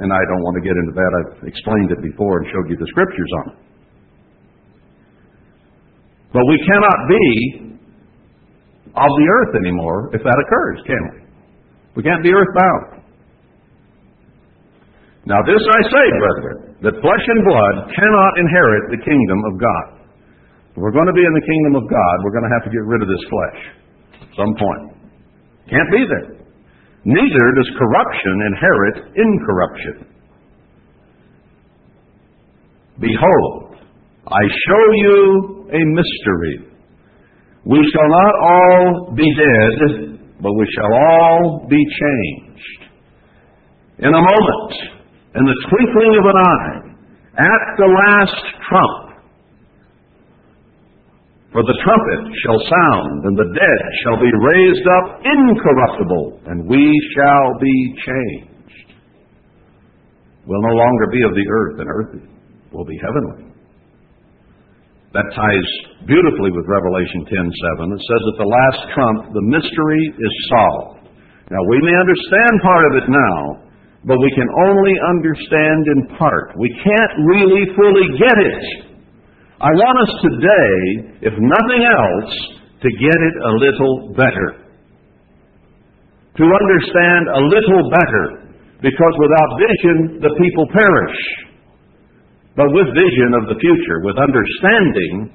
And 0.00 0.08
I 0.08 0.22
don't 0.32 0.40
want 0.40 0.56
to 0.56 0.64
get 0.64 0.72
into 0.72 0.96
that. 0.96 1.10
I've 1.20 1.44
explained 1.44 1.92
it 1.92 2.00
before 2.00 2.40
and 2.40 2.48
showed 2.48 2.64
you 2.72 2.80
the 2.80 2.88
scriptures 2.96 3.32
on 3.44 3.44
it. 3.52 3.58
But 6.32 6.48
we 6.48 6.64
cannot 6.64 6.98
be 7.12 7.76
of 8.96 9.12
the 9.20 9.26
earth 9.28 9.52
anymore 9.60 10.16
if 10.16 10.24
that 10.24 10.38
occurs, 10.48 10.80
can 10.88 11.02
we? 11.12 11.18
We 12.00 12.02
can't 12.08 12.24
be 12.24 12.32
earthbound. 12.32 13.04
Now, 15.28 15.44
this 15.44 15.60
I 15.60 15.80
say, 15.92 16.06
brethren, 16.24 16.76
that 16.88 16.96
flesh 17.04 17.24
and 17.28 17.40
blood 17.44 17.92
cannot 17.92 18.32
inherit 18.40 18.96
the 18.96 19.00
kingdom 19.04 19.40
of 19.52 19.60
God. 19.60 19.95
If 20.76 20.84
we're 20.84 20.92
going 20.92 21.08
to 21.08 21.16
be 21.16 21.24
in 21.24 21.32
the 21.32 21.40
kingdom 21.40 21.80
of 21.80 21.88
God, 21.88 22.14
we're 22.20 22.36
going 22.36 22.44
to 22.44 22.52
have 22.52 22.64
to 22.68 22.70
get 22.70 22.84
rid 22.84 23.00
of 23.00 23.08
this 23.08 23.24
flesh 23.32 23.60
at 24.20 24.30
some 24.36 24.52
point. 24.60 24.92
Can't 25.72 25.88
be 25.88 26.04
there. 26.04 26.36
Neither 27.08 27.44
does 27.56 27.70
corruption 27.80 28.34
inherit 28.44 28.96
incorruption. 29.16 29.96
Behold, 33.00 33.76
I 34.28 34.42
show 34.68 34.84
you 35.00 35.70
a 35.72 35.80
mystery. 35.96 36.68
We 37.64 37.80
shall 37.96 38.10
not 38.12 38.34
all 38.36 39.14
be 39.16 39.24
dead, 39.32 40.20
but 40.42 40.52
we 40.52 40.66
shall 40.76 40.92
all 40.92 41.66
be 41.70 41.80
changed. 41.80 42.92
In 44.00 44.12
a 44.12 44.20
moment, 44.20 44.72
in 45.36 45.44
the 45.44 45.56
twinkling 45.70 46.18
of 46.20 46.24
an 46.26 46.36
eye, 46.36 46.76
at 47.38 47.64
the 47.78 47.86
last 47.86 48.44
trump, 48.68 49.05
for 51.56 51.64
the 51.64 51.80
trumpet 51.80 52.20
shall 52.44 52.60
sound, 52.68 53.24
and 53.24 53.32
the 53.32 53.48
dead 53.56 53.82
shall 54.04 54.20
be 54.20 54.28
raised 54.28 54.86
up 54.92 55.24
incorruptible, 55.24 56.44
and 56.52 56.68
we 56.68 56.84
shall 57.16 57.48
be 57.56 57.96
changed. 57.96 58.92
We'll 60.44 60.60
no 60.68 60.76
longer 60.76 61.08
be 61.08 61.24
of 61.24 61.32
the 61.32 61.48
earth 61.48 61.76
and 61.80 61.88
earthy. 61.88 62.24
We'll 62.76 62.84
be 62.84 63.00
heavenly. 63.00 63.56
That 65.16 65.32
ties 65.32 65.68
beautifully 66.04 66.52
with 66.52 66.68
Revelation 66.68 67.24
10:7. 67.24 67.88
It 67.88 68.04
says 68.04 68.22
at 68.28 68.36
the 68.36 68.50
last 68.52 68.80
trump, 68.92 69.32
the 69.32 69.46
mystery 69.48 70.12
is 70.12 70.34
solved. 70.52 71.08
Now, 71.48 71.62
we 71.72 71.80
may 71.80 71.96
understand 71.96 72.52
part 72.60 72.84
of 72.84 72.92
it 73.00 73.08
now, 73.08 73.64
but 74.04 74.20
we 74.20 74.28
can 74.36 74.48
only 74.68 74.92
understand 75.08 75.88
in 75.88 76.00
part. 76.20 76.52
We 76.60 76.68
can't 76.84 77.12
really 77.24 77.64
fully 77.72 78.08
get 78.20 78.36
it 78.44 78.95
I 79.56 79.72
want 79.72 79.96
us 80.04 80.12
today, 80.20 80.76
if 81.32 81.32
nothing 81.32 81.82
else, 81.88 82.32
to 82.84 82.88
get 82.92 83.16
it 83.16 83.36
a 83.40 83.52
little 83.56 84.12
better. 84.12 84.48
To 86.36 86.44
understand 86.44 87.22
a 87.32 87.40
little 87.40 87.88
better. 87.88 88.52
Because 88.84 89.14
without 89.16 89.50
vision, 89.56 90.20
the 90.20 90.36
people 90.36 90.68
perish. 90.76 91.20
But 92.52 92.68
with 92.76 92.92
vision 92.92 93.32
of 93.32 93.48
the 93.48 93.56
future, 93.56 94.04
with 94.04 94.20
understanding, 94.20 95.32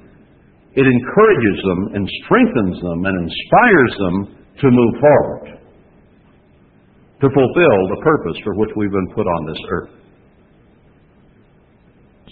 it 0.78 0.86
encourages 0.86 1.58
them 1.66 1.80
and 1.98 2.06
strengthens 2.22 2.78
them 2.78 2.98
and 3.02 3.26
inspires 3.26 3.94
them 3.98 4.16
to 4.62 4.66
move 4.70 4.94
forward. 5.02 5.46
To 7.22 7.26
fulfill 7.26 7.78
the 7.90 8.00
purpose 8.06 8.38
for 8.46 8.54
which 8.54 8.70
we've 8.78 8.94
been 8.94 9.10
put 9.14 9.26
on 9.26 9.46
this 9.50 9.62
earth. 9.66 10.01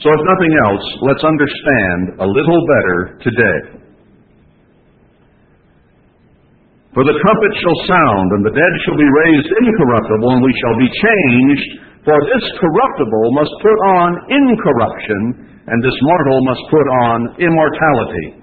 So, 0.00 0.08
if 0.08 0.22
nothing 0.24 0.54
else, 0.64 0.86
let's 1.04 1.24
understand 1.28 2.00
a 2.24 2.28
little 2.28 2.60
better 2.64 2.98
today. 3.20 3.58
For 6.96 7.04
the 7.04 7.14
trumpet 7.20 7.52
shall 7.60 7.78
sound, 7.86 8.28
and 8.34 8.42
the 8.48 8.56
dead 8.56 8.74
shall 8.82 8.96
be 8.96 9.06
raised 9.06 9.50
incorruptible, 9.60 10.30
and 10.34 10.42
we 10.42 10.56
shall 10.58 10.76
be 10.80 10.90
changed. 10.90 11.68
For 12.08 12.16
this 12.16 12.44
corruptible 12.64 13.26
must 13.36 13.54
put 13.60 13.78
on 14.00 14.08
incorruption, 14.32 15.20
and 15.68 15.78
this 15.84 15.98
mortal 16.00 16.38
must 16.48 16.64
put 16.72 16.86
on 17.04 17.18
immortality. 17.36 18.40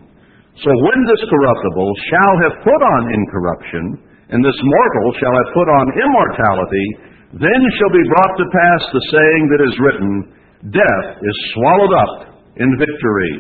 So 0.62 0.70
when 0.70 1.00
this 1.10 1.24
corruptible 1.26 1.92
shall 2.14 2.36
have 2.46 2.56
put 2.62 2.82
on 2.86 3.02
incorruption, 3.18 3.84
and 4.30 4.46
this 4.46 4.60
mortal 4.62 5.08
shall 5.20 5.34
have 5.34 5.50
put 5.58 5.68
on 5.74 5.86
immortality, 6.06 6.88
then 7.34 7.62
shall 7.82 7.94
be 7.98 8.10
brought 8.14 8.34
to 8.38 8.46
pass 8.46 8.82
the 8.94 9.04
saying 9.10 9.44
that 9.52 9.66
is 9.66 9.76
written, 9.82 10.38
Death 10.74 11.10
is 11.22 11.38
swallowed 11.54 11.94
up 11.94 12.14
in 12.58 12.70
victory. 12.80 13.34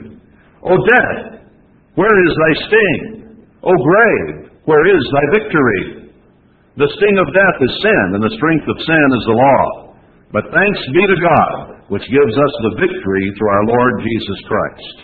O 0.63 0.73
death, 0.75 1.43
where 1.95 2.17
is 2.27 2.33
thy 2.35 2.53
sting? 2.67 3.01
O 3.63 3.71
grave, 3.73 4.51
where 4.65 4.85
is 4.85 5.03
thy 5.11 5.25
victory? 5.41 6.11
The 6.77 6.91
sting 6.99 7.17
of 7.17 7.33
death 7.33 7.57
is 7.61 7.73
sin, 7.81 8.05
and 8.15 8.23
the 8.23 8.35
strength 8.37 8.67
of 8.69 8.77
sin 8.85 9.07
is 9.17 9.23
the 9.25 9.39
law. 9.39 9.63
But 10.31 10.51
thanks 10.53 10.81
be 10.93 11.03
to 11.07 11.17
God, 11.23 11.89
which 11.89 12.05
gives 12.05 12.35
us 12.37 12.53
the 12.69 12.77
victory 12.85 13.25
through 13.33 13.49
our 13.49 13.65
Lord 13.65 13.93
Jesus 14.05 14.39
Christ. 14.45 14.95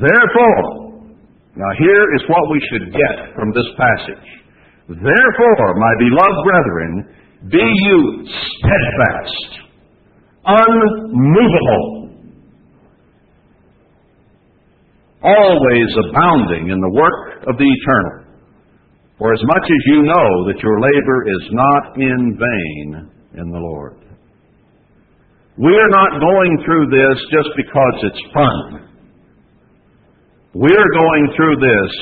Therefore, 0.00 0.86
now, 1.56 1.72
here 1.80 2.04
is 2.14 2.22
what 2.28 2.52
we 2.52 2.60
should 2.68 2.92
get 2.92 3.32
from 3.32 3.48
this 3.56 3.64
passage. 3.80 4.28
Therefore, 4.92 5.68
my 5.80 5.94
beloved 6.04 6.38
brethren, 6.44 6.92
be 7.48 7.64
you 7.64 8.28
steadfast, 8.28 9.65
unmovable, 10.46 12.10
always 15.22 15.90
abounding 16.08 16.70
in 16.70 16.80
the 16.80 16.92
work 16.94 17.42
of 17.48 17.58
the 17.58 17.66
eternal. 17.66 18.24
For 19.18 19.32
as 19.32 19.40
much 19.44 19.64
as 19.64 19.82
you 19.86 20.02
know 20.02 20.46
that 20.46 20.60
your 20.62 20.80
labor 20.80 21.24
is 21.26 21.50
not 21.52 21.96
in 21.96 22.38
vain 22.38 23.10
in 23.40 23.50
the 23.50 23.58
Lord. 23.58 23.98
We 25.58 25.72
are 25.72 25.88
not 25.88 26.20
going 26.20 26.62
through 26.66 26.86
this 26.90 27.18
just 27.32 27.48
because 27.56 27.94
it's 28.02 28.22
fun. 28.34 28.90
We're 30.52 30.90
going 30.92 31.32
through 31.34 31.56
this 31.56 31.92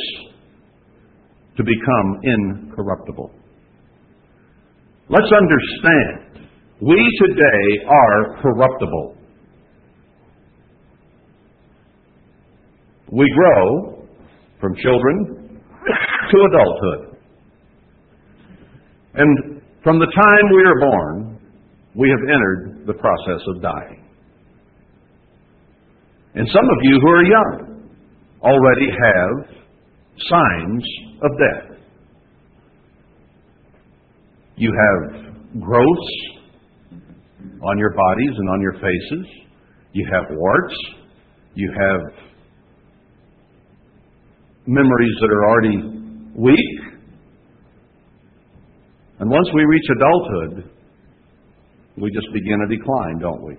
to 1.57 1.62
become 1.62 2.20
incorruptible. 2.24 3.30
Let's 5.09 5.30
understand, 5.30 6.23
we 6.85 7.01
today 7.18 7.87
are 7.88 8.42
corruptible. 8.42 9.16
We 13.11 13.27
grow 13.35 14.07
from 14.61 14.75
children 14.77 15.61
to 16.31 16.37
adulthood. 16.51 17.16
And 19.14 19.62
from 19.83 19.99
the 19.99 20.07
time 20.07 20.55
we 20.55 20.62
are 20.62 20.81
born, 20.90 21.40
we 21.94 22.11
have 22.11 22.20
entered 22.29 22.87
the 22.87 22.94
process 22.94 23.40
of 23.55 23.62
dying. 23.62 24.05
And 26.35 26.47
some 26.49 26.64
of 26.64 26.79
you 26.83 27.01
who 27.01 27.09
are 27.09 27.25
young, 27.25 27.90
already 28.42 28.90
have 28.90 29.57
signs 30.18 30.85
of 31.23 31.31
death. 31.38 31.79
You 34.57 34.70
have 34.70 35.61
growths 35.61 36.34
on 37.64 37.79
your 37.79 37.90
bodies 37.90 38.35
and 38.37 38.48
on 38.50 38.61
your 38.61 38.74
faces. 38.74 39.27
You 39.92 40.07
have 40.12 40.24
warts. 40.31 40.74
You 41.55 41.72
have 41.72 42.00
memories 44.66 45.16
that 45.20 45.31
are 45.31 45.44
already 45.48 45.77
weak. 46.35 46.94
And 49.20 49.31
once 49.31 49.48
we 49.55 49.64
reach 49.64 49.85
adulthood, 49.96 50.70
we 51.96 52.11
just 52.11 52.27
begin 52.33 52.61
a 52.66 52.68
decline, 52.68 53.18
don't 53.20 53.42
we? 53.44 53.57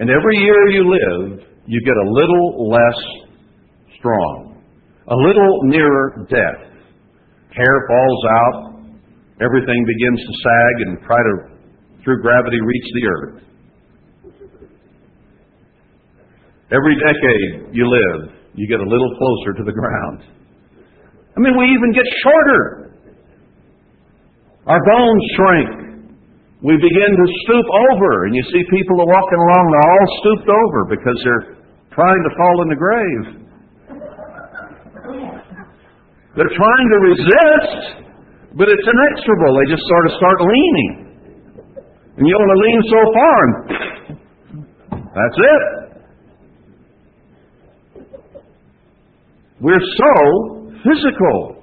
And 0.00 0.10
every 0.10 0.36
year 0.38 0.68
you 0.70 0.90
live, 0.90 1.40
you 1.66 1.80
get 1.84 1.96
a 1.96 2.10
little 2.10 2.68
less 2.68 2.98
strong, 3.98 4.60
a 5.08 5.14
little 5.14 5.60
nearer 5.64 6.26
death. 6.28 6.72
Hair 7.54 7.86
falls 7.88 8.24
out, 8.28 8.74
everything 9.40 9.86
begins 9.86 10.20
to 10.20 10.32
sag 10.42 10.88
and 10.88 10.98
try 11.06 11.16
to, 11.16 11.53
through 12.04 12.22
gravity, 12.22 12.60
reach 12.60 12.88
the 12.94 13.04
earth. 13.08 13.42
Every 16.70 16.96
decade 17.00 17.74
you 17.74 17.88
live, 17.88 18.30
you 18.54 18.68
get 18.68 18.80
a 18.80 18.88
little 18.88 19.12
closer 19.16 19.52
to 19.58 19.64
the 19.64 19.72
ground. 19.72 20.22
I 21.36 21.40
mean, 21.40 21.56
we 21.58 21.64
even 21.66 21.92
get 21.92 22.04
shorter. 22.22 22.92
Our 24.66 24.80
bones 24.84 25.24
shrink 25.36 25.84
we 26.64 26.80
begin 26.80 27.12
to 27.12 27.26
stoop 27.44 27.68
over, 27.92 28.24
and 28.24 28.32
you 28.32 28.40
see 28.48 28.64
people 28.72 28.96
walking 28.96 29.36
along, 29.36 29.64
they're 29.68 29.84
all 29.84 30.08
stooped 30.24 30.48
over 30.48 30.80
because 30.96 31.18
they're 31.20 31.46
trying 31.92 32.22
to 32.24 32.32
fall 32.40 32.56
in 32.64 32.68
the 32.72 32.80
grave. 32.80 33.24
They're 36.40 36.56
trying 36.56 36.88
to 36.88 36.98
resist, 37.04 38.08
but 38.56 38.72
it's 38.72 38.80
inexorable. 38.80 39.52
They 39.60 39.76
just 39.76 39.84
sort 39.84 40.04
of 40.08 40.12
start 40.16 40.40
leaning. 40.40 41.03
And 42.16 42.26
you 42.28 42.36
only 42.40 42.58
lean 42.62 42.82
so 42.90 43.00
far, 43.14 43.38
and 43.46 43.54
that's 45.14 45.38
it. 45.38 45.62
We're 49.60 49.86
so 49.96 50.12
physical. 50.84 51.62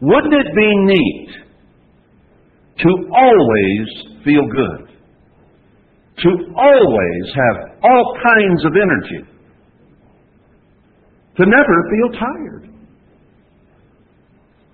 Wouldn't 0.00 0.34
it 0.34 0.54
be 0.54 0.76
neat 0.84 1.44
to 2.78 2.90
always 3.14 3.86
feel 4.24 4.44
good, 4.46 4.88
to 6.18 6.30
always 6.56 7.26
have 7.34 7.78
all 7.82 8.18
kinds 8.22 8.64
of 8.64 8.72
energy, 8.74 9.30
to 11.36 11.46
never 11.46 11.76
feel 11.90 12.20
tired. 12.20 12.70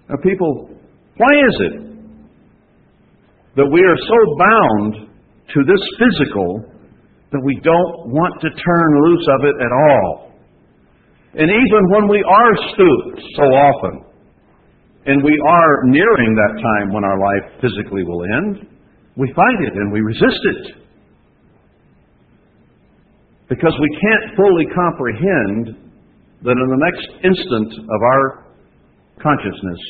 Now, 0.09 0.17
people, 0.23 0.71
why 1.17 1.29
is 1.29 1.57
it 1.61 1.90
that 3.57 3.67
we 3.67 3.81
are 3.83 4.01
so 4.07 4.19
bound 4.39 4.93
to 5.55 5.59
this 5.67 5.83
physical 5.99 6.71
that 7.33 7.43
we 7.45 7.59
don't 7.63 8.11
want 8.11 8.41
to 8.43 8.49
turn 8.51 8.89
loose 9.03 9.27
of 9.39 9.41
it 9.47 9.57
at 9.59 9.73
all? 9.73 10.31
And 11.35 11.47
even 11.47 11.83
when 11.91 12.09
we 12.09 12.23
are 12.27 12.55
stooped 12.75 13.23
so 13.37 13.43
often, 13.43 14.11
and 15.07 15.23
we 15.25 15.33
are 15.49 15.85
nearing 15.85 16.35
that 16.35 16.61
time 16.61 16.93
when 16.93 17.05
our 17.05 17.19
life 17.19 17.61
physically 17.61 18.05
will 18.05 18.23
end, 18.37 18.67
we 19.17 19.33
fight 19.35 19.61
it 19.67 19.75
and 19.75 19.93
we 19.93 20.01
resist 20.01 20.43
it. 20.45 20.77
Because 23.49 23.75
we 23.81 23.99
can't 24.01 24.37
fully 24.37 24.67
comprehend 24.75 25.91
that 26.43 26.57
in 26.57 26.69
the 26.71 26.79
next 26.79 27.09
instant 27.25 27.73
of 27.79 28.03
our 28.03 28.47
consciousness, 29.23 29.81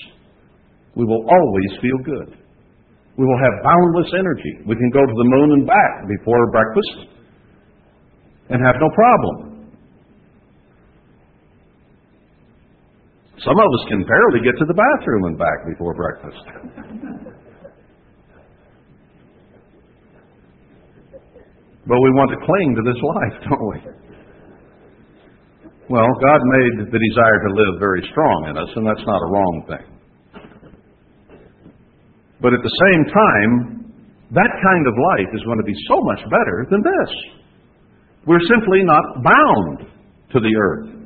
we 0.94 1.04
will 1.04 1.24
always 1.28 1.80
feel 1.80 1.98
good. 2.04 2.39
We 3.16 3.26
will 3.26 3.38
have 3.38 3.62
boundless 3.64 4.12
energy. 4.18 4.64
We 4.66 4.76
can 4.76 4.90
go 4.90 5.00
to 5.00 5.12
the 5.12 5.28
moon 5.28 5.52
and 5.60 5.66
back 5.66 6.08
before 6.08 6.50
breakfast 6.50 7.10
and 8.50 8.64
have 8.64 8.76
no 8.80 8.90
problem. 8.94 9.50
Some 13.44 13.56
of 13.56 13.64
us 13.64 13.84
can 13.88 14.04
barely 14.04 14.44
get 14.44 14.58
to 14.58 14.66
the 14.66 14.74
bathroom 14.74 15.24
and 15.24 15.38
back 15.38 15.64
before 15.66 15.94
breakfast. 15.94 16.44
but 21.88 21.96
we 21.96 22.10
want 22.12 22.30
to 22.30 22.36
cling 22.44 22.76
to 22.76 22.82
this 22.84 23.00
life, 23.00 23.40
don't 23.48 23.66
we? 23.72 23.80
Well, 25.88 26.06
God 26.06 26.40
made 26.44 26.86
the 26.86 27.00
desire 27.00 27.40
to 27.48 27.54
live 27.54 27.80
very 27.80 28.06
strong 28.12 28.46
in 28.50 28.56
us, 28.56 28.68
and 28.76 28.86
that's 28.86 29.02
not 29.06 29.22
a 29.22 29.26
wrong 29.26 29.64
thing. 29.66 29.99
But 32.40 32.54
at 32.54 32.62
the 32.64 32.76
same 32.88 33.02
time, 33.12 33.52
that 34.32 34.52
kind 34.62 34.84
of 34.86 34.94
life 35.16 35.30
is 35.34 35.42
going 35.44 35.58
to 35.58 35.64
be 35.64 35.76
so 35.88 36.00
much 36.02 36.20
better 36.30 36.66
than 36.70 36.80
this. 36.82 37.10
We're 38.26 38.44
simply 38.48 38.82
not 38.84 39.04
bound 39.22 39.90
to 40.32 40.40
the 40.40 40.54
earth. 40.56 41.00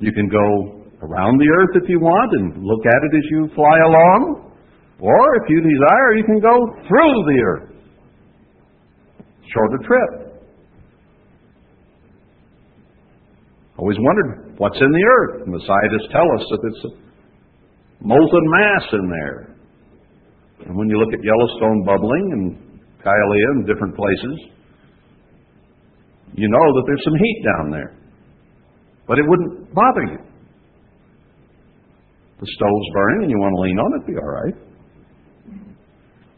You 0.00 0.12
can 0.12 0.28
go 0.28 0.82
around 1.02 1.38
the 1.38 1.48
earth 1.48 1.82
if 1.82 1.88
you 1.88 1.98
want 1.98 2.30
and 2.32 2.64
look 2.64 2.84
at 2.86 3.00
it 3.10 3.16
as 3.16 3.24
you 3.30 3.48
fly 3.54 3.78
along. 3.86 4.52
Or 5.00 5.36
if 5.42 5.48
you 5.48 5.60
desire, 5.60 6.14
you 6.14 6.24
can 6.24 6.40
go 6.40 6.54
through 6.86 7.14
the 7.26 7.38
earth. 7.46 7.68
Shorter 9.52 9.78
trip. 9.86 10.42
Always 13.78 13.96
wondered 13.98 14.54
what's 14.58 14.80
in 14.80 14.92
the 14.92 15.04
earth. 15.18 15.42
And 15.46 15.54
the 15.54 15.62
scientists 15.66 16.12
tell 16.12 16.28
us 16.38 16.44
that 16.50 16.60
it's 16.70 16.84
a 16.84 17.11
molten 18.04 18.46
mass 18.50 18.86
in 18.92 19.08
there. 19.08 19.56
And 20.66 20.76
when 20.76 20.88
you 20.88 20.98
look 20.98 21.12
at 21.12 21.22
Yellowstone 21.22 21.84
bubbling 21.84 22.26
and 22.32 22.42
Hialeah 23.02 23.50
and 23.58 23.66
different 23.66 23.96
places, 23.96 24.36
you 26.34 26.48
know 26.48 26.66
that 26.74 26.84
there's 26.86 27.04
some 27.04 27.14
heat 27.14 27.44
down 27.44 27.70
there. 27.70 27.94
But 29.06 29.18
it 29.18 29.24
wouldn't 29.26 29.74
bother 29.74 30.04
you. 30.12 30.18
The 32.40 32.46
stove's 32.46 32.88
burning 32.94 33.22
and 33.22 33.30
you 33.30 33.38
want 33.38 33.54
to 33.54 33.60
lean 33.62 33.78
on 33.78 33.90
it, 34.00 34.06
be 34.06 34.14
all 34.18 34.30
right. 34.30 34.56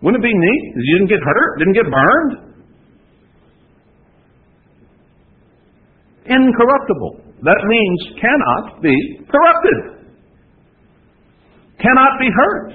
Wouldn't 0.02 0.22
it 0.22 0.26
be 0.26 0.34
neat? 0.36 0.62
You 0.76 0.98
didn't 0.98 1.08
get 1.08 1.22
hurt, 1.24 1.58
didn't 1.58 1.74
get 1.74 1.88
burned. 1.88 2.32
Incorruptible. 6.26 7.20
That 7.44 7.60
means 7.68 8.20
cannot 8.20 8.82
be 8.82 8.96
corrupted. 9.28 9.93
Cannot 11.84 12.16
be 12.18 12.28
hurt. 12.32 12.70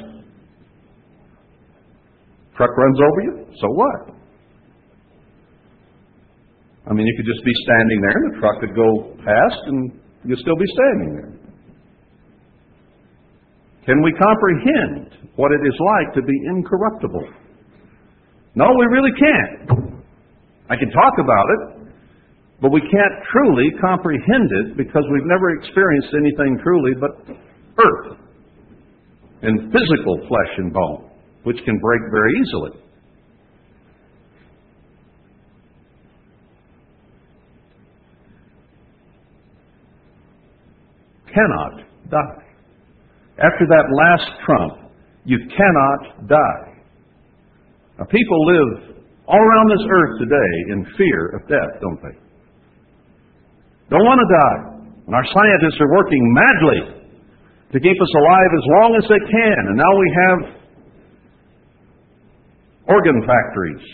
Truck 2.55 2.77
runs 2.77 2.99
over 3.01 3.21
you, 3.25 3.45
so 3.57 3.67
what? 3.73 4.13
I 6.85 6.93
mean, 6.93 7.07
you 7.07 7.15
could 7.17 7.25
just 7.25 7.43
be 7.43 7.53
standing 7.65 8.01
there 8.01 8.17
and 8.21 8.25
the 8.29 8.39
truck 8.39 8.59
could 8.59 8.75
go 8.75 9.17
past 9.25 9.61
and 9.65 9.91
you'd 10.25 10.37
still 10.39 10.57
be 10.57 10.69
standing 10.77 11.09
there. 11.17 11.31
Can 13.85 14.03
we 14.03 14.13
comprehend 14.13 15.33
what 15.37 15.51
it 15.53 15.61
is 15.65 15.73
like 15.97 16.13
to 16.13 16.21
be 16.21 16.37
incorruptible? 16.53 17.25
No, 18.53 18.67
we 18.77 18.85
really 18.93 19.15
can't. 19.17 19.97
I 20.69 20.75
can 20.75 20.91
talk 20.91 21.13
about 21.17 21.47
it, 21.49 21.61
but 22.61 22.71
we 22.71 22.81
can't 22.81 23.15
truly 23.33 23.73
comprehend 23.81 24.51
it 24.65 24.77
because 24.77 25.01
we've 25.09 25.25
never 25.25 25.49
experienced 25.57 26.13
anything 26.13 26.59
truly 26.61 26.93
but 26.99 27.33
earth 27.81 28.28
and 29.41 29.71
physical 29.71 30.17
flesh 30.27 30.53
and 30.57 30.73
bone, 30.73 31.09
which 31.43 31.57
can 31.65 31.79
break 31.79 32.01
very 32.11 32.31
easily. 32.41 32.81
Cannot 41.33 41.85
die. 42.09 42.45
After 43.37 43.65
that 43.69 43.85
last 43.95 44.27
trump, 44.45 44.91
you 45.23 45.37
cannot 45.55 46.27
die. 46.27 46.83
Now, 47.97 48.05
people 48.05 48.45
live 48.47 48.95
all 49.27 49.39
around 49.39 49.69
this 49.69 49.85
earth 49.87 50.19
today 50.19 50.51
in 50.73 50.85
fear 50.97 51.37
of 51.37 51.47
death, 51.47 51.79
don't 51.79 52.01
they? 52.01 52.17
Don't 53.89 54.03
want 54.03 54.19
to 54.19 54.29
die. 54.35 54.59
And 55.07 55.15
our 55.15 55.25
scientists 55.25 55.79
are 55.79 55.91
working 55.95 56.21
madly 56.33 56.98
to 57.71 57.77
keep 57.77 57.97
us 58.01 58.13
alive 58.17 58.51
as 58.57 58.65
long 58.81 58.89
as 58.97 59.05
they 59.05 59.21
can. 59.29 59.59
And 59.69 59.77
now 59.77 59.93
we 59.93 60.07
have 60.09 60.39
organ 62.89 63.21
factories 63.21 63.85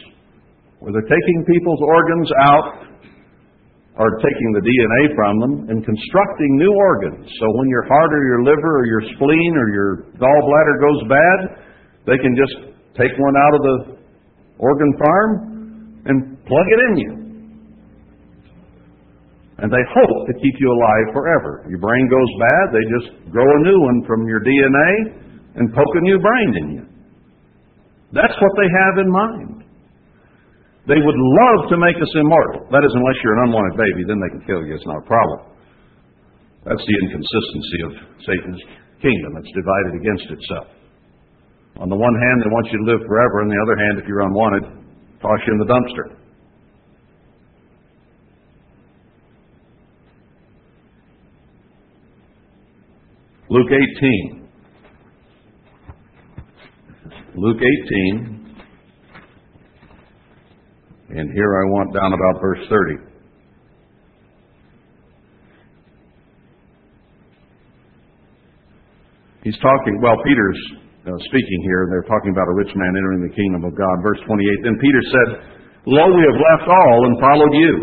where 0.80 0.96
they're 0.96 1.12
taking 1.12 1.44
people's 1.44 1.84
organs 1.84 2.30
out 2.40 2.68
or 4.00 4.20
taking 4.20 4.50
the 4.56 4.64
DNA 4.64 5.02
from 5.16 5.34
them 5.40 5.54
and 5.72 5.78
constructing 5.84 6.52
new 6.60 6.72
organs. 6.72 7.28
So 7.40 7.46
when 7.60 7.68
your 7.68 7.84
heart 7.88 8.12
or 8.12 8.24
your 8.24 8.44
liver 8.44 8.72
or 8.80 8.86
your 8.86 9.04
spleen 9.16 9.52
or 9.56 9.68
your 9.72 9.92
gallbladder 10.20 10.76
goes 10.80 11.02
bad, 11.08 11.40
they 12.08 12.20
can 12.20 12.36
just 12.36 12.56
take 12.96 13.12
one 13.20 13.36
out 13.36 13.54
of 13.56 13.62
the 13.62 13.78
organ 14.60 14.92
farm 15.00 15.32
and 16.06 16.46
plug 16.46 16.68
it 16.72 16.80
in 16.92 16.98
you. 16.98 17.25
And 19.56 19.72
they 19.72 19.86
hope 19.88 20.28
to 20.28 20.34
keep 20.44 20.56
you 20.60 20.68
alive 20.68 21.16
forever. 21.16 21.64
Your 21.72 21.80
brain 21.80 22.12
goes 22.12 22.32
bad, 22.44 22.66
they 22.76 22.86
just 23.00 23.08
grow 23.32 23.48
a 23.48 23.60
new 23.64 23.80
one 23.80 24.04
from 24.04 24.28
your 24.28 24.44
DNA 24.44 24.92
and 25.56 25.72
poke 25.72 25.96
a 25.96 26.04
new 26.04 26.20
brain 26.20 26.50
in 26.60 26.66
you. 26.76 26.84
That's 28.12 28.36
what 28.36 28.54
they 28.60 28.68
have 28.68 28.96
in 29.00 29.10
mind. 29.12 29.64
They 30.86 31.02
would 31.02 31.18
love 31.18 31.72
to 31.74 31.78
make 31.82 31.98
us 31.98 32.12
immortal. 32.14 32.70
That 32.70 32.86
is, 32.86 32.94
unless 32.94 33.18
you're 33.24 33.34
an 33.42 33.50
unwanted 33.50 33.76
baby, 33.80 34.06
then 34.06 34.22
they 34.22 34.32
can 34.38 34.44
kill 34.46 34.62
you. 34.62 34.76
It's 34.76 34.86
not 34.86 35.02
a 35.02 35.08
problem. 35.08 35.56
That's 36.62 36.84
the 36.84 36.98
inconsistency 37.08 37.80
of 37.90 37.92
Satan's 38.22 38.62
kingdom. 39.02 39.38
It's 39.42 39.54
divided 39.56 39.94
against 39.98 40.28
itself. 40.30 40.68
On 41.82 41.90
the 41.90 41.98
one 41.98 42.14
hand, 42.14 42.38
they 42.44 42.52
want 42.54 42.70
you 42.72 42.78
to 42.80 42.88
live 42.88 43.02
forever. 43.08 43.44
On 43.44 43.50
the 43.50 43.62
other 43.66 43.78
hand, 43.82 43.94
if 44.00 44.06
you're 44.06 44.24
unwanted, 44.24 44.64
toss 45.20 45.40
you 45.48 45.52
in 45.58 45.60
the 45.60 45.70
dumpster. 45.70 46.25
Luke 53.56 53.72
18. 53.72 54.52
Luke 57.40 57.62
18. 57.88 58.52
And 61.16 61.32
here 61.32 61.56
I 61.56 61.64
want 61.72 61.96
down 61.96 62.12
about 62.12 62.42
verse 62.42 62.60
30. 62.68 63.00
He's 69.46 69.56
talking, 69.64 70.02
well, 70.04 70.18
Peter's 70.28 70.60
uh, 71.08 71.16
speaking 71.24 71.60
here, 71.64 71.88
and 71.88 71.94
they're 71.94 72.04
talking 72.12 72.36
about 72.36 72.52
a 72.52 72.56
rich 72.60 72.76
man 72.76 72.92
entering 72.92 73.24
the 73.24 73.36
kingdom 73.40 73.64
of 73.64 73.72
God. 73.72 74.04
Verse 74.04 74.20
28 74.28 74.68
Then 74.68 74.76
Peter 74.84 75.00
said, 75.16 75.28
Lo, 75.88 76.12
we 76.12 76.28
have 76.28 76.36
left 76.36 76.68
all 76.68 77.06
and 77.08 77.16
followed 77.24 77.54
you. 77.56 77.74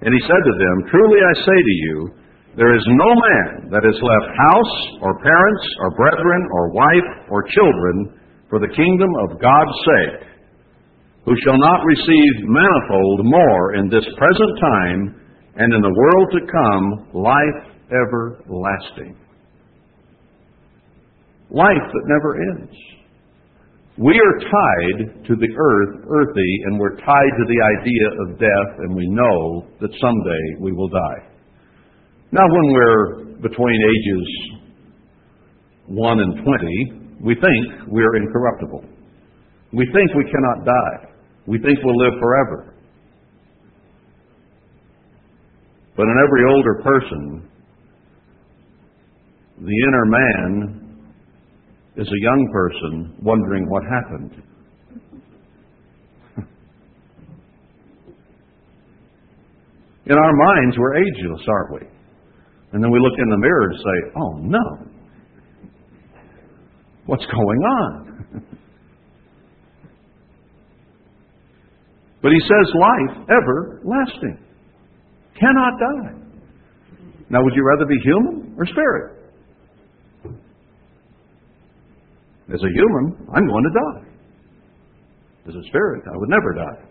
And 0.00 0.14
he 0.16 0.20
said 0.24 0.40
to 0.40 0.54
them, 0.56 0.88
Truly 0.88 1.20
I 1.20 1.34
say 1.44 1.58
to 1.68 1.76
you, 1.84 2.19
there 2.56 2.74
is 2.74 2.82
no 2.88 3.10
man 3.14 3.70
that 3.70 3.86
has 3.86 3.94
left 3.94 4.28
house, 4.50 4.74
or 5.02 5.22
parents, 5.22 5.64
or 5.80 5.94
brethren, 5.94 6.42
or 6.50 6.74
wife, 6.74 7.10
or 7.30 7.46
children 7.46 8.18
for 8.50 8.58
the 8.58 8.74
kingdom 8.74 9.10
of 9.22 9.40
God's 9.40 9.76
sake, 9.86 10.26
who 11.24 11.34
shall 11.46 11.58
not 11.58 11.86
receive 11.86 12.34
manifold 12.50 13.20
more 13.22 13.74
in 13.74 13.88
this 13.88 14.04
present 14.18 14.52
time 14.58 15.20
and 15.56 15.74
in 15.74 15.80
the 15.80 15.94
world 15.94 16.28
to 16.32 16.40
come 16.50 17.22
life 17.22 17.70
everlasting. 17.94 19.14
Life 21.50 21.86
that 21.86 22.06
never 22.06 22.34
ends. 22.58 22.74
We 23.98 24.18
are 24.18 24.38
tied 24.38 25.26
to 25.26 25.36
the 25.36 25.52
earth, 25.54 26.02
earthy, 26.08 26.52
and 26.64 26.80
we're 26.80 26.96
tied 26.96 27.34
to 27.38 27.46
the 27.46 27.60
idea 27.78 28.06
of 28.22 28.38
death, 28.40 28.78
and 28.78 28.96
we 28.96 29.06
know 29.08 29.66
that 29.80 29.90
someday 30.00 30.44
we 30.58 30.72
will 30.72 30.88
die. 30.88 31.29
Now, 32.32 32.46
when 32.46 32.72
we're 32.72 33.24
between 33.42 33.80
ages 33.90 34.60
1 35.86 36.20
and 36.20 36.44
20, 36.44 36.92
we 37.24 37.34
think 37.34 37.88
we're 37.88 38.16
incorruptible. 38.16 38.84
We 39.72 39.84
think 39.92 40.14
we 40.14 40.24
cannot 40.30 40.64
die. 40.64 41.08
We 41.46 41.58
think 41.58 41.78
we'll 41.82 41.98
live 41.98 42.20
forever. 42.20 42.74
But 45.96 46.04
in 46.04 46.16
every 46.24 46.44
older 46.48 46.74
person, 46.84 47.50
the 49.58 49.76
inner 49.88 50.04
man 50.06 51.04
is 51.96 52.06
a 52.06 52.20
young 52.22 52.48
person 52.52 53.16
wondering 53.22 53.68
what 53.68 53.82
happened. 53.82 54.42
In 60.06 60.16
our 60.16 60.32
minds, 60.32 60.78
we're 60.78 60.96
ageless, 60.96 61.46
aren't 61.48 61.72
we? 61.74 61.80
And 62.72 62.82
then 62.82 62.90
we 62.90 62.98
look 63.00 63.18
in 63.18 63.28
the 63.30 63.38
mirror 63.38 63.70
and 63.70 63.78
say, 63.78 64.12
oh 64.16 64.38
no. 64.38 64.86
What's 67.06 67.26
going 67.26 67.58
on? 67.58 68.06
but 72.22 72.30
he 72.30 72.40
says 72.40 72.74
life 72.74 73.28
everlasting. 73.28 74.38
Cannot 75.38 75.78
die. 75.80 76.20
Now, 77.30 77.42
would 77.42 77.54
you 77.54 77.64
rather 77.64 77.86
be 77.86 77.96
human 78.04 78.54
or 78.58 78.66
spirit? 78.66 79.16
As 82.52 82.60
a 82.60 82.68
human, 82.74 83.16
I'm 83.34 83.46
going 83.46 83.64
to 83.64 83.70
die. 83.70 84.02
As 85.48 85.54
a 85.54 85.62
spirit, 85.68 86.02
I 86.06 86.16
would 86.16 86.28
never 86.28 86.52
die. 86.54 86.90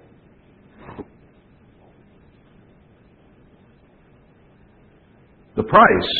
The 5.60 5.68
price 5.68 6.14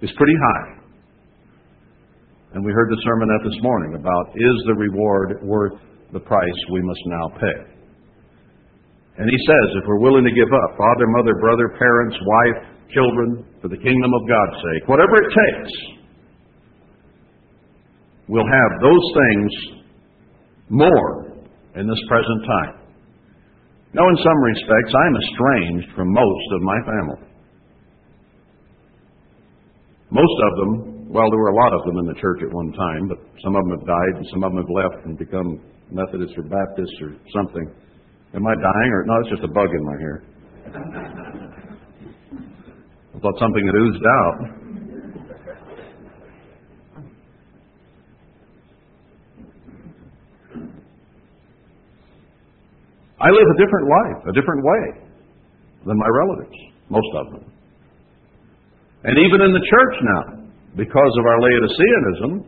is 0.00 0.08
pretty 0.16 0.32
high. 0.40 0.80
And 2.56 2.64
we 2.64 2.72
heard 2.72 2.88
the 2.88 2.96
sermonette 3.04 3.44
this 3.44 3.60
morning 3.60 3.92
about 3.92 4.32
is 4.32 4.56
the 4.64 4.72
reward 4.72 5.44
worth 5.44 5.76
the 6.16 6.20
price 6.20 6.60
we 6.72 6.80
must 6.80 7.00
now 7.12 7.28
pay? 7.36 7.58
And 9.20 9.28
he 9.28 9.36
says 9.36 9.76
if 9.76 9.84
we're 9.84 10.00
willing 10.00 10.24
to 10.24 10.32
give 10.32 10.48
up 10.48 10.78
father, 10.80 11.04
mother, 11.12 11.36
brother, 11.44 11.76
parents, 11.76 12.16
wife, 12.24 12.72
children, 12.88 13.44
for 13.60 13.68
the 13.68 13.76
kingdom 13.76 14.10
of 14.16 14.22
God's 14.24 14.56
sake, 14.64 14.88
whatever 14.88 15.12
it 15.20 15.28
takes, 15.28 15.72
we'll 18.28 18.48
have 18.48 18.72
those 18.80 19.06
things 19.12 19.52
more 20.70 21.36
in 21.76 21.84
this 21.84 22.00
present 22.08 22.40
time. 22.48 22.80
Now, 23.92 24.08
in 24.08 24.16
some 24.24 24.40
respects, 24.40 24.92
I'm 24.96 25.16
estranged 25.20 25.88
from 25.94 26.08
most 26.08 26.46
of 26.56 26.62
my 26.62 26.78
family. 26.88 27.31
Most 30.12 30.36
of 30.44 30.52
them, 30.60 31.08
well, 31.08 31.24
there 31.32 31.40
were 31.40 31.48
a 31.48 31.56
lot 31.56 31.72
of 31.72 31.86
them 31.86 31.96
in 31.96 32.04
the 32.04 32.20
church 32.20 32.44
at 32.44 32.52
one 32.52 32.70
time, 32.72 33.08
but 33.08 33.16
some 33.42 33.56
of 33.56 33.64
them 33.64 33.80
have 33.80 33.86
died 33.88 34.14
and 34.20 34.26
some 34.28 34.44
of 34.44 34.52
them 34.52 34.60
have 34.60 34.68
left 34.68 35.06
and 35.06 35.16
become 35.16 35.58
Methodist 35.90 36.36
or 36.36 36.44
Baptist 36.44 36.92
or 37.00 37.16
something. 37.32 37.64
Am 38.34 38.46
I 38.46 38.52
dying 38.52 38.92
or 38.92 39.04
no? 39.08 39.16
It's 39.20 39.30
just 39.30 39.42
a 39.42 39.48
bug 39.48 39.72
in 39.72 39.84
my 39.84 39.96
hair. 39.96 40.22
I 43.16 43.18
thought 43.24 43.38
something 43.40 43.64
had 43.64 43.74
oozed 43.74 44.04
out. 44.04 44.36
I 53.18 53.30
live 53.30 53.48
a 53.48 53.56
different 53.64 53.88
life, 53.88 54.26
a 54.28 54.32
different 54.32 54.62
way 54.62 55.08
than 55.86 55.96
my 55.96 56.08
relatives, 56.08 56.58
most 56.90 57.08
of 57.14 57.32
them. 57.32 57.51
And 59.04 59.18
even 59.18 59.42
in 59.42 59.52
the 59.52 59.64
church 59.66 59.96
now, 60.02 60.22
because 60.76 61.12
of 61.18 61.24
our 61.26 61.38
Laodiceanism, 61.42 62.46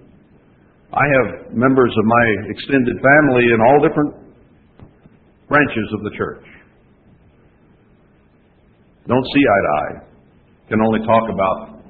I 0.95 1.05
have 1.19 1.53
members 1.53 1.91
of 1.99 2.05
my 2.07 2.27
extended 2.55 2.97
family 3.03 3.45
in 3.51 3.59
all 3.61 3.83
different 3.83 4.15
branches 5.49 5.89
of 5.99 6.05
the 6.05 6.11
church. 6.17 6.45
Don't 9.07 9.27
see 9.35 9.43
eye 9.43 9.63
to 9.67 9.73
eye. 9.83 9.95
Can 10.69 10.81
only 10.81 11.01
talk 11.05 11.29
about 11.29 11.85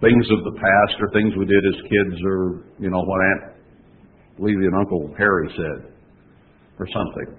things 0.00 0.26
of 0.32 0.44
the 0.44 0.58
past 0.58 1.00
or 1.00 1.08
things 1.12 1.32
we 1.38 1.46
did 1.46 1.64
as 1.64 1.80
kids 1.86 2.16
or, 2.26 2.64
you 2.78 2.90
know, 2.90 3.00
what 3.00 3.20
Aunt 3.20 3.56
Levy 4.38 4.66
and 4.66 4.74
Uncle 4.74 5.14
Harry 5.16 5.48
said 5.56 5.92
or 6.78 6.86
something. 6.92 7.36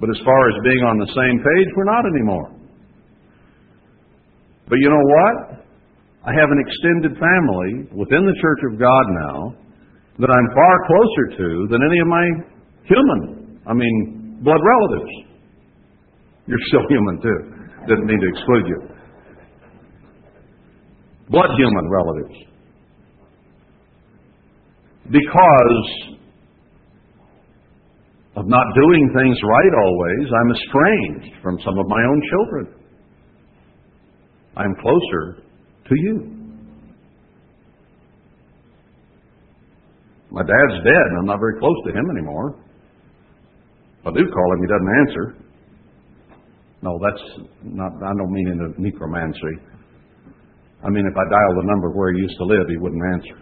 But 0.00 0.10
as 0.10 0.18
far 0.24 0.48
as 0.50 0.54
being 0.64 0.82
on 0.84 0.98
the 0.98 1.08
same 1.14 1.38
page, 1.38 1.68
we're 1.76 1.88
not 1.88 2.04
anymore. 2.04 2.63
But 4.68 4.78
you 4.80 4.88
know 4.88 5.04
what? 5.04 5.64
I 6.24 6.32
have 6.32 6.48
an 6.48 6.60
extended 6.64 7.20
family 7.20 7.92
within 7.92 8.24
the 8.24 8.36
Church 8.40 8.60
of 8.72 8.78
God 8.80 9.04
now 9.28 9.54
that 10.18 10.30
I'm 10.30 10.48
far 10.54 10.74
closer 10.86 11.24
to 11.36 11.68
than 11.68 11.80
any 11.84 11.98
of 12.00 12.08
my 12.08 12.26
human, 12.84 13.60
I 13.66 13.74
mean, 13.74 14.38
blood 14.42 14.60
relatives. 14.62 15.12
You're 16.46 16.64
still 16.68 16.86
human 16.88 17.20
too. 17.20 17.40
Didn't 17.88 18.06
mean 18.06 18.20
to 18.20 18.28
exclude 18.28 18.66
you. 18.66 18.80
Blood 21.28 21.50
human 21.58 21.88
relatives. 21.90 22.36
Because 25.10 26.14
of 28.36 28.46
not 28.46 28.66
doing 28.74 29.12
things 29.14 29.36
right 29.44 29.74
always, 29.84 30.26
I'm 30.32 30.50
estranged 30.52 31.42
from 31.42 31.58
some 31.64 31.78
of 31.78 31.86
my 31.88 32.02
own 32.02 32.22
children. 32.30 32.83
I'm 34.56 34.74
closer 34.76 35.42
to 35.88 35.94
you. 35.94 36.30
My 40.30 40.42
dad's 40.42 40.82
dead, 40.82 41.04
and 41.10 41.18
I'm 41.18 41.26
not 41.26 41.38
very 41.38 41.58
close 41.58 41.76
to 41.86 41.92
him 41.92 42.10
anymore. 42.10 42.56
I 44.06 44.10
do 44.10 44.20
call 44.20 44.52
him, 44.52 44.60
he 44.60 44.68
doesn't 44.68 44.94
answer. 45.08 45.44
No, 46.82 46.98
that's 47.02 47.48
not, 47.62 47.92
I 47.96 48.12
don't 48.18 48.32
mean 48.32 48.48
in 48.48 48.60
a 48.60 48.80
necromancy. 48.80 49.62
I 50.84 50.90
mean, 50.90 51.06
if 51.06 51.16
I 51.16 51.24
dial 51.30 51.54
the 51.56 51.66
number 51.66 51.90
where 51.90 52.12
he 52.12 52.20
used 52.20 52.36
to 52.36 52.44
live, 52.44 52.66
he 52.68 52.76
wouldn't 52.76 53.02
answer. 53.14 53.40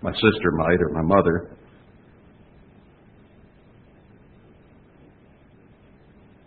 My 0.00 0.12
sister 0.12 0.50
might, 0.56 0.80
or 0.80 0.90
my 0.90 1.02
mother. 1.02 1.50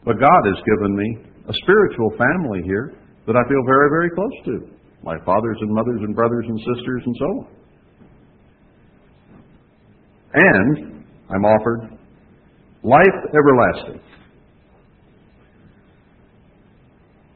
But 0.04 0.20
God 0.20 0.42
has 0.46 0.64
given 0.66 0.96
me 0.96 1.18
a 1.48 1.54
spiritual 1.64 2.12
family 2.18 2.62
here 2.64 2.97
that 3.28 3.36
I 3.36 3.44
feel 3.48 3.64
very, 3.66 3.90
very 3.90 4.10
close 4.10 4.32
to. 4.46 4.72
My 5.04 5.18
fathers 5.26 5.58
and 5.62 5.70
mothers 5.70 6.00
and 6.02 6.16
brothers 6.16 6.46
and 6.48 6.58
sisters 6.60 7.04
and 7.06 7.16
so 7.20 7.26
on. 7.26 7.48
And 10.34 11.06
I'm 11.30 11.46
offered 11.46 11.98
life 12.84 13.18
everlasting. 13.36 14.02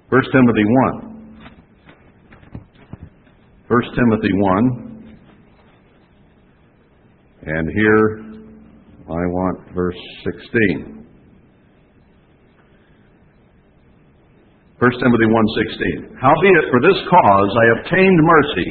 1 0.09 0.21
Timothy 0.33 0.65
1. 1.01 1.11
1 3.67 3.81
Timothy 3.95 4.33
1. 4.33 5.15
And 7.43 7.69
here 7.75 8.19
I 9.09 9.25
want 9.25 9.73
verse 9.73 9.95
16. 10.25 11.00
1 14.81 14.89
Timothy 14.97 15.29
1.16. 15.29 16.17
Howbeit, 16.17 16.65
for 16.73 16.81
this 16.81 16.97
cause 17.05 17.51
I 17.53 17.65
obtained 17.77 18.19
mercy, 18.25 18.69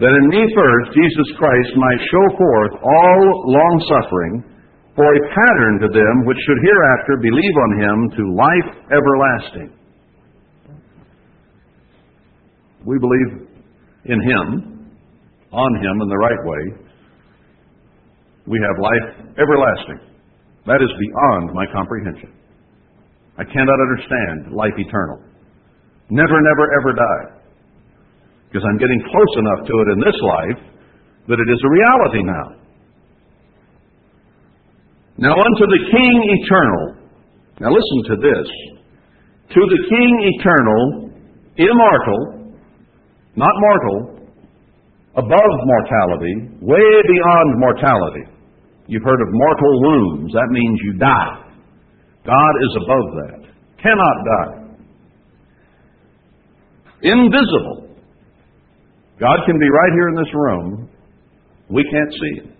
that 0.00 0.16
in 0.16 0.32
me 0.32 0.40
first 0.56 0.96
Jesus 0.96 1.28
Christ 1.36 1.72
might 1.76 2.00
show 2.08 2.26
forth 2.32 2.72
all 2.80 3.20
longsuffering, 3.52 4.40
for 4.96 5.04
a 5.04 5.20
pattern 5.36 5.84
to 5.84 5.88
them 5.92 6.24
which 6.24 6.40
should 6.48 6.56
hereafter 6.64 7.20
believe 7.20 7.56
on 7.60 7.72
him 7.76 7.96
to 8.16 8.22
life 8.32 8.70
everlasting. 8.88 9.70
We 12.86 12.96
believe 12.96 13.44
in 14.06 14.20
him, 14.24 14.96
on 15.52 15.72
him 15.76 16.00
in 16.00 16.08
the 16.08 16.20
right 16.24 16.42
way. 16.48 16.62
We 18.46 18.64
have 18.64 18.80
life 18.80 19.36
everlasting. 19.36 20.08
That 20.64 20.80
is 20.80 20.88
beyond 20.88 21.52
my 21.52 21.66
comprehension. 21.70 22.32
I 23.36 23.44
cannot 23.44 23.76
understand 23.92 24.56
life 24.56 24.72
eternal. 24.78 25.33
Never, 26.10 26.36
never, 26.36 26.64
ever 26.80 26.92
die. 26.92 27.44
Because 28.48 28.64
I'm 28.68 28.78
getting 28.78 29.00
close 29.08 29.34
enough 29.38 29.66
to 29.66 29.74
it 29.82 29.88
in 29.96 29.98
this 30.04 30.18
life 30.20 30.60
that 31.28 31.38
it 31.40 31.48
is 31.48 31.60
a 31.64 31.70
reality 31.70 32.22
now. 32.22 32.48
Now 35.16 35.34
unto 35.34 35.64
the 35.66 35.82
King 35.90 36.16
eternal. 36.42 36.84
Now 37.60 37.70
listen 37.70 37.98
to 38.12 38.16
this. 38.20 38.46
To 39.54 39.60
the 39.60 39.80
King 39.88 40.12
eternal, 40.38 41.10
immortal, 41.56 42.54
not 43.36 43.54
mortal, 43.58 44.28
above 45.16 45.52
mortality, 45.64 46.34
way 46.60 46.90
beyond 47.08 47.60
mortality. 47.60 48.24
You've 48.86 49.04
heard 49.04 49.22
of 49.22 49.28
mortal 49.32 49.82
wounds. 49.82 50.32
That 50.34 50.48
means 50.50 50.78
you 50.84 50.92
die. 50.98 51.40
God 52.26 52.54
is 52.62 52.76
above 52.76 53.06
that. 53.16 53.40
Cannot 53.80 54.16
die 54.24 54.63
invisible. 57.04 57.94
God 59.20 59.38
can 59.46 59.58
be 59.60 59.68
right 59.68 59.92
here 59.94 60.08
in 60.08 60.16
this 60.16 60.32
room. 60.34 60.90
We 61.70 61.84
can't 61.84 62.12
see 62.12 62.32
him. 62.42 62.50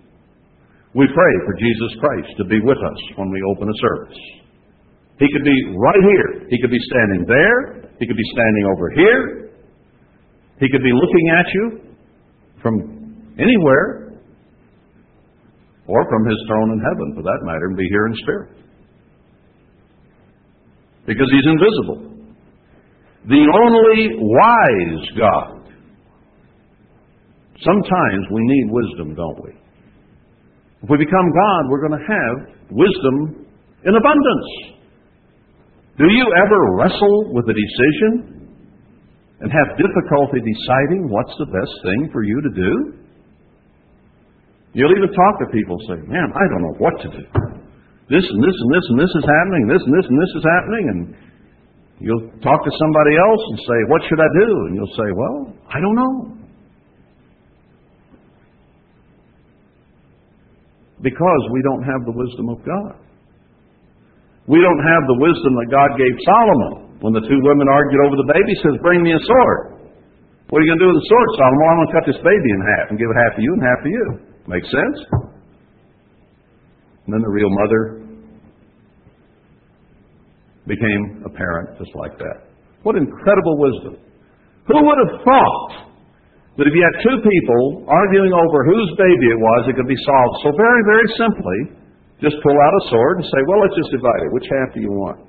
We 0.94 1.08
pray 1.10 1.32
for 1.44 1.54
Jesus 1.58 1.90
Christ 1.98 2.30
to 2.38 2.44
be 2.44 2.60
with 2.62 2.78
us 2.78 3.00
when 3.16 3.30
we 3.30 3.42
open 3.50 3.66
a 3.66 3.78
service. 3.82 4.20
He 5.18 5.26
could 5.32 5.42
be 5.42 5.58
right 5.74 6.02
here. 6.06 6.46
He 6.48 6.60
could 6.60 6.70
be 6.70 6.78
standing 6.86 7.26
there. 7.26 7.90
He 7.98 8.06
could 8.06 8.16
be 8.16 8.30
standing 8.30 8.64
over 8.70 8.90
here. 8.94 9.50
He 10.60 10.68
could 10.70 10.82
be 10.82 10.94
looking 10.94 11.26
at 11.34 11.46
you 11.54 11.64
from 12.62 13.34
anywhere 13.38 14.20
or 15.86 16.00
from 16.08 16.24
his 16.26 16.38
throne 16.46 16.70
in 16.72 16.80
heaven, 16.80 17.14
for 17.16 17.22
that 17.22 17.40
matter, 17.42 17.66
and 17.66 17.76
be 17.76 17.88
here 17.90 18.06
in 18.06 18.14
spirit. 18.22 18.50
Because 21.06 21.28
he's 21.30 21.44
invisible 21.44 22.13
the 23.28 23.44
only 23.48 24.20
wise 24.20 25.04
God. 25.16 25.64
Sometimes 27.64 28.22
we 28.30 28.40
need 28.44 28.66
wisdom, 28.68 29.14
don't 29.14 29.40
we? 29.42 29.52
If 30.82 30.90
we 30.90 30.98
become 30.98 31.32
God, 31.32 31.60
we're 31.70 31.80
going 31.80 31.96
to 31.96 32.04
have 32.04 32.34
wisdom 32.68 33.48
in 33.84 33.92
abundance. 33.96 34.50
Do 35.96 36.04
you 36.04 36.26
ever 36.36 36.76
wrestle 36.76 37.32
with 37.32 37.48
a 37.48 37.56
decision 37.56 38.50
and 39.40 39.48
have 39.48 39.78
difficulty 39.80 40.44
deciding 40.44 41.08
what's 41.08 41.32
the 41.38 41.48
best 41.48 41.72
thing 41.80 42.10
for 42.12 42.24
you 42.24 42.36
to 42.42 42.52
do? 42.52 42.72
You'll 44.74 44.92
even 44.92 45.08
talk 45.14 45.34
to 45.38 45.46
people 45.54 45.78
say, 45.88 46.02
Man, 46.04 46.28
I 46.34 46.44
don't 46.50 46.62
know 46.66 46.76
what 46.82 46.94
to 47.00 47.08
do. 47.08 47.24
This 48.10 48.26
and 48.28 48.40
this 48.44 48.56
and 48.58 48.70
this 48.74 48.84
and 48.90 48.98
this 49.00 49.12
is 49.16 49.24
happening, 49.24 49.64
this 49.70 49.80
and 49.80 49.94
this 49.96 50.06
and 50.10 50.18
this 50.20 50.32
is 50.36 50.44
happening, 50.44 50.84
and 50.92 51.00
You'll 52.02 52.26
talk 52.42 52.58
to 52.64 52.72
somebody 52.74 53.14
else 53.14 53.42
and 53.54 53.58
say, 53.62 53.78
What 53.86 54.02
should 54.08 54.18
I 54.18 54.30
do? 54.34 54.48
And 54.66 54.72
you'll 54.74 54.96
say, 54.98 55.08
Well, 55.14 55.36
I 55.70 55.78
don't 55.78 55.94
know. 55.94 56.14
Because 61.00 61.42
we 61.52 61.60
don't 61.62 61.84
have 61.84 62.02
the 62.08 62.14
wisdom 62.16 62.48
of 62.48 62.58
God. 62.64 62.96
We 64.48 64.58
don't 64.60 64.82
have 64.82 65.02
the 65.06 65.18
wisdom 65.20 65.52
that 65.60 65.68
God 65.70 65.90
gave 65.96 66.14
Solomon. 66.24 66.74
When 67.00 67.12
the 67.12 67.24
two 67.24 67.40
women 67.44 67.68
argued 67.68 68.00
over 68.08 68.16
the 68.16 68.28
baby, 68.28 68.50
he 68.52 68.58
says, 68.64 68.74
Bring 68.82 69.02
me 69.04 69.12
a 69.12 69.22
sword. 69.22 69.74
What 70.50 70.60
are 70.60 70.64
you 70.66 70.70
going 70.76 70.80
to 70.80 70.84
do 70.84 70.90
with 70.92 71.00
the 71.00 71.08
sword, 71.08 71.28
Solomon? 71.40 71.60
I'm 71.64 71.78
going 71.78 71.88
to 71.88 71.96
cut 71.96 72.06
this 72.10 72.20
baby 72.20 72.50
in 72.52 72.60
half 72.76 72.86
and 72.90 72.96
give 72.98 73.08
it 73.08 73.16
half 73.16 73.32
to 73.38 73.42
you 73.42 73.52
and 73.54 73.62
half 73.62 73.80
to 73.80 73.90
you. 73.90 74.06
Makes 74.44 74.68
sense? 74.68 74.98
And 77.04 77.10
then 77.12 77.22
the 77.24 77.32
real 77.32 77.48
mother 77.48 78.03
became 80.66 81.22
apparent 81.24 81.78
just 81.78 81.92
like 81.94 82.16
that. 82.18 82.48
What 82.82 82.96
incredible 82.96 83.56
wisdom. 83.58 84.00
Who 84.68 84.76
would 84.80 84.98
have 85.08 85.20
thought 85.24 85.94
that 86.56 86.64
if 86.64 86.72
you 86.72 86.82
had 86.84 86.96
two 87.02 87.18
people 87.20 87.84
arguing 87.88 88.32
over 88.32 88.64
whose 88.64 88.90
baby 88.96 89.26
it 89.32 89.40
was, 89.40 89.68
it 89.68 89.76
could 89.76 89.90
be 89.90 89.98
solved 90.06 90.36
so 90.44 90.50
very, 90.56 90.82
very 90.86 91.08
simply. 91.18 91.58
Just 92.22 92.36
pull 92.42 92.56
out 92.56 92.72
a 92.72 92.82
sword 92.88 93.18
and 93.18 93.26
say, 93.26 93.40
well, 93.48 93.60
let's 93.60 93.76
just 93.76 93.90
divide 93.90 94.22
it. 94.24 94.32
Which 94.32 94.46
half 94.48 94.72
do 94.72 94.80
you 94.80 94.92
want? 94.92 95.20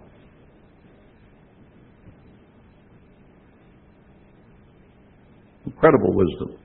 Incredible 5.65 6.13
wisdom. 6.13 6.59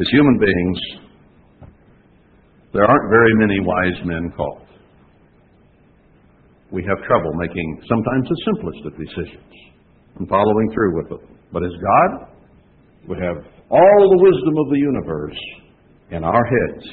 As 0.00 0.06
human 0.12 0.38
beings, 0.38 0.78
there 2.72 2.84
aren't 2.84 3.10
very 3.10 3.34
many 3.34 3.60
wise 3.60 4.06
men 4.06 4.32
called. 4.36 4.63
We 6.74 6.82
have 6.90 6.98
trouble 7.06 7.30
making 7.38 7.86
sometimes 7.86 8.26
the 8.26 8.38
simplest 8.50 8.82
of 8.90 8.92
decisions 8.98 9.54
and 10.18 10.26
following 10.26 10.68
through 10.74 10.98
with 10.98 11.08
them. 11.08 11.22
But 11.54 11.62
as 11.62 11.70
God 11.70 12.34
we 13.06 13.16
have 13.20 13.36
all 13.70 14.02
the 14.10 14.20
wisdom 14.24 14.54
of 14.58 14.66
the 14.72 14.80
universe 14.80 15.40
in 16.10 16.24
our 16.24 16.44
heads, 16.44 16.84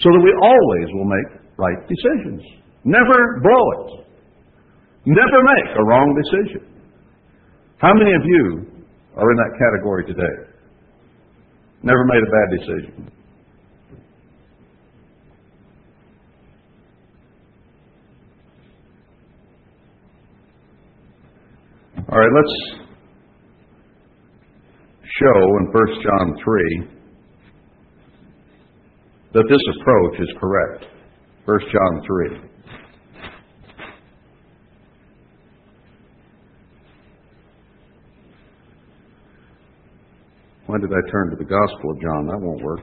so 0.00 0.08
that 0.08 0.22
we 0.24 0.32
always 0.40 0.88
will 0.96 1.04
make 1.04 1.28
right 1.58 1.80
decisions. 1.86 2.42
Never 2.84 3.40
blow 3.42 3.64
it. 3.78 4.06
Never 5.04 5.38
make 5.44 5.76
a 5.76 5.84
wrong 5.84 6.08
decision. 6.24 6.66
How 7.78 7.92
many 7.94 8.10
of 8.14 8.22
you 8.24 8.44
are 9.16 9.30
in 9.30 9.36
that 9.36 9.52
category 9.58 10.04
today? 10.06 10.36
Never 11.82 12.04
made 12.06 12.22
a 12.22 12.30
bad 12.30 12.48
decision. 12.58 13.12
All 22.12 22.18
right, 22.18 22.28
let's 22.36 22.54
show 25.18 25.38
in 25.60 25.72
1 25.72 26.02
John 26.02 26.36
3 26.44 26.88
that 29.32 29.44
this 29.48 29.62
approach 29.80 30.20
is 30.20 30.28
correct. 30.38 30.84
1 31.46 31.58
John 31.72 32.02
3. 32.06 32.50
Why 40.66 40.76
did 40.80 40.90
I 40.90 41.10
turn 41.10 41.30
to 41.30 41.36
the 41.38 41.44
Gospel 41.44 41.92
of 41.92 42.00
John? 42.02 42.26
That 42.26 42.38
won't 42.38 42.62
work. 42.62 42.80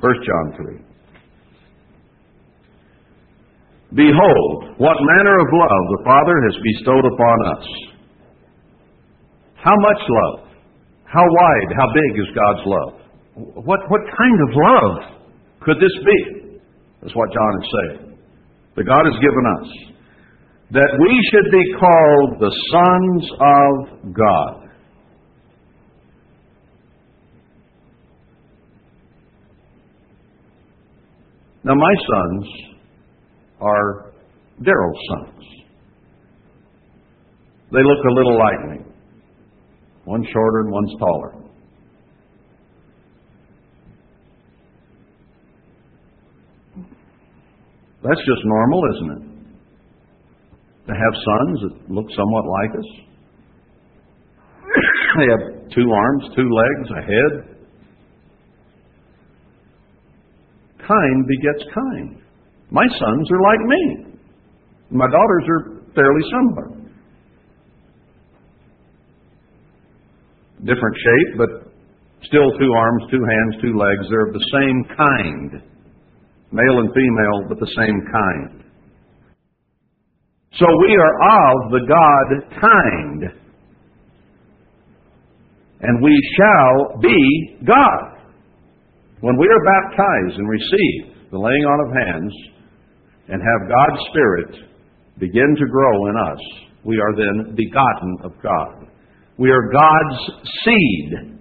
1 0.00 0.14
John 0.24 0.54
3. 0.56 0.85
Behold, 3.94 4.74
what 4.78 4.96
manner 4.98 5.36
of 5.38 5.48
love 5.52 5.84
the 5.94 6.02
Father 6.04 6.36
has 6.42 6.56
bestowed 6.74 7.06
upon 7.06 7.38
us. 7.54 7.66
How 9.62 9.74
much 9.78 10.02
love? 10.08 10.48
How 11.04 11.22
wide, 11.22 11.70
how 11.76 11.86
big 11.94 12.18
is 12.18 12.26
God's 12.34 12.66
love? 12.66 12.92
What, 13.64 13.80
what 13.88 14.00
kind 14.00 14.38
of 14.42 14.50
love 14.54 15.22
could 15.60 15.76
this 15.76 16.04
be? 16.04 16.58
That's 17.00 17.14
what 17.14 17.30
John 17.32 17.52
is 17.62 17.68
saying. 17.70 18.18
That 18.74 18.84
God 18.84 19.06
has 19.06 19.14
given 19.22 19.44
us. 19.60 19.68
That 20.72 20.90
we 20.98 21.30
should 21.30 21.50
be 21.52 21.64
called 21.78 22.40
the 22.40 22.50
sons 22.72 23.30
of 23.40 24.14
God. 24.14 24.66
Now, 31.62 31.74
my 31.74 31.94
sons 32.10 32.75
are 33.60 34.12
Darryl's 34.60 35.00
sons. 35.08 35.44
They 37.72 37.82
look 37.82 38.04
a 38.04 38.14
little 38.14 38.38
like 38.38 38.70
me. 38.70 38.84
One's 40.06 40.26
shorter 40.32 40.60
and 40.60 40.72
one's 40.72 40.92
taller. 40.98 41.34
That's 48.02 48.20
just 48.20 48.42
normal, 48.44 48.82
isn't 48.94 49.10
it? 49.10 49.22
To 50.86 50.92
have 50.92 51.14
sons 51.14 51.60
that 51.62 51.92
look 51.92 52.06
somewhat 52.16 52.44
like 52.46 52.70
us. 52.78 52.90
they 55.18 55.26
have 55.26 55.70
two 55.74 55.90
arms, 55.90 56.24
two 56.36 56.48
legs, 56.48 56.90
a 56.90 57.02
head, 57.02 57.56
kind 60.86 61.26
begets 61.26 61.64
kind. 61.74 62.25
My 62.70 62.86
sons 62.98 63.30
are 63.30 63.42
like 63.42 63.60
me. 63.66 64.06
My 64.90 65.06
daughters 65.06 65.44
are 65.48 65.62
fairly 65.94 66.22
similar. 66.30 66.76
Different 70.64 70.96
shape, 70.96 71.38
but 71.38 71.72
still 72.24 72.50
two 72.58 72.72
arms, 72.72 73.02
two 73.10 73.22
hands, 73.22 73.62
two 73.62 73.78
legs. 73.78 74.06
They're 74.10 74.26
of 74.26 74.32
the 74.32 74.46
same 74.52 74.84
kind. 74.96 75.62
Male 76.50 76.78
and 76.80 76.90
female, 76.94 77.48
but 77.48 77.58
the 77.60 77.72
same 77.76 78.00
kind. 78.10 78.64
So 80.58 80.66
we 80.80 80.96
are 80.96 81.14
of 81.52 81.70
the 81.70 81.86
God 81.86 82.60
kind. 82.60 83.22
And 85.80 86.02
we 86.02 86.14
shall 86.36 86.98
be 87.00 87.58
God. 87.64 88.16
When 89.20 89.36
we 89.38 89.46
are 89.46 89.64
baptized 89.64 90.38
and 90.38 90.48
receive 90.48 91.30
the 91.30 91.38
laying 91.38 91.64
on 91.64 91.80
of 91.86 92.06
hands 92.06 92.32
and 93.28 93.42
have 93.42 93.68
God's 93.68 94.02
Spirit 94.10 94.54
begin 95.18 95.56
to 95.58 95.66
grow 95.66 96.06
in 96.06 96.16
us, 96.16 96.40
we 96.84 97.00
are 97.00 97.16
then 97.16 97.56
begotten 97.56 98.16
of 98.22 98.32
God. 98.42 98.88
We 99.38 99.50
are 99.50 99.70
God's 99.72 100.50
seed. 100.64 101.38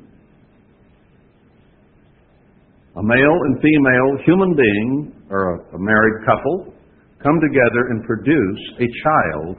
A 2.98 3.04
male 3.04 3.38
and 3.46 3.62
female 3.62 4.26
human 4.26 4.56
being, 4.56 5.14
or 5.30 5.66
a 5.74 5.80
married 5.80 6.26
couple, 6.26 6.74
come 7.22 7.40
together 7.42 7.90
and 7.90 8.04
produce 8.04 8.60
a 8.80 8.88
child 9.04 9.58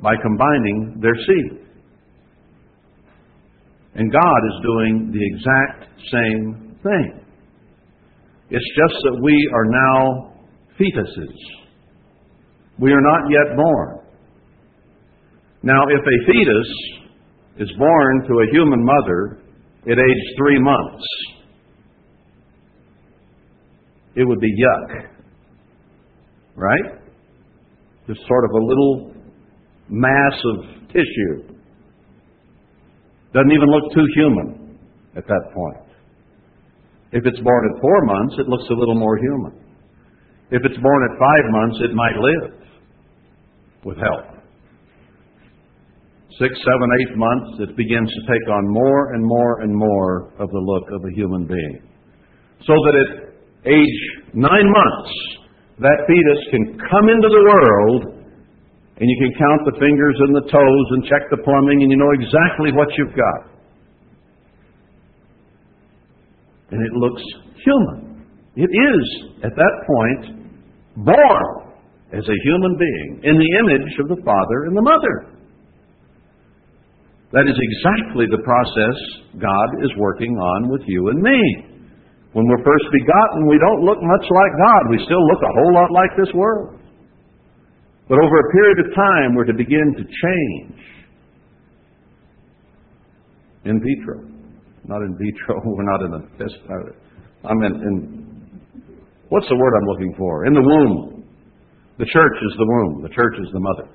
by 0.00 0.14
combining 0.22 0.98
their 1.00 1.14
seed. 1.14 1.66
And 3.94 4.12
God 4.12 4.20
is 4.20 4.62
doing 4.62 5.12
the 5.12 5.24
exact 5.24 6.00
same 6.12 6.76
thing. 6.82 7.25
It's 8.48 8.70
just 8.76 8.94
that 9.02 9.18
we 9.22 9.34
are 9.54 9.64
now 9.64 10.32
fetuses. 10.78 11.34
We 12.78 12.92
are 12.92 13.00
not 13.00 13.22
yet 13.30 13.56
born. 13.56 14.00
Now, 15.62 15.82
if 15.88 16.00
a 16.00 16.26
fetus 16.26 17.68
is 17.68 17.76
born 17.78 18.22
to 18.28 18.34
a 18.34 18.46
human 18.52 18.84
mother 18.84 19.40
at 19.90 19.98
age 19.98 20.36
three 20.38 20.60
months, 20.60 21.04
it 24.14 24.24
would 24.24 24.40
be 24.40 24.52
yuck. 24.52 25.08
Right? 26.54 27.02
Just 28.06 28.20
sort 28.28 28.44
of 28.44 28.50
a 28.50 28.64
little 28.64 29.14
mass 29.88 30.40
of 30.44 30.88
tissue. 30.88 31.54
Doesn't 33.32 33.52
even 33.52 33.68
look 33.68 33.92
too 33.92 34.06
human 34.14 34.78
at 35.16 35.26
that 35.26 35.42
point. 35.52 35.85
If 37.12 37.24
it's 37.24 37.40
born 37.40 37.62
at 37.70 37.80
four 37.80 38.04
months, 38.04 38.34
it 38.38 38.48
looks 38.48 38.64
a 38.70 38.74
little 38.74 38.94
more 38.94 39.16
human. 39.18 39.52
If 40.50 40.62
it's 40.64 40.78
born 40.78 41.00
at 41.10 41.18
five 41.18 41.46
months, 41.50 41.78
it 41.82 41.94
might 41.94 42.16
live 42.18 42.54
with 43.84 43.98
help. 43.98 44.36
Six, 46.38 46.52
seven, 46.52 46.88
eight 47.00 47.16
months, 47.16 47.50
it 47.60 47.76
begins 47.76 48.10
to 48.10 48.20
take 48.28 48.46
on 48.50 48.68
more 48.68 49.14
and 49.14 49.24
more 49.24 49.60
and 49.62 49.74
more 49.74 50.32
of 50.38 50.50
the 50.50 50.60
look 50.60 50.84
of 50.92 51.00
a 51.04 51.12
human 51.14 51.46
being. 51.46 51.80
So 52.66 52.74
that 52.74 52.94
at 52.94 53.10
age 53.64 54.00
nine 54.34 54.68
months, 54.68 55.12
that 55.78 56.04
fetus 56.06 56.42
can 56.50 56.78
come 56.90 57.08
into 57.08 57.28
the 57.28 57.44
world 57.46 58.16
and 58.96 59.06
you 59.08 59.16
can 59.20 59.32
count 59.36 59.60
the 59.68 59.76
fingers 59.76 60.16
and 60.24 60.32
the 60.36 60.46
toes 60.48 60.86
and 60.96 61.04
check 61.04 61.28
the 61.28 61.36
plumbing, 61.44 61.84
and 61.84 61.90
you 61.92 62.00
know 62.00 62.12
exactly 62.16 62.72
what 62.72 62.88
you've 62.96 63.12
got. 63.12 63.55
And 66.70 66.80
it 66.82 66.92
looks 66.92 67.22
human. 67.64 68.26
It 68.56 68.70
is, 68.70 69.04
at 69.44 69.54
that 69.54 69.74
point, 69.86 70.50
born 70.96 71.66
as 72.12 72.24
a 72.24 72.38
human 72.44 72.78
being 72.78 73.20
in 73.22 73.36
the 73.36 73.50
image 73.60 73.92
of 74.00 74.08
the 74.08 74.22
father 74.24 74.64
and 74.66 74.76
the 74.76 74.82
mother. 74.82 75.36
That 77.32 77.44
is 77.44 77.58
exactly 77.58 78.26
the 78.30 78.42
process 78.42 78.96
God 79.36 79.68
is 79.84 79.90
working 79.98 80.32
on 80.38 80.70
with 80.70 80.82
you 80.86 81.08
and 81.08 81.20
me. 81.20 81.40
When 82.32 82.46
we're 82.46 82.64
first 82.64 82.86
begotten, 82.92 83.48
we 83.48 83.58
don't 83.58 83.82
look 83.82 83.98
much 84.00 84.26
like 84.30 84.52
God. 84.56 84.82
We 84.90 85.00
still 85.04 85.24
look 85.26 85.42
a 85.42 85.52
whole 85.52 85.74
lot 85.74 85.90
like 85.90 86.10
this 86.16 86.32
world. 86.34 86.78
But 88.08 88.18
over 88.22 88.36
a 88.38 88.52
period 88.52 88.78
of 88.86 88.94
time, 88.94 89.34
we're 89.34 89.44
to 89.46 89.54
begin 89.54 89.94
to 89.96 90.04
change. 90.04 90.80
In 93.64 93.80
vitro. 93.82 94.35
Not 94.86 95.02
in 95.02 95.18
vitro. 95.18 95.60
We're 95.64 95.90
not 95.90 96.02
in 96.02 96.10
the 96.10 96.22
test. 96.38 96.56
I'm 97.44 97.62
in, 97.62 97.74
in, 97.74 97.94
what's 99.28 99.48
the 99.48 99.56
word 99.56 99.72
I'm 99.74 99.88
looking 99.90 100.14
for? 100.16 100.46
In 100.46 100.54
the 100.54 100.62
womb. 100.62 101.24
The 101.98 102.06
church 102.06 102.36
is 102.42 102.52
the 102.58 102.66
womb. 102.66 103.02
The 103.02 103.14
church 103.14 103.34
is 103.40 103.48
the 103.52 103.60
mother. 103.60 103.88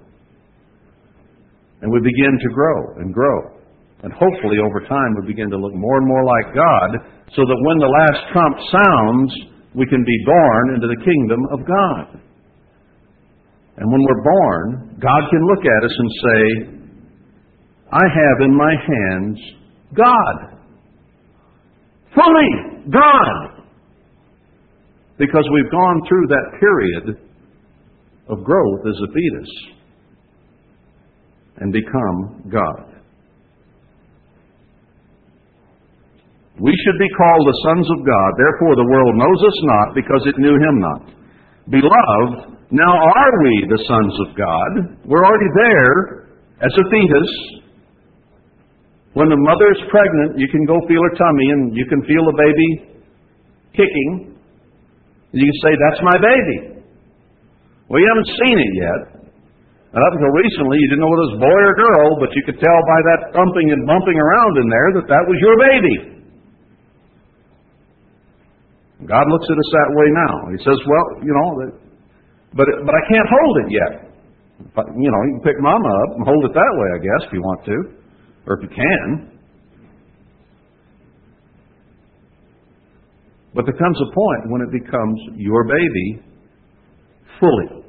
And 1.82 1.92
we 1.92 2.00
begin 2.00 2.34
to 2.38 2.50
grow 2.54 2.80
and 2.98 3.14
grow. 3.14 3.58
And 4.04 4.12
hopefully 4.14 4.58
over 4.58 4.82
time 4.88 5.14
we 5.22 5.28
begin 5.28 5.50
to 5.50 5.58
look 5.58 5.74
more 5.74 5.98
and 5.98 6.08
more 6.08 6.26
like 6.26 6.56
God 6.56 6.90
so 7.36 7.42
that 7.46 7.60
when 7.62 7.78
the 7.78 7.92
last 7.92 8.22
trump 8.34 8.56
sounds, 8.74 9.30
we 9.76 9.86
can 9.86 10.04
be 10.04 10.18
born 10.26 10.76
into 10.76 10.88
the 10.88 11.00
kingdom 11.06 11.42
of 11.54 11.60
God. 11.66 12.22
And 13.78 13.86
when 13.90 14.02
we're 14.02 14.24
born, 14.26 14.98
God 15.00 15.22
can 15.30 15.42
look 15.48 15.64
at 15.64 15.82
us 15.86 15.96
and 15.96 16.10
say, 16.26 16.42
I 17.94 18.04
have 18.04 18.38
in 18.42 18.54
my 18.56 18.74
hands 18.74 19.40
God. 19.96 20.61
Fully 22.16 22.92
God. 22.92 23.66
Because 25.18 25.46
we've 25.54 25.72
gone 25.72 26.02
through 26.08 26.28
that 26.28 26.60
period 26.60 27.32
of 28.28 28.44
growth 28.44 28.82
as 28.88 28.96
a 28.96 29.14
fetus 29.14 29.50
and 31.58 31.72
become 31.72 32.50
God. 32.52 32.92
We 36.60 36.74
should 36.84 37.00
be 37.00 37.10
called 37.18 37.46
the 37.48 37.60
sons 37.70 37.88
of 37.90 38.06
God. 38.06 38.30
Therefore, 38.38 38.76
the 38.76 38.90
world 38.90 39.16
knows 39.18 39.42
us 39.42 39.58
not 39.64 39.96
because 39.96 40.22
it 40.26 40.38
knew 40.38 40.54
him 40.54 40.76
not. 40.80 41.04
Beloved, 41.70 42.58
now 42.72 42.94
are 42.94 43.34
we 43.44 43.66
the 43.70 43.84
sons 43.88 44.16
of 44.28 44.38
God? 44.38 44.72
We're 45.06 45.26
already 45.26 45.52
there 45.56 46.30
as 46.62 46.74
a 46.74 46.86
fetus. 46.90 47.61
When 49.14 49.28
the 49.28 49.36
mother 49.36 49.68
is 49.76 49.82
pregnant, 49.92 50.40
you 50.40 50.48
can 50.48 50.64
go 50.64 50.80
feel 50.88 51.04
her 51.04 51.16
tummy 51.20 51.48
and 51.52 51.62
you 51.76 51.84
can 51.92 52.00
feel 52.08 52.24
the 52.24 52.38
baby 52.38 52.70
kicking. 53.76 54.40
You 55.36 55.46
can 55.48 55.60
say, 55.64 55.72
That's 55.76 56.02
my 56.04 56.18
baby. 56.20 56.58
Well, 57.92 58.00
you 58.00 58.08
haven't 58.08 58.32
seen 58.40 58.56
it 58.56 58.74
yet. 58.80 59.02
And 59.92 60.00
up 60.00 60.14
until 60.16 60.32
recently, 60.32 60.80
you 60.80 60.88
didn't 60.88 61.04
know 61.04 61.12
whether 61.12 61.28
it 61.28 61.32
was 61.36 61.44
boy 61.44 61.60
or 61.68 61.76
girl, 61.76 62.08
but 62.24 62.32
you 62.32 62.44
could 62.48 62.56
tell 62.64 62.80
by 62.88 63.00
that 63.12 63.20
thumping 63.36 63.76
and 63.76 63.84
bumping 63.84 64.16
around 64.16 64.54
in 64.64 64.68
there 64.72 64.90
that 64.96 65.08
that 65.12 65.24
was 65.28 65.38
your 65.44 65.56
baby. 65.60 65.96
God 69.04 69.28
looks 69.28 69.48
at 69.52 69.58
us 69.60 69.70
that 69.76 69.90
way 69.92 70.08
now. 70.16 70.34
He 70.56 70.60
says, 70.64 70.80
well, 70.88 71.06
you 71.20 71.34
know, 71.36 71.48
but, 72.56 72.68
but 72.88 72.94
I 72.96 73.04
can't 73.12 73.28
hold 73.28 73.56
it 73.66 73.70
yet. 73.76 73.94
But, 74.72 74.86
You 74.96 75.12
know, 75.12 75.22
you 75.28 75.32
can 75.36 75.44
pick 75.44 75.60
mama 75.60 75.92
up 76.08 76.12
and 76.16 76.24
hold 76.24 76.46
it 76.46 76.54
that 76.56 76.74
way, 76.80 76.88
I 76.96 77.00
guess, 77.04 77.22
if 77.28 77.34
you 77.36 77.42
want 77.44 77.66
to, 77.66 77.78
or 78.52 78.60
if 78.60 78.70
you 78.70 78.76
can. 78.76 79.32
But 83.54 83.66
there 83.66 83.78
comes 83.78 83.98
a 84.00 84.14
point 84.14 84.52
when 84.52 84.62
it 84.62 84.72
becomes 84.72 85.20
your 85.36 85.64
baby 85.64 86.24
fully. 87.40 87.84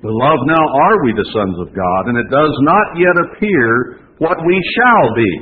Beloved, 0.00 0.46
now 0.46 0.62
are 0.62 1.04
we 1.04 1.12
the 1.12 1.28
sons 1.32 1.56
of 1.60 1.74
God, 1.74 2.02
and 2.06 2.16
it 2.16 2.30
does 2.30 2.54
not 2.62 2.86
yet 2.96 3.16
appear 3.18 4.00
what 4.18 4.38
we 4.46 4.60
shall 4.76 5.14
be. 5.14 5.32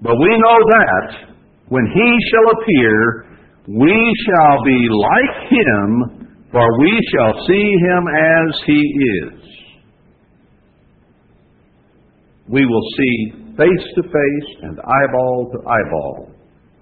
But 0.00 0.16
we 0.16 0.30
know 0.38 0.58
that 0.68 1.08
when 1.68 1.86
he 1.92 2.18
shall 2.30 2.60
appear, 2.60 3.26
we 3.68 3.96
shall 4.26 4.64
be 4.64 4.88
like 4.88 5.50
him, 5.50 6.28
for 6.52 6.66
we 6.80 6.92
shall 7.12 7.34
see 7.46 7.68
him 7.90 8.02
as 8.08 8.60
he 8.66 8.80
is. 9.26 9.39
We 12.50 12.66
will 12.66 12.82
see 12.98 13.32
face 13.56 13.86
to 13.94 14.02
face 14.02 14.56
and 14.62 14.80
eyeball 14.80 15.52
to 15.52 15.58
eyeball, 15.68 16.30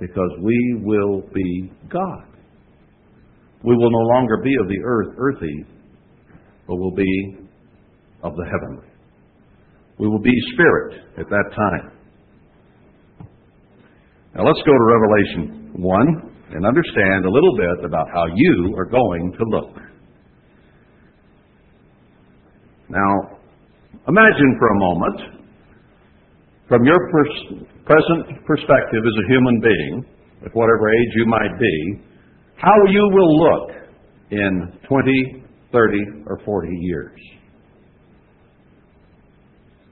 because 0.00 0.30
we 0.40 0.80
will 0.82 1.22
be 1.34 1.70
God. 1.90 2.24
We 3.62 3.76
will 3.76 3.90
no 3.90 4.14
longer 4.14 4.38
be 4.42 4.54
of 4.62 4.68
the 4.68 4.78
earth, 4.82 5.14
earthy, 5.18 5.64
but 6.66 6.76
will 6.76 6.94
be 6.94 7.36
of 8.22 8.34
the 8.34 8.44
heavenly. 8.44 8.88
We 9.98 10.08
will 10.08 10.20
be 10.20 10.32
spirit 10.54 11.02
at 11.18 11.28
that 11.28 11.50
time. 11.54 11.92
Now 14.34 14.44
let's 14.46 14.62
go 14.64 14.72
to 14.72 14.84
Revelation 14.84 15.72
1 15.74 16.06
and 16.52 16.64
understand 16.64 17.24
a 17.24 17.30
little 17.30 17.56
bit 17.56 17.84
about 17.84 18.06
how 18.14 18.24
you 18.34 18.74
are 18.78 18.86
going 18.86 19.32
to 19.32 19.44
look. 19.48 19.76
Now, 22.88 23.38
imagine 24.06 24.56
for 24.58 24.68
a 24.68 24.78
moment, 24.78 25.37
from 26.68 26.84
your 26.84 26.98
pers- 27.10 27.64
present 27.84 28.44
perspective 28.46 29.02
as 29.02 29.24
a 29.24 29.28
human 29.32 29.60
being, 29.60 30.04
at 30.44 30.54
whatever 30.54 30.88
age 30.88 31.12
you 31.16 31.26
might 31.26 31.58
be, 31.58 32.00
how 32.56 32.76
you 32.90 33.02
will 33.12 33.38
look 33.38 33.70
in 34.30 34.72
20, 34.88 35.44
30, 35.72 35.98
or 36.26 36.40
40 36.44 36.68
years. 36.80 37.18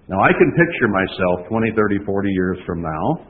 Now, 0.09 0.20
I 0.20 0.31
can 0.31 0.53
picture 0.55 0.89
myself 0.89 1.49
20, 1.49 1.72
30, 1.74 1.99
40 2.05 2.31
years 2.31 2.59
from 2.64 2.83
now 2.83 3.27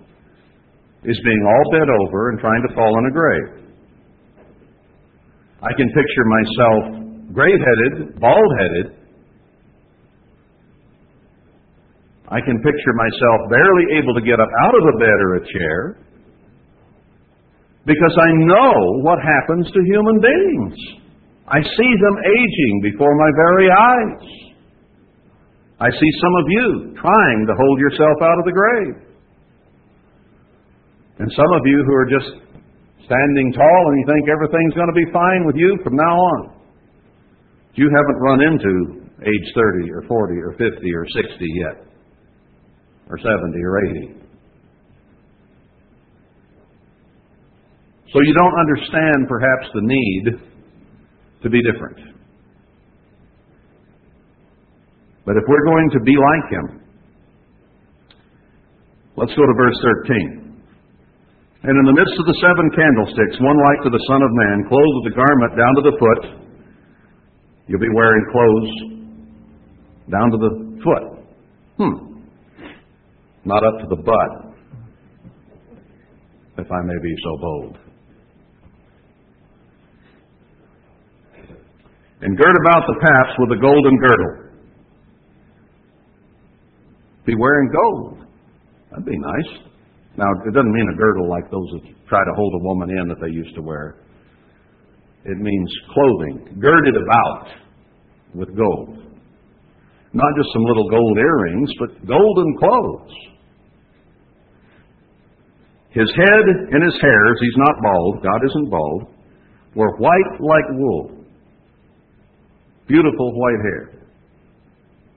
is 1.04 1.18
being 1.24 1.42
all 1.46 1.72
bent 1.72 1.88
over 2.02 2.30
and 2.30 2.40
trying 2.40 2.62
to 2.68 2.74
fall 2.74 2.98
in 2.98 3.06
a 3.06 3.12
grave. 3.12 3.66
I 5.62 5.72
can 5.72 5.88
picture 5.88 6.26
myself 6.26 7.32
gray 7.32 7.52
headed, 7.52 8.20
bald 8.20 8.52
headed. 8.58 8.95
I 12.28 12.40
can 12.42 12.58
picture 12.58 12.94
myself 12.94 13.38
barely 13.50 14.02
able 14.02 14.14
to 14.14 14.22
get 14.22 14.40
up 14.40 14.50
out 14.66 14.74
of 14.74 14.82
a 14.82 14.98
bed 14.98 15.18
or 15.22 15.36
a 15.36 15.44
chair 15.46 15.80
because 17.86 18.14
I 18.18 18.30
know 18.42 18.74
what 19.06 19.18
happens 19.22 19.70
to 19.70 19.80
human 19.86 20.18
beings. 20.18 20.74
I 21.46 21.62
see 21.62 21.92
them 22.02 22.16
aging 22.18 22.74
before 22.82 23.14
my 23.14 23.30
very 23.38 23.68
eyes. 23.70 24.26
I 25.78 25.90
see 25.90 26.12
some 26.18 26.34
of 26.42 26.46
you 26.48 26.68
trying 26.98 27.46
to 27.46 27.54
hold 27.54 27.78
yourself 27.78 28.18
out 28.22 28.38
of 28.40 28.44
the 28.44 28.56
grave. 28.56 29.06
And 31.18 31.30
some 31.30 31.52
of 31.54 31.62
you 31.64 31.84
who 31.86 31.94
are 31.94 32.10
just 32.10 32.30
standing 33.06 33.52
tall 33.54 33.82
and 33.88 33.96
you 34.02 34.06
think 34.10 34.28
everything's 34.28 34.74
going 34.74 34.90
to 34.90 34.98
be 34.98 35.06
fine 35.12 35.46
with 35.46 35.54
you 35.54 35.78
from 35.84 35.94
now 35.94 36.16
on. 36.18 36.56
You 37.74 37.88
haven't 37.92 38.18
run 38.18 38.40
into 38.42 39.06
age 39.22 39.48
30 39.54 39.92
or 39.92 40.02
40 40.08 40.34
or 40.42 40.52
50 40.58 40.66
or 40.66 41.06
60 41.06 41.44
yet, 41.54 41.86
or 43.08 43.18
70 43.18 43.30
or 43.62 43.84
80. 43.86 44.26
So 48.12 48.20
you 48.22 48.34
don't 48.34 48.58
understand 48.58 49.28
perhaps 49.28 49.66
the 49.74 49.82
need 49.82 50.24
to 51.42 51.50
be 51.50 51.60
different. 51.62 51.98
But 55.26 55.36
if 55.36 55.42
we're 55.48 55.66
going 55.66 55.90
to 55.90 56.00
be 56.00 56.14
like 56.14 56.46
Him, 56.50 56.66
let's 59.16 59.34
go 59.34 59.42
to 59.42 59.54
verse 59.58 59.78
13. 60.06 60.46
And 61.66 61.74
in 61.74 61.84
the 61.84 61.98
midst 61.98 62.14
of 62.14 62.26
the 62.30 62.38
seven 62.38 62.70
candlesticks, 62.78 63.42
one 63.42 63.58
like 63.58 63.82
to 63.82 63.90
the 63.90 64.04
Son 64.06 64.22
of 64.22 64.30
Man, 64.30 64.70
clothed 64.70 64.96
with 65.02 65.12
a 65.12 65.16
garment 65.18 65.52
down 65.58 65.72
to 65.74 65.82
the 65.82 65.96
foot. 65.98 66.22
You'll 67.66 67.82
be 67.82 67.90
wearing 67.92 68.24
clothes 68.30 68.70
down 70.08 70.30
to 70.30 70.38
the 70.38 70.52
foot. 70.78 71.04
Hmm. 71.76 72.15
Not 73.46 73.62
up 73.62 73.78
to 73.78 73.86
the 73.94 74.02
butt, 74.02 74.56
if 76.58 76.66
I 76.66 76.82
may 76.82 76.98
be 77.00 77.14
so 77.22 77.38
bold. 77.40 77.78
And 82.22 82.36
gird 82.36 82.56
about 82.66 82.82
the 82.88 82.98
paps 83.00 83.38
with 83.38 83.56
a 83.56 83.60
golden 83.60 83.98
girdle. 83.98 84.50
Be 87.24 87.36
wearing 87.38 87.70
gold. 87.70 88.26
That'd 88.90 89.06
be 89.06 89.16
nice. 89.16 89.62
Now, 90.16 90.26
it 90.44 90.52
doesn't 90.52 90.72
mean 90.72 90.88
a 90.92 90.96
girdle 90.96 91.30
like 91.30 91.48
those 91.48 91.68
that 91.74 92.08
try 92.08 92.24
to 92.24 92.32
hold 92.34 92.52
a 92.60 92.64
woman 92.64 92.90
in 92.90 93.06
that 93.08 93.20
they 93.20 93.30
used 93.30 93.54
to 93.54 93.62
wear. 93.62 94.02
It 95.24 95.38
means 95.38 95.72
clothing, 95.94 96.58
girded 96.60 96.94
about 96.96 97.46
with 98.34 98.56
gold. 98.56 99.06
Not 100.12 100.32
just 100.36 100.48
some 100.52 100.64
little 100.64 100.90
gold 100.90 101.18
earrings, 101.18 101.70
but 101.78 102.08
golden 102.08 102.56
clothes. 102.58 103.35
His 105.96 106.12
head 106.12 106.44
and 106.76 106.84
his 106.84 106.98
hairs, 107.00 107.36
he's 107.40 107.56
not 107.56 107.80
bald, 107.80 108.22
God 108.22 108.40
isn't 108.44 108.68
bald, 108.68 109.02
were 109.74 109.96
white 109.96 110.32
like 110.40 110.68
wool. 110.72 111.24
Beautiful 112.86 113.32
white 113.32 113.62
hair. 113.64 113.96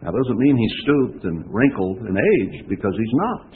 Now, 0.01 0.11
doesn't 0.11 0.39
mean 0.39 0.55
he's 0.55 0.77
stooped 0.83 1.25
and 1.25 1.43
wrinkled 1.53 1.97
and 1.97 2.15
aged, 2.15 2.69
because 2.69 2.93
he's 2.97 3.13
not. 3.13 3.51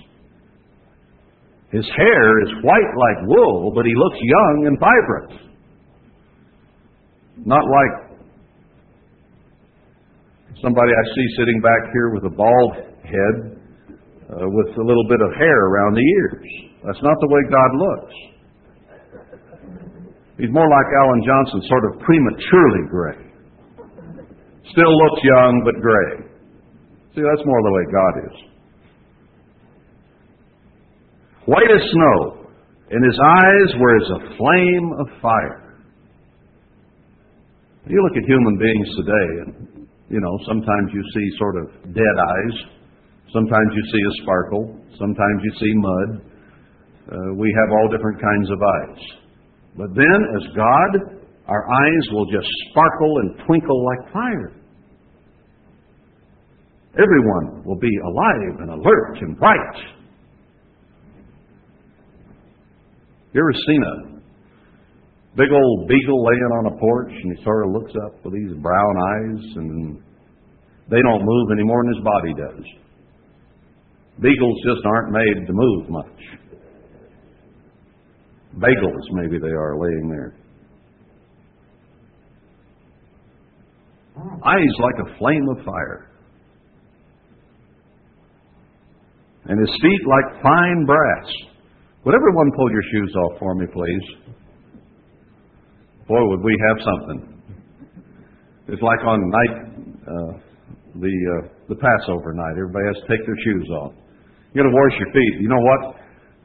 His 1.72 1.86
hair 1.96 2.44
is 2.44 2.50
white 2.62 2.94
like 3.00 3.26
wool, 3.26 3.72
but 3.74 3.86
he 3.86 3.94
looks 3.96 4.18
young 4.22 4.68
and 4.68 4.78
vibrant. 4.78 5.32
Not 7.46 7.64
like 7.64 8.20
somebody 10.62 10.92
I 10.92 11.04
see 11.16 11.28
sitting 11.38 11.62
back 11.62 11.90
here 11.94 12.10
with 12.14 12.26
a 12.26 12.36
bald 12.36 12.74
head 13.08 13.36
uh, 14.30 14.46
with 14.46 14.78
a 14.78 14.84
little 14.84 15.08
bit 15.08 15.22
of 15.22 15.34
hair 15.38 15.68
around 15.68 15.96
the 15.96 16.04
ears. 16.20 16.73
That's 16.86 17.02
not 17.02 17.18
the 17.20 17.28
way 17.32 17.42
God 17.50 17.72
looks. 17.80 18.16
He's 20.38 20.52
more 20.52 20.68
like 20.68 20.88
Alan 21.00 21.22
Johnson, 21.24 21.62
sort 21.70 21.86
of 21.88 22.00
prematurely 22.02 22.84
gray. 22.90 23.20
Still 24.72 24.92
looks 24.92 25.22
young, 25.24 25.62
but 25.64 25.80
gray. 25.80 26.28
See, 27.16 27.22
that's 27.22 27.46
more 27.46 27.62
the 27.62 27.72
way 27.72 27.86
God 27.94 28.14
is. 28.28 28.36
White 31.46 31.72
as 31.72 31.84
snow. 31.92 32.48
In 32.90 33.02
his 33.04 33.20
eyes 33.20 33.70
were 33.80 33.96
as 33.98 34.10
a 34.10 34.38
flame 34.38 34.92
of 35.00 35.08
fire. 35.22 35.78
You 37.88 38.02
look 38.02 38.18
at 38.18 38.24
human 38.28 38.58
beings 38.58 38.90
today, 38.96 39.30
and, 39.46 39.88
you 40.10 40.20
know, 40.20 40.38
sometimes 40.48 40.92
you 40.94 41.04
see 41.14 41.38
sort 41.38 41.56
of 41.58 41.94
dead 41.94 42.16
eyes. 42.20 42.56
Sometimes 43.34 43.70
you 43.76 43.84
see 43.92 44.02
a 44.02 44.24
sparkle. 44.24 44.80
Sometimes 44.98 45.42
you 45.44 45.52
see 45.60 45.74
mud. 45.76 46.33
Uh, 47.12 47.36
we 47.36 47.54
have 47.60 47.70
all 47.72 47.90
different 47.92 48.22
kinds 48.22 48.50
of 48.50 48.60
eyes. 48.62 49.02
But 49.76 49.90
then, 49.96 50.20
as 50.40 50.56
God, 50.56 51.24
our 51.48 51.66
eyes 51.68 52.06
will 52.12 52.26
just 52.32 52.48
sparkle 52.70 53.18
and 53.20 53.46
twinkle 53.46 53.86
like 53.86 54.14
fire. 54.14 54.54
Everyone 56.94 57.66
will 57.66 57.80
be 57.80 57.90
alive 58.06 58.60
and 58.60 58.70
alert 58.70 59.18
and 59.22 59.38
bright. 59.38 59.76
You 63.34 63.42
ever 63.42 63.54
seen 63.68 63.82
a 63.82 64.14
big 65.36 65.50
old 65.52 65.88
beagle 65.88 66.24
laying 66.24 66.52
on 66.62 66.66
a 66.68 66.78
porch 66.78 67.12
and 67.12 67.36
he 67.36 67.44
sort 67.44 67.66
of 67.66 67.74
looks 67.74 67.92
up 68.06 68.24
with 68.24 68.34
these 68.36 68.54
brown 68.62 68.96
eyes 69.10 69.44
and 69.56 69.98
they 70.88 71.02
don't 71.02 71.26
move 71.26 71.48
any 71.52 71.64
more 71.64 71.84
than 71.84 71.94
his 71.96 72.04
body 72.04 72.34
does? 72.38 72.66
Beagles 74.22 74.62
just 74.64 74.86
aren't 74.86 75.12
made 75.12 75.48
to 75.48 75.54
move 75.54 75.90
much. 75.90 76.20
Bagels, 78.58 79.06
maybe 79.12 79.40
they 79.40 79.52
are 79.52 79.78
laying 79.80 80.10
there. 80.10 80.36
Eyes 84.46 84.76
like 84.80 85.08
a 85.08 85.18
flame 85.18 85.48
of 85.58 85.66
fire. 85.66 86.10
And 89.46 89.60
his 89.60 89.76
feet 89.82 90.02
like 90.08 90.42
fine 90.42 90.86
brass. 90.86 91.30
Would 92.06 92.16
everyone 92.16 92.52
pull 92.56 92.72
your 92.72 92.84
shoes 92.92 93.16
off 93.16 93.40
for 93.40 93.56
me, 93.56 93.66
please? 93.74 94.34
Boy, 96.08 96.20
would 96.28 96.42
we 96.44 96.56
have 96.70 96.78
something. 96.86 97.44
It's 98.68 98.82
like 98.82 99.00
on 99.06 99.30
night, 99.30 99.56
uh, 100.08 100.32
the 100.96 101.10
uh, 101.10 101.48
the 101.70 101.76
Passover 101.76 102.34
night. 102.34 102.56
Everybody 102.56 102.86
has 102.88 102.96
to 103.04 103.08
take 103.08 103.26
their 103.26 103.36
shoes 103.44 103.68
off. 103.82 103.94
You 104.54 104.64
got 104.64 104.70
to 104.70 104.76
wash 104.76 105.00
your 105.00 105.12
feet. 105.12 105.42
You 105.42 105.50
know 105.50 105.60
what? 105.60 106.03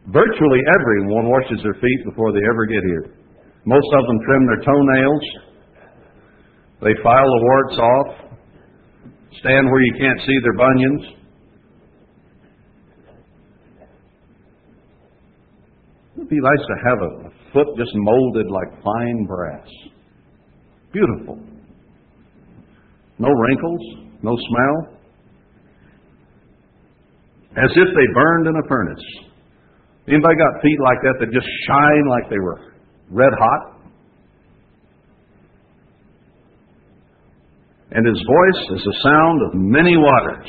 Virtually 0.08 0.60
everyone 0.80 1.28
washes 1.28 1.60
their 1.62 1.74
feet 1.74 2.00
before 2.06 2.32
they 2.32 2.40
ever 2.48 2.64
get 2.64 2.82
here. 2.82 3.12
Most 3.66 3.88
of 3.92 4.06
them 4.06 4.18
trim 4.24 4.46
their 4.46 4.64
toenails. 4.64 5.24
They 6.80 6.94
file 7.02 7.26
the 7.26 7.42
warts 7.44 7.78
off, 7.78 8.30
stand 9.40 9.70
where 9.70 9.82
you 9.82 9.94
can't 10.00 10.20
see 10.20 10.38
their 10.42 10.56
bunions. 10.56 11.02
It'd 16.16 16.28
be 16.30 16.40
nice 16.40 16.66
to 16.66 16.76
have 16.88 16.98
a, 17.02 17.28
a 17.28 17.30
foot 17.52 17.76
just 17.76 17.92
molded 17.94 18.46
like 18.48 18.82
fine 18.82 19.26
brass. 19.26 19.68
Beautiful. 20.90 21.38
No 23.18 23.28
wrinkles, 23.28 23.80
no 24.22 24.36
smell. 24.36 24.96
As 27.62 27.70
if 27.70 27.88
they 27.94 28.14
burned 28.14 28.46
in 28.46 28.54
a 28.56 28.68
furnace. 28.68 29.27
Anybody 30.08 30.36
got 30.40 30.62
feet 30.62 30.80
like 30.82 31.00
that 31.04 31.16
that 31.20 31.30
just 31.32 31.46
shine 31.68 32.08
like 32.08 32.30
they 32.30 32.40
were 32.40 32.72
red 33.10 33.32
hot? 33.38 33.78
and 37.90 38.06
his 38.06 38.22
voice 38.26 38.78
is 38.78 38.84
the 38.84 38.96
sound 39.02 39.42
of 39.42 39.54
many 39.54 39.96
waters. 39.96 40.46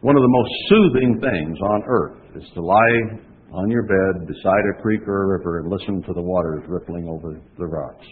One 0.00 0.16
of 0.16 0.22
the 0.22 0.28
most 0.28 0.50
soothing 0.68 1.20
things 1.20 1.58
on 1.60 1.82
earth 1.86 2.18
is 2.36 2.44
to 2.54 2.62
lie 2.62 3.18
on 3.52 3.68
your 3.70 3.82
bed 3.82 4.26
beside 4.28 4.62
a 4.70 4.80
creek 4.80 5.00
or 5.08 5.24
a 5.24 5.38
river 5.38 5.60
and 5.60 5.70
listen 5.70 6.02
to 6.04 6.12
the 6.14 6.22
waters 6.22 6.62
rippling 6.68 7.08
over 7.08 7.40
the 7.58 7.66
rocks. 7.66 8.06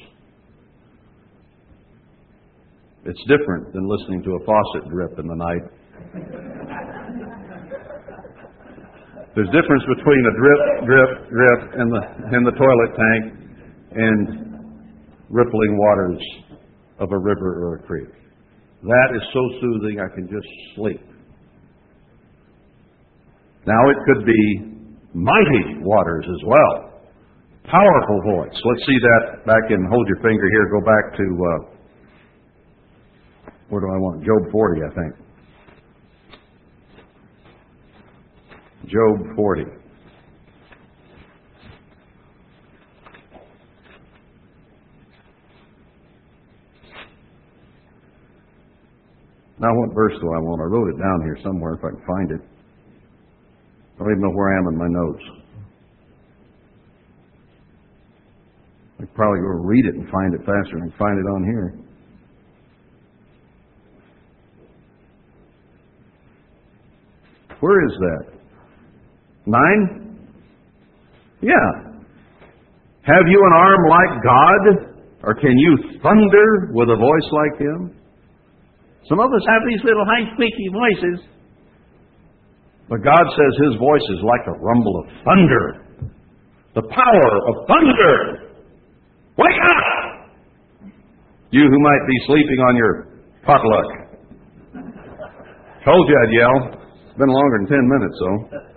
It's 3.05 3.23
different 3.29 3.73
than 3.73 3.89
listening 3.89 4.25
to 4.25 4.31
a 4.31 4.45
faucet 4.45 4.91
drip 4.91 5.17
in 5.21 5.29
the 5.29 5.37
night. 5.37 7.06
There's 9.37 9.53
difference 9.53 9.85
between 9.85 10.23
a 10.25 10.35
drip, 10.41 10.61
drip, 10.89 11.11
drip 11.29 11.61
in 11.77 11.89
the 11.93 12.03
in 12.33 12.43
the 12.43 12.57
toilet 12.57 12.93
tank 12.97 13.25
and 13.93 14.25
rippling 15.29 15.77
waters 15.77 16.23
of 17.01 17.13
a 17.13 17.19
river 17.19 17.61
or 17.61 17.77
a 17.77 17.83
creek. 17.87 18.09
That 18.83 19.09
is 19.15 19.21
so 19.35 19.43
soothing 19.61 20.01
I 20.01 20.09
can 20.15 20.25
just 20.25 20.49
sleep. 20.75 21.05
Now 23.67 23.91
it 23.91 23.97
could 24.07 24.25
be 24.25 24.43
mighty 25.13 25.85
waters 25.85 26.25
as 26.25 26.43
well. 26.47 27.03
Powerful 27.65 28.21
voice. 28.25 28.55
Let's 28.55 28.87
see 28.87 28.99
that 29.03 29.45
back 29.45 29.69
in, 29.69 29.85
hold 29.91 30.09
your 30.09 30.23
finger 30.23 30.49
here, 30.49 30.71
go 30.71 30.81
back 30.81 31.17
to, 31.19 31.27
uh, 31.45 31.61
where 33.69 33.81
do 33.81 33.89
I 33.89 33.99
want? 33.99 34.25
Job 34.25 34.53
40, 34.53 34.81
I 34.81 34.95
think. 34.95 35.26
Job 38.87 39.35
40. 39.35 39.65
Now, 49.59 49.69
what 49.75 49.95
verse 49.95 50.13
do 50.21 50.29
I 50.29 50.39
want? 50.39 50.61
I 50.61 50.65
wrote 50.65 50.89
it 50.89 50.99
down 50.99 51.23
here 51.25 51.37
somewhere 51.43 51.75
if 51.75 51.85
I 51.85 51.89
can 51.89 52.07
find 52.07 52.31
it. 52.31 52.41
I 53.97 53.99
don't 53.99 54.11
even 54.13 54.23
know 54.23 54.31
where 54.31 54.55
I 54.55 54.59
am 54.59 54.69
in 54.69 54.79
my 54.79 54.87
notes. 54.89 55.25
I 59.01 59.05
probably 59.15 59.41
go 59.41 59.49
read 59.65 59.87
it 59.87 59.95
and 59.95 60.09
find 60.11 60.35
it 60.35 60.41
faster 60.41 60.79
than 60.79 60.93
find 60.99 61.19
it 61.19 61.29
on 61.29 61.45
here. 61.45 61.75
Where 67.61 67.85
is 67.87 67.93
that? 67.99 68.36
Nine? 69.47 70.27
Yeah. 71.41 71.69
Have 73.03 73.27
you 73.31 73.39
an 73.39 73.55
arm 73.55 73.83
like 73.89 74.13
God? 74.23 74.63
Or 75.23 75.35
can 75.35 75.57
you 75.57 75.99
thunder 76.03 76.71
with 76.75 76.89
a 76.91 76.99
voice 76.99 77.29
like 77.33 77.61
Him? 77.61 77.95
Some 79.09 79.21
of 79.21 79.31
us 79.31 79.43
have 79.47 79.63
these 79.71 79.83
little 79.85 80.05
high 80.05 80.27
squeaky 80.35 80.69
voices. 80.75 81.27
But 82.89 83.03
God 83.03 83.25
says 83.31 83.53
His 83.71 83.79
voice 83.79 84.03
is 84.03 84.21
like 84.23 84.47
a 84.47 84.59
rumble 84.59 85.03
of 85.03 85.07
thunder. 85.25 85.83
The 86.75 86.83
power 86.83 87.33
of 87.49 87.55
thunder. 87.67 88.53
Wake 89.39 89.61
up! 89.71 89.83
You 91.51 91.63
who 91.63 91.79
might 91.79 92.05
be 92.07 92.19
sleeping 92.27 92.61
on 92.69 92.77
your 92.77 93.09
potluck. 93.45 94.07
Told 95.85 96.09
you 96.09 96.17
I'd 96.19 96.35
yell. 96.35 96.83
It's 97.09 97.19
been 97.19 97.29
longer 97.29 97.59
than 97.59 97.69
ten 97.69 97.85
minutes, 97.89 98.19
though. 98.21 98.76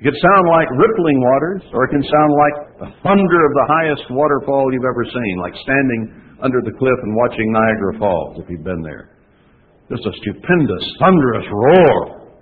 It 0.00 0.08
can 0.08 0.16
sound 0.16 0.48
like 0.48 0.64
rippling 0.80 1.20
waters, 1.20 1.62
or 1.76 1.84
it 1.84 1.92
can 1.92 2.00
sound 2.00 2.32
like 2.32 2.56
the 2.80 2.90
thunder 3.04 3.40
of 3.44 3.52
the 3.52 3.66
highest 3.68 4.08
waterfall 4.08 4.72
you've 4.72 4.88
ever 4.88 5.04
seen, 5.04 5.34
like 5.44 5.52
standing 5.60 6.40
under 6.40 6.56
the 6.64 6.72
cliff 6.72 6.98
and 7.04 7.12
watching 7.12 7.52
Niagara 7.52 8.00
Falls, 8.00 8.40
if 8.40 8.48
you've 8.48 8.64
been 8.64 8.80
there. 8.80 9.12
Just 9.92 10.00
a 10.08 10.12
stupendous, 10.24 10.84
thunderous 11.04 11.44
roar. 11.52 12.32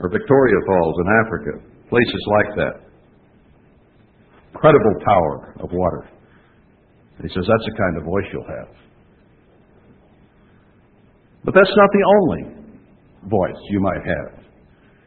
Or 0.00 0.08
Victoria 0.08 0.56
Falls 0.64 0.96
in 1.04 1.06
Africa, 1.20 1.52
places 1.92 2.24
like 2.32 2.56
that. 2.56 2.74
Incredible 4.54 4.96
power 5.04 5.52
of 5.60 5.68
water. 5.70 6.08
he 7.20 7.28
says 7.28 7.44
that's 7.44 7.66
the 7.68 7.76
kind 7.76 7.98
of 8.00 8.04
voice 8.08 8.24
you'll 8.32 8.48
have. 8.48 8.72
But 11.44 11.52
that's 11.52 11.76
not 11.76 11.90
the 11.92 12.04
only 12.08 12.42
voice 13.28 13.60
you 13.68 13.80
might 13.80 14.00
have. 14.00 14.39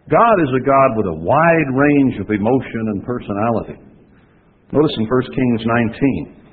God 0.10 0.36
is 0.43 0.49
a 0.51 0.64
God 0.66 0.97
with 0.97 1.08
a 1.08 1.16
wide 1.16 1.70
range 1.72 2.20
of 2.20 2.28
emotion 2.30 2.84
and 2.91 3.06
personality. 3.06 3.80
Notice 4.72 4.91
in 4.97 5.08
1 5.08 5.22
Kings 5.32 5.62
19. 5.64 6.43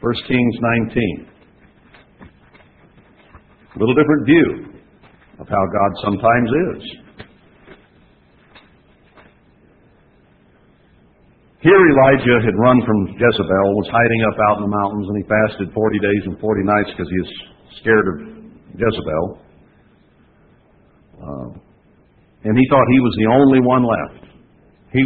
1 0.00 0.14
Kings 0.28 0.56
19. 0.86 1.26
A 3.74 3.78
little 3.78 3.94
different 3.94 4.26
view 4.26 4.78
of 5.40 5.48
how 5.48 5.64
God 5.66 5.90
sometimes 6.04 6.50
is. 6.50 6.82
Here 11.60 11.74
Elijah 11.74 12.38
had 12.46 12.54
run 12.54 12.78
from 12.86 13.08
Jezebel, 13.18 13.74
was 13.74 13.90
hiding 13.90 14.22
up 14.30 14.38
out 14.48 14.62
in 14.62 14.70
the 14.70 14.76
mountains, 14.78 15.06
and 15.10 15.16
he 15.18 15.24
fasted 15.26 15.74
40 15.74 15.98
days 15.98 16.22
and 16.26 16.38
40 16.38 16.62
nights 16.62 16.90
because 16.94 17.10
he 17.10 17.18
was 17.18 17.32
scared 17.82 18.06
of 18.06 18.16
Jezebel. 18.78 19.47
Uh, 21.18 21.50
and 22.44 22.54
he 22.54 22.64
thought 22.70 22.86
he 22.90 23.02
was 23.02 23.14
the 23.18 23.28
only 23.28 23.60
one 23.60 23.84
left. 23.84 24.24
He, 24.92 25.02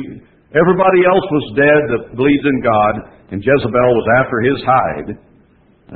Everybody 0.52 1.00
else 1.08 1.26
was 1.32 1.56
dead 1.56 1.80
that 1.96 2.02
believed 2.12 2.44
in 2.44 2.60
God, 2.60 2.94
and 3.32 3.40
Jezebel 3.40 3.90
was 3.96 4.08
after 4.20 4.36
his 4.44 4.60
hide, 4.68 5.08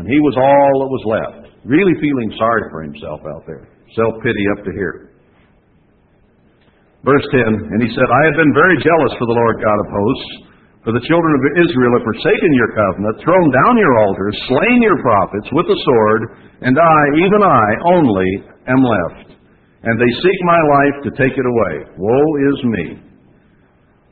and 0.01 0.09
he 0.09 0.17
was 0.17 0.33
all 0.41 0.73
that 0.81 0.89
was 0.97 1.05
left. 1.05 1.53
Really 1.69 1.93
feeling 2.01 2.33
sorry 2.41 2.65
for 2.73 2.81
himself 2.81 3.21
out 3.29 3.45
there. 3.45 3.69
Self 3.93 4.17
pity 4.25 4.45
up 4.57 4.65
to 4.65 4.73
here. 4.73 5.13
Verse 7.05 7.27
10 7.37 7.53
And 7.53 7.81
he 7.85 7.93
said, 7.93 8.09
I 8.09 8.23
have 8.33 8.39
been 8.41 8.57
very 8.57 8.81
jealous 8.81 9.13
for 9.21 9.29
the 9.29 9.37
Lord 9.37 9.61
God 9.61 9.79
of 9.85 9.89
hosts, 9.93 10.33
for 10.89 10.93
the 10.97 11.05
children 11.05 11.33
of 11.37 11.61
Israel 11.61 11.93
have 12.01 12.09
forsaken 12.09 12.51
your 12.57 12.73
covenant, 12.73 13.21
thrown 13.21 13.49
down 13.61 13.77
your 13.77 13.95
altars, 14.09 14.37
slain 14.49 14.79
your 14.81 14.97
prophets 15.05 15.53
with 15.53 15.69
the 15.69 15.81
sword, 15.85 16.21
and 16.65 16.81
I, 16.81 17.01
even 17.21 17.41
I, 17.45 17.67
only 17.93 18.31
am 18.73 18.81
left. 18.81 19.26
And 19.83 19.95
they 20.01 20.13
seek 20.23 20.39
my 20.49 20.61
life 20.73 20.97
to 21.05 21.11
take 21.19 21.35
it 21.37 21.47
away. 21.47 21.75
Woe 21.99 22.29
is 22.49 22.59
me. 22.65 22.87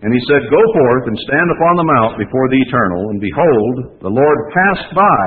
And 0.05 0.13
he 0.13 0.21
said, 0.29 0.45
Go 0.53 0.61
forth 0.61 1.05
and 1.09 1.17
stand 1.25 1.49
upon 1.49 1.75
the 1.81 1.89
mount 1.89 2.13
before 2.21 2.47
the 2.53 2.61
eternal, 2.61 3.09
and 3.09 3.21
behold, 3.25 3.75
the 4.05 4.13
Lord 4.13 4.39
passed 4.53 4.93
by, 4.93 5.25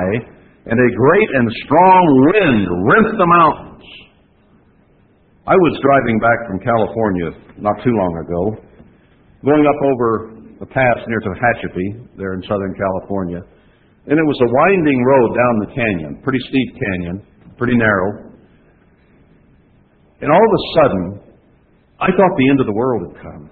and 0.70 0.78
a 0.78 0.90
great 0.94 1.30
and 1.34 1.46
strong 1.66 2.02
wind 2.30 2.62
rent 2.86 3.10
the 3.18 3.26
mountains. 3.26 3.86
I 5.48 5.56
was 5.56 5.80
driving 5.82 6.20
back 6.20 6.46
from 6.46 6.60
California 6.60 7.28
not 7.58 7.82
too 7.82 7.90
long 7.90 8.12
ago, 8.22 8.42
going 9.42 9.66
up 9.66 9.80
over 9.82 10.38
the 10.60 10.68
pass 10.70 10.98
near 11.08 11.20
to 11.26 11.30
Tehachapi, 11.34 12.18
there 12.18 12.34
in 12.34 12.42
Southern 12.46 12.74
California. 12.76 13.42
And 14.06 14.14
it 14.14 14.26
was 14.26 14.38
a 14.44 14.50
winding 14.52 15.00
road 15.04 15.30
down 15.34 15.54
the 15.64 15.70
canyon, 15.74 16.22
pretty 16.22 16.40
steep 16.46 16.68
canyon, 16.76 17.24
pretty 17.56 17.74
narrow. 17.74 18.27
And 20.20 20.28
all 20.30 20.42
of 20.42 20.52
a 20.52 20.62
sudden, 20.74 21.02
I 22.00 22.10
thought 22.10 22.32
the 22.38 22.50
end 22.50 22.60
of 22.60 22.66
the 22.66 22.74
world 22.74 23.10
had 23.10 23.22
come. 23.22 23.44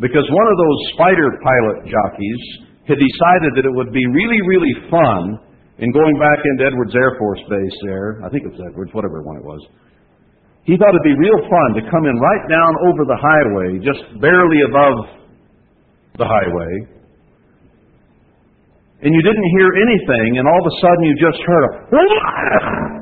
Because 0.00 0.26
one 0.28 0.48
of 0.48 0.56
those 0.58 0.78
spider 0.96 1.28
pilot 1.40 1.78
jockeys 1.86 2.42
had 2.88 2.98
decided 2.98 3.50
that 3.56 3.64
it 3.64 3.74
would 3.74 3.92
be 3.92 4.04
really, 4.10 4.40
really 4.44 4.74
fun 4.90 5.38
in 5.78 5.92
going 5.92 6.16
back 6.18 6.40
into 6.42 6.66
Edwards 6.66 6.94
Air 6.94 7.16
Force 7.18 7.40
Base 7.48 7.76
there. 7.86 8.20
I 8.24 8.28
think 8.28 8.44
it 8.44 8.52
was 8.52 8.60
Edwards, 8.66 8.90
whatever 8.92 9.22
one 9.22 9.36
it 9.36 9.44
was. 9.44 9.62
He 10.64 10.76
thought 10.76 10.94
it'd 10.94 11.06
be 11.06 11.18
real 11.18 11.40
fun 11.46 11.68
to 11.78 11.82
come 11.90 12.06
in 12.06 12.16
right 12.18 12.44
down 12.50 12.72
over 12.86 13.02
the 13.06 13.18
highway, 13.18 13.82
just 13.82 14.02
barely 14.20 14.62
above 14.66 15.22
the 16.18 16.26
highway, 16.26 17.02
and 19.02 19.10
you 19.10 19.22
didn't 19.22 19.48
hear 19.58 19.70
anything, 19.82 20.38
and 20.38 20.46
all 20.46 20.60
of 20.62 20.66
a 20.70 20.76
sudden 20.78 21.02
you 21.02 21.14
just 21.18 21.42
heard 21.42 21.64
a 21.66 21.70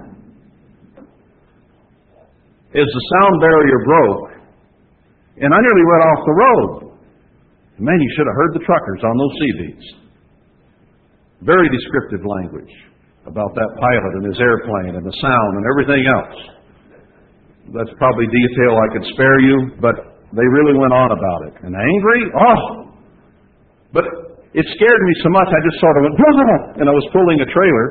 as 2.71 2.87
the 2.87 3.05
sound 3.19 3.35
barrier 3.43 3.79
broke, 3.83 4.27
and 5.43 5.51
I 5.51 5.59
nearly 5.59 5.87
went 5.87 6.03
off 6.07 6.21
the 6.23 6.37
road. 6.37 6.71
Man, 7.81 7.97
you 7.97 8.11
should 8.15 8.29
have 8.29 8.39
heard 8.39 8.53
the 8.55 8.65
truckers 8.69 9.01
on 9.03 9.15
those 9.17 9.35
CBs. 9.41 9.87
Very 11.43 11.69
descriptive 11.73 12.21
language 12.29 12.71
about 13.25 13.57
that 13.57 13.71
pilot 13.81 14.13
and 14.21 14.25
his 14.29 14.37
airplane 14.37 15.01
and 15.01 15.05
the 15.05 15.17
sound 15.17 15.53
and 15.57 15.65
everything 15.65 16.05
else. 16.05 16.39
That's 17.73 17.95
probably 17.97 18.29
detail 18.29 18.77
I 18.77 18.89
could 18.93 19.07
spare 19.17 19.39
you, 19.41 19.57
but 19.81 19.97
they 20.37 20.47
really 20.47 20.77
went 20.77 20.93
on 20.93 21.09
about 21.11 21.41
it. 21.49 21.55
And 21.65 21.73
angry? 21.73 22.23
Oh, 22.37 22.61
but 23.97 24.05
it 24.53 24.67
scared 24.77 25.03
me 25.09 25.15
so 25.23 25.31
much, 25.31 25.49
I 25.49 25.61
just 25.65 25.79
sort 25.81 25.97
of 25.99 26.03
went, 26.05 26.17
and 26.83 26.87
I 26.87 26.95
was 26.95 27.07
pulling 27.17 27.39
a 27.41 27.49
trailer, 27.49 27.87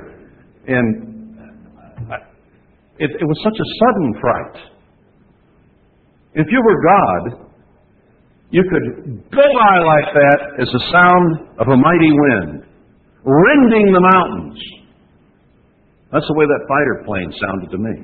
and 0.70 1.19
it, 3.00 3.10
it 3.10 3.26
was 3.26 3.40
such 3.44 3.56
a 3.56 3.68
sudden 3.80 4.08
fright. 4.20 4.58
If 6.36 6.48
you 6.52 6.62
were 6.62 6.80
God, 6.84 7.50
you 8.52 8.64
could 8.64 9.24
go 9.32 9.46
by 9.56 9.76
like 9.80 10.14
that 10.14 10.40
as 10.62 10.68
the 10.68 10.84
sound 10.92 11.60
of 11.60 11.68
a 11.68 11.78
mighty 11.78 12.12
wind, 12.12 12.66
rending 13.24 13.94
the 13.94 14.04
mountains. 14.14 14.60
That's 16.12 16.26
the 16.28 16.34
way 16.36 16.46
that 16.46 16.66
fighter 16.68 17.04
plane 17.06 17.32
sounded 17.40 17.70
to 17.72 17.78
me. 17.78 17.96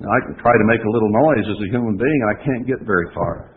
Now, 0.00 0.08
I 0.08 0.20
can 0.26 0.40
try 0.40 0.52
to 0.52 0.66
make 0.70 0.80
a 0.80 0.90
little 0.90 1.10
noise 1.10 1.44
as 1.50 1.58
a 1.58 1.68
human 1.74 1.96
being, 1.98 2.20
and 2.22 2.30
I 2.30 2.44
can't 2.44 2.66
get 2.66 2.86
very 2.86 3.12
far. 3.14 3.56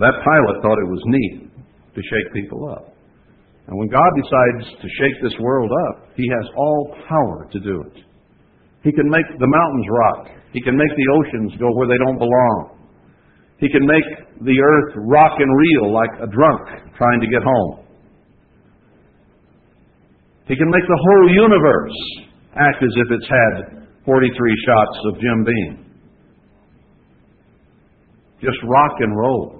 That 0.00 0.14
pilot 0.24 0.62
thought 0.62 0.78
it 0.78 0.90
was 0.90 1.02
neat 1.06 1.50
to 1.94 2.00
shake 2.02 2.34
people 2.34 2.68
up. 2.70 2.97
And 3.68 3.76
when 3.76 3.88
God 3.88 4.10
decides 4.16 4.80
to 4.80 4.88
shake 4.96 5.22
this 5.22 5.36
world 5.40 5.70
up, 5.88 6.08
He 6.16 6.24
has 6.24 6.46
all 6.56 6.96
power 7.06 7.48
to 7.52 7.60
do 7.60 7.84
it. 7.92 8.02
He 8.82 8.92
can 8.92 9.08
make 9.08 9.28
the 9.38 9.46
mountains 9.46 9.86
rock. 9.90 10.32
He 10.52 10.62
can 10.62 10.76
make 10.76 10.88
the 10.88 11.08
oceans 11.20 11.52
go 11.60 11.68
where 11.76 11.88
they 11.88 12.00
don't 12.04 12.18
belong. 12.18 12.78
He 13.58 13.68
can 13.68 13.84
make 13.84 14.08
the 14.40 14.56
earth 14.56 14.94
rock 15.04 15.32
and 15.38 15.50
reel 15.52 15.92
like 15.92 16.10
a 16.22 16.30
drunk 16.32 16.96
trying 16.96 17.20
to 17.20 17.26
get 17.26 17.42
home. 17.42 17.84
He 20.46 20.56
can 20.56 20.70
make 20.70 20.86
the 20.88 21.00
whole 21.04 21.28
universe 21.34 21.98
act 22.56 22.82
as 22.82 22.94
if 22.96 23.20
it's 23.20 23.28
had 23.28 23.84
43 24.06 24.64
shots 24.64 24.98
of 25.04 25.20
Jim 25.20 25.44
Beam. 25.44 25.84
Just 28.40 28.56
rock 28.64 28.96
and 29.00 29.14
roll. 29.14 29.57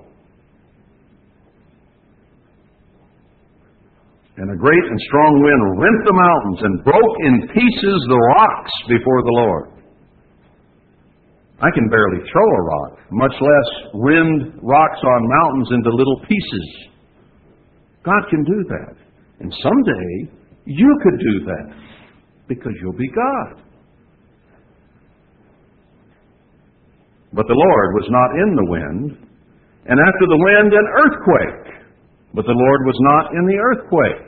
And 4.38 4.54
a 4.54 4.56
great 4.56 4.86
and 4.86 5.00
strong 5.10 5.34
wind 5.42 5.62
rent 5.82 6.00
the 6.06 6.14
mountains 6.14 6.60
and 6.62 6.84
broke 6.86 7.16
in 7.26 7.34
pieces 7.58 7.98
the 8.06 8.22
rocks 8.38 8.70
before 8.86 9.22
the 9.26 9.34
Lord. 9.34 9.66
I 11.58 11.74
can 11.74 11.90
barely 11.90 12.22
throw 12.30 12.46
a 12.46 12.62
rock, 12.62 13.02
much 13.10 13.34
less 13.34 13.70
rend 13.98 14.62
rocks 14.62 15.02
on 15.02 15.34
mountains 15.42 15.68
into 15.74 15.90
little 15.90 16.22
pieces. 16.22 16.66
God 18.06 18.22
can 18.30 18.44
do 18.44 18.58
that. 18.78 18.94
And 19.40 19.50
someday 19.58 20.30
you 20.66 20.90
could 21.02 21.18
do 21.18 21.34
that 21.50 21.74
because 22.46 22.72
you'll 22.80 22.94
be 22.94 23.10
God. 23.10 23.62
But 27.32 27.46
the 27.48 27.58
Lord 27.58 27.88
was 27.98 28.06
not 28.06 28.30
in 28.38 28.54
the 28.54 28.70
wind, 28.70 29.18
and 29.90 29.98
after 29.98 30.26
the 30.30 30.38
wind, 30.38 30.72
an 30.72 30.86
earthquake. 30.94 31.74
But 32.34 32.46
the 32.46 32.54
Lord 32.54 32.80
was 32.86 32.98
not 33.00 33.32
in 33.34 33.46
the 33.46 33.58
earthquake. 33.58 34.27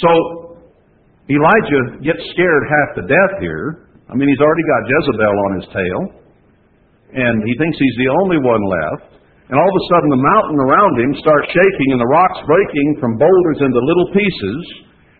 So 0.00 0.10
Elijah 1.28 2.00
gets 2.00 2.22
scared 2.32 2.64
half 2.68 2.88
to 2.96 3.02
death 3.04 3.34
here. 3.40 3.88
I 4.08 4.14
mean, 4.16 4.28
he's 4.28 4.40
already 4.40 4.64
got 4.64 4.80
Jezebel 4.88 5.36
on 5.36 5.50
his 5.60 5.66
tail, 5.72 6.00
and 7.16 7.36
he 7.44 7.54
thinks 7.56 7.76
he's 7.76 7.98
the 8.00 8.10
only 8.12 8.40
one 8.40 8.64
left. 8.64 9.12
And 9.52 9.60
all 9.60 9.68
of 9.68 9.76
a 9.76 9.86
sudden, 9.92 10.08
the 10.16 10.24
mountain 10.24 10.58
around 10.64 10.94
him 10.96 11.12
starts 11.20 11.52
shaking, 11.52 11.92
and 11.92 12.00
the 12.00 12.08
rocks 12.08 12.40
breaking 12.48 12.88
from 13.04 13.20
boulders 13.20 13.58
into 13.60 13.76
little 13.84 14.08
pieces. 14.16 14.60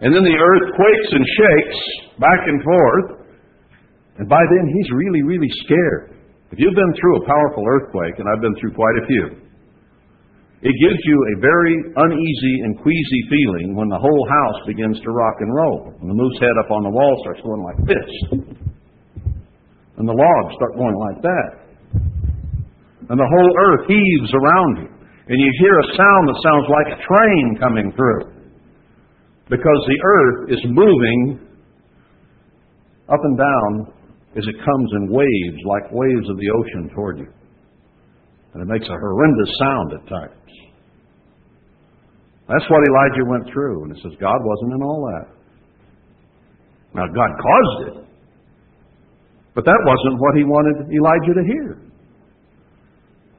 And 0.00 0.10
then 0.10 0.24
the 0.24 0.34
earth 0.34 0.66
quakes 0.72 1.10
and 1.12 1.24
shakes 1.36 1.78
back 2.16 2.40
and 2.48 2.58
forth. 2.64 3.08
And 4.18 4.26
by 4.28 4.40
then, 4.40 4.64
he's 4.72 4.90
really, 4.96 5.22
really 5.22 5.52
scared. 5.68 6.16
If 6.48 6.58
you've 6.60 6.74
been 6.74 6.94
through 6.96 7.16
a 7.20 7.26
powerful 7.28 7.64
earthquake, 7.64 8.16
and 8.18 8.26
I've 8.28 8.40
been 8.40 8.56
through 8.56 8.72
quite 8.72 8.96
a 9.04 9.06
few, 9.06 9.24
it 10.62 10.74
gives 10.78 11.02
you 11.02 11.16
a 11.34 11.40
very 11.42 11.74
uneasy 11.74 12.54
and 12.62 12.78
queasy 12.78 13.20
feeling 13.26 13.74
when 13.74 13.90
the 13.90 13.98
whole 13.98 14.24
house 14.30 14.62
begins 14.66 14.94
to 15.02 15.10
rock 15.10 15.34
and 15.40 15.50
roll. 15.50 15.90
And 16.00 16.06
the 16.08 16.14
moose 16.14 16.38
head 16.38 16.54
up 16.62 16.70
on 16.70 16.86
the 16.86 16.94
wall 16.94 17.18
starts 17.26 17.42
going 17.42 17.62
like 17.66 17.80
this. 17.82 18.10
And 19.98 20.06
the 20.06 20.14
logs 20.14 20.54
start 20.54 20.78
going 20.78 20.94
like 20.94 21.18
that. 21.22 21.50
And 23.10 23.18
the 23.18 23.26
whole 23.26 23.52
earth 23.66 23.90
heaves 23.90 24.30
around 24.34 24.86
you. 24.86 24.90
And 25.28 25.38
you 25.38 25.50
hear 25.58 25.74
a 25.78 25.88
sound 25.98 26.22
that 26.30 26.38
sounds 26.46 26.66
like 26.70 26.88
a 26.94 27.02
train 27.10 27.58
coming 27.58 27.92
through. 27.98 28.30
Because 29.50 29.80
the 29.90 29.98
earth 30.02 30.50
is 30.50 30.62
moving 30.66 31.42
up 33.10 33.20
and 33.22 33.36
down 33.36 33.92
as 34.38 34.46
it 34.46 34.56
comes 34.64 34.90
in 34.94 35.10
waves, 35.10 35.58
like 35.66 35.90
waves 35.90 36.30
of 36.30 36.38
the 36.38 36.50
ocean 36.54 36.88
toward 36.94 37.18
you. 37.18 37.28
And 38.52 38.62
it 38.62 38.68
makes 38.68 38.84
a 38.84 38.96
horrendous 38.96 39.50
sound 39.58 39.88
at 39.96 40.04
times. 40.08 40.52
That's 42.48 42.68
what 42.68 42.84
Elijah 42.84 43.24
went 43.24 43.48
through. 43.52 43.84
And 43.84 43.96
it 43.96 43.98
says 44.02 44.12
God 44.20 44.36
wasn't 44.44 44.76
in 44.76 44.82
all 44.82 45.00
that. 45.08 45.26
Now, 46.92 47.06
God 47.08 47.30
caused 47.40 47.80
it. 47.88 47.96
But 49.54 49.64
that 49.64 49.80
wasn't 49.84 50.20
what 50.20 50.36
he 50.36 50.44
wanted 50.44 50.88
Elijah 50.92 51.34
to 51.36 51.44
hear. 51.44 51.68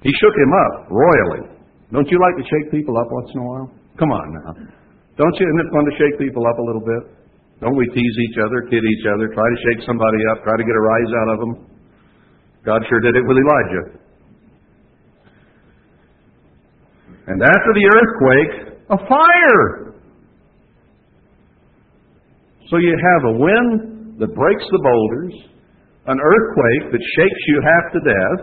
He 0.01 0.11
shook 0.18 0.36
him 0.36 0.51
up 0.53 0.89
royally. 0.89 1.53
Don't 1.93 2.09
you 2.09 2.18
like 2.18 2.38
to 2.41 2.45
shake 2.49 2.74
people 2.74 2.97
up 2.97 3.05
once 3.09 3.30
in 3.34 3.39
a 3.41 3.45
while? 3.45 3.70
Come 3.97 4.09
on 4.09 4.26
now. 4.34 4.51
Don't 5.18 5.36
you? 5.38 5.45
Isn't 5.45 5.61
it 5.61 5.70
fun 5.70 5.86
to 5.86 5.95
shake 5.97 6.18
people 6.18 6.41
up 6.49 6.57
a 6.57 6.66
little 6.66 6.82
bit? 6.82 7.03
Don't 7.61 7.78
we 7.78 7.86
tease 7.93 8.18
each 8.30 8.38
other, 8.41 8.66
kid 8.68 8.82
each 8.82 9.05
other, 9.07 9.30
try 9.30 9.45
to 9.45 9.59
shake 9.70 9.86
somebody 9.86 10.20
up, 10.34 10.43
try 10.43 10.57
to 10.57 10.66
get 10.66 10.74
a 10.74 10.84
rise 10.84 11.11
out 11.22 11.30
of 11.30 11.38
them? 11.39 11.53
God 12.66 12.82
sure 12.89 12.99
did 12.99 13.16
it 13.16 13.24
with 13.24 13.38
Elijah. 13.38 14.03
And 17.28 17.41
after 17.41 17.71
the 17.74 17.86
earthquake, 17.88 18.53
a 18.89 18.97
fire. 18.97 19.95
So 22.69 22.78
you 22.78 22.95
have 22.97 23.36
a 23.36 23.38
wind, 23.38 23.93
that 24.19 24.34
breaks 24.36 24.65
the 24.69 24.82
boulders, 24.82 25.34
an 26.05 26.19
earthquake 26.19 26.91
that 26.91 27.03
shakes 27.17 27.41
you 27.47 27.57
half 27.63 27.86
to 27.93 27.99
death, 28.05 28.41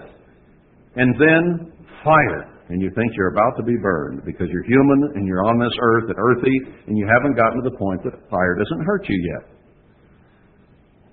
and 0.97 1.15
then 1.21 1.73
fire. 2.03 2.51
And 2.71 2.81
you 2.81 2.91
think 2.95 3.13
you're 3.17 3.33
about 3.35 3.57
to 3.59 3.65
be 3.65 3.77
burned 3.83 4.23
because 4.25 4.47
you're 4.51 4.65
human 4.65 5.17
and 5.17 5.27
you're 5.27 5.45
on 5.45 5.59
this 5.59 5.75
earth 5.81 6.05
and 6.09 6.19
earthy 6.19 6.57
and 6.87 6.97
you 6.97 7.07
haven't 7.07 7.37
gotten 7.37 7.63
to 7.63 7.71
the 7.71 7.77
point 7.77 8.03
that 8.05 8.15
fire 8.31 8.55
doesn't 8.55 8.85
hurt 8.87 9.09
you 9.09 9.19
yet. 9.35 9.51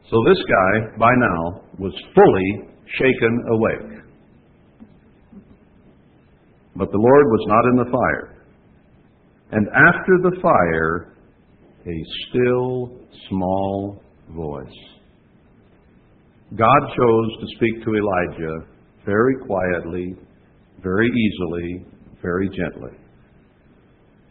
So 0.10 0.24
this 0.30 0.38
guy, 0.48 0.98
by 0.98 1.12
now, 1.18 1.62
was 1.80 1.94
fully 2.14 2.70
shaken 2.98 3.44
awake. 3.52 4.07
But 6.78 6.92
the 6.92 6.98
Lord 6.98 7.26
was 7.26 7.46
not 7.48 7.66
in 7.72 7.76
the 7.78 7.92
fire. 7.92 8.38
And 9.52 9.68
after 9.68 10.30
the 10.30 10.42
fire, 10.42 11.16
a 11.88 12.04
still 12.30 13.00
small 13.30 14.04
voice. 14.30 14.80
God 16.56 16.82
chose 16.96 17.32
to 17.42 17.48
speak 17.56 17.84
to 17.84 17.96
Elijah 17.96 18.68
very 19.06 19.36
quietly, 19.46 20.16
very 20.84 21.08
easily, 21.08 21.86
very 22.22 22.50
gently. 22.50 22.98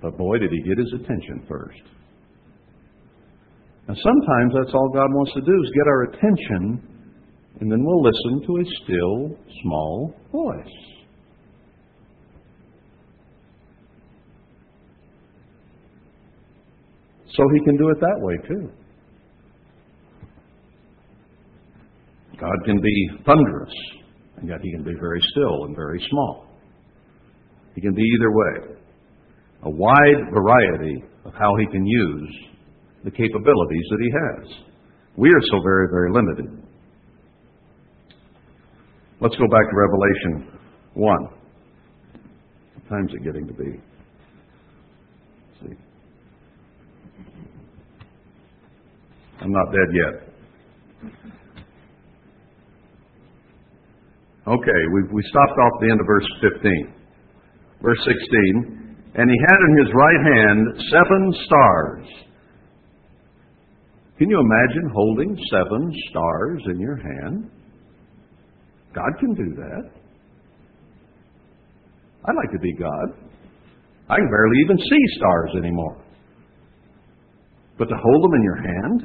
But 0.01 0.17
boy, 0.17 0.39
did 0.39 0.51
he 0.51 0.63
get 0.63 0.79
his 0.79 0.93
attention 1.01 1.45
first. 1.49 1.83
And 3.89 3.97
sometimes 3.97 4.53
that's 4.55 4.75
all 4.75 4.91
God 4.95 5.09
wants 5.15 5.33
to 5.35 5.41
do 5.41 5.63
is 5.63 5.71
get 5.75 5.87
our 5.89 6.03
attention, 6.05 6.83
and 7.61 7.73
then 7.73 7.83
we'll 7.83 8.03
listen 8.03 8.47
to 8.47 8.57
a 8.61 8.65
still, 8.85 9.39
small 9.63 10.15
voice. 10.31 10.96
So 17.37 17.43
he 17.53 17.61
can 17.65 17.77
do 17.77 17.91
it 17.91 18.01
that 18.01 18.19
way 18.21 18.37
too. 18.49 18.71
God 22.41 22.57
can 22.65 22.81
be 22.81 23.09
thunderous, 23.25 23.73
and 24.37 24.49
yet 24.49 24.59
he 24.63 24.71
can 24.73 24.83
be 24.83 24.95
very 25.01 25.21
still 25.31 25.65
and 25.65 25.77
very 25.77 26.01
small. 26.11 26.47
He 27.75 27.81
can 27.81 27.95
be 27.95 28.03
either 28.03 28.31
way. 28.31 28.77
A 29.65 29.71
wide 29.71 30.33
variety 30.33 31.05
of 31.25 31.33
how 31.35 31.55
he 31.59 31.67
can 31.67 31.87
use 31.87 32.35
the 33.05 33.11
capabilities 33.11 33.87
that 33.91 34.01
he 34.01 34.11
has. 34.11 34.53
We 35.17 35.29
are 35.31 35.41
so 35.51 35.61
very, 35.63 35.89
very 35.91 36.13
limited. 36.13 36.63
Let's 39.21 39.37
go 39.37 39.47
back 39.49 39.71
to 39.71 39.77
Revelation 39.77 40.59
1. 40.95 41.17
What 42.75 42.89
time's 42.91 43.13
it 43.15 43.25
getting 43.25 43.47
to 43.47 43.55
be? 43.55 43.81
Let's 45.63 45.75
see. 45.75 45.77
I'm 49.41 49.53
not 49.53 49.67
dead 49.73 49.91
yet. 49.93 50.27
Okay, 54.49 54.81
we, 54.95 55.03
we 55.13 55.23
stopped 55.29 55.59
off 55.59 55.81
the 55.81 55.91
end 55.91 56.01
of 56.01 56.07
verse 56.07 56.29
15. 56.41 56.95
Verse 57.83 57.99
16. 57.99 58.87
And 59.15 59.31
he 59.31 59.39
had 59.43 59.61
in 59.69 59.73
his 59.85 59.93
right 59.95 60.23
hand 60.35 60.59
seven 60.91 61.33
stars. 61.47 62.07
Can 64.19 64.31
you 64.31 64.39
imagine 64.39 64.91
holding 64.95 65.37
seven 65.51 65.93
stars 66.11 66.63
in 66.71 66.81
your 66.81 66.97
hand? 66.97 67.51
God 68.95 69.13
can 69.21 69.35
do 69.35 69.55
that. 69.57 69.91
I'd 72.25 72.37
like 72.37 72.53
to 72.53 72.59
be 72.59 72.73
God. 72.75 73.09
I 74.09 74.17
can 74.17 74.29
barely 74.31 74.59
even 74.65 74.79
see 74.79 75.19
stars 75.19 75.51
anymore. 75.59 76.06
But 77.79 77.87
to 77.87 77.97
hold 77.97 78.25
them 78.25 78.35
in 78.35 78.43
your 78.43 78.57
hand? 78.57 79.01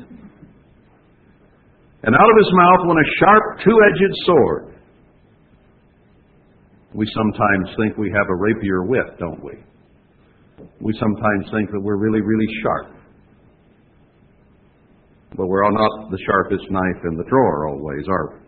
And 2.03 2.15
out 2.15 2.30
of 2.30 2.38
his 2.38 2.51
mouth 2.53 2.88
went 2.88 2.99
a 2.99 3.09
sharp, 3.19 3.43
two 3.63 3.78
edged 3.86 4.15
sword. 4.26 4.76
We 6.93 7.05
sometimes 7.13 7.76
think 7.78 7.97
we 7.97 8.11
have 8.11 8.28
a 8.30 8.36
rapier 8.36 8.84
wit, 8.84 9.19
don't 9.19 9.43
we? 9.43 9.53
We 10.80 10.93
sometimes 10.99 11.45
think 11.51 11.72
that 11.72 11.80
we're 11.80 11.97
really, 11.97 12.22
really 12.22 12.47
sharp. 12.61 12.95
But 15.38 15.47
we're 15.47 15.69
not 15.72 16.11
the 16.11 16.19
sharpest 16.26 16.69
knife 16.69 17.03
in 17.09 17.17
the 17.17 17.24
drawer 17.30 17.69
always, 17.69 18.05
are 18.09 18.34
we? 18.34 18.39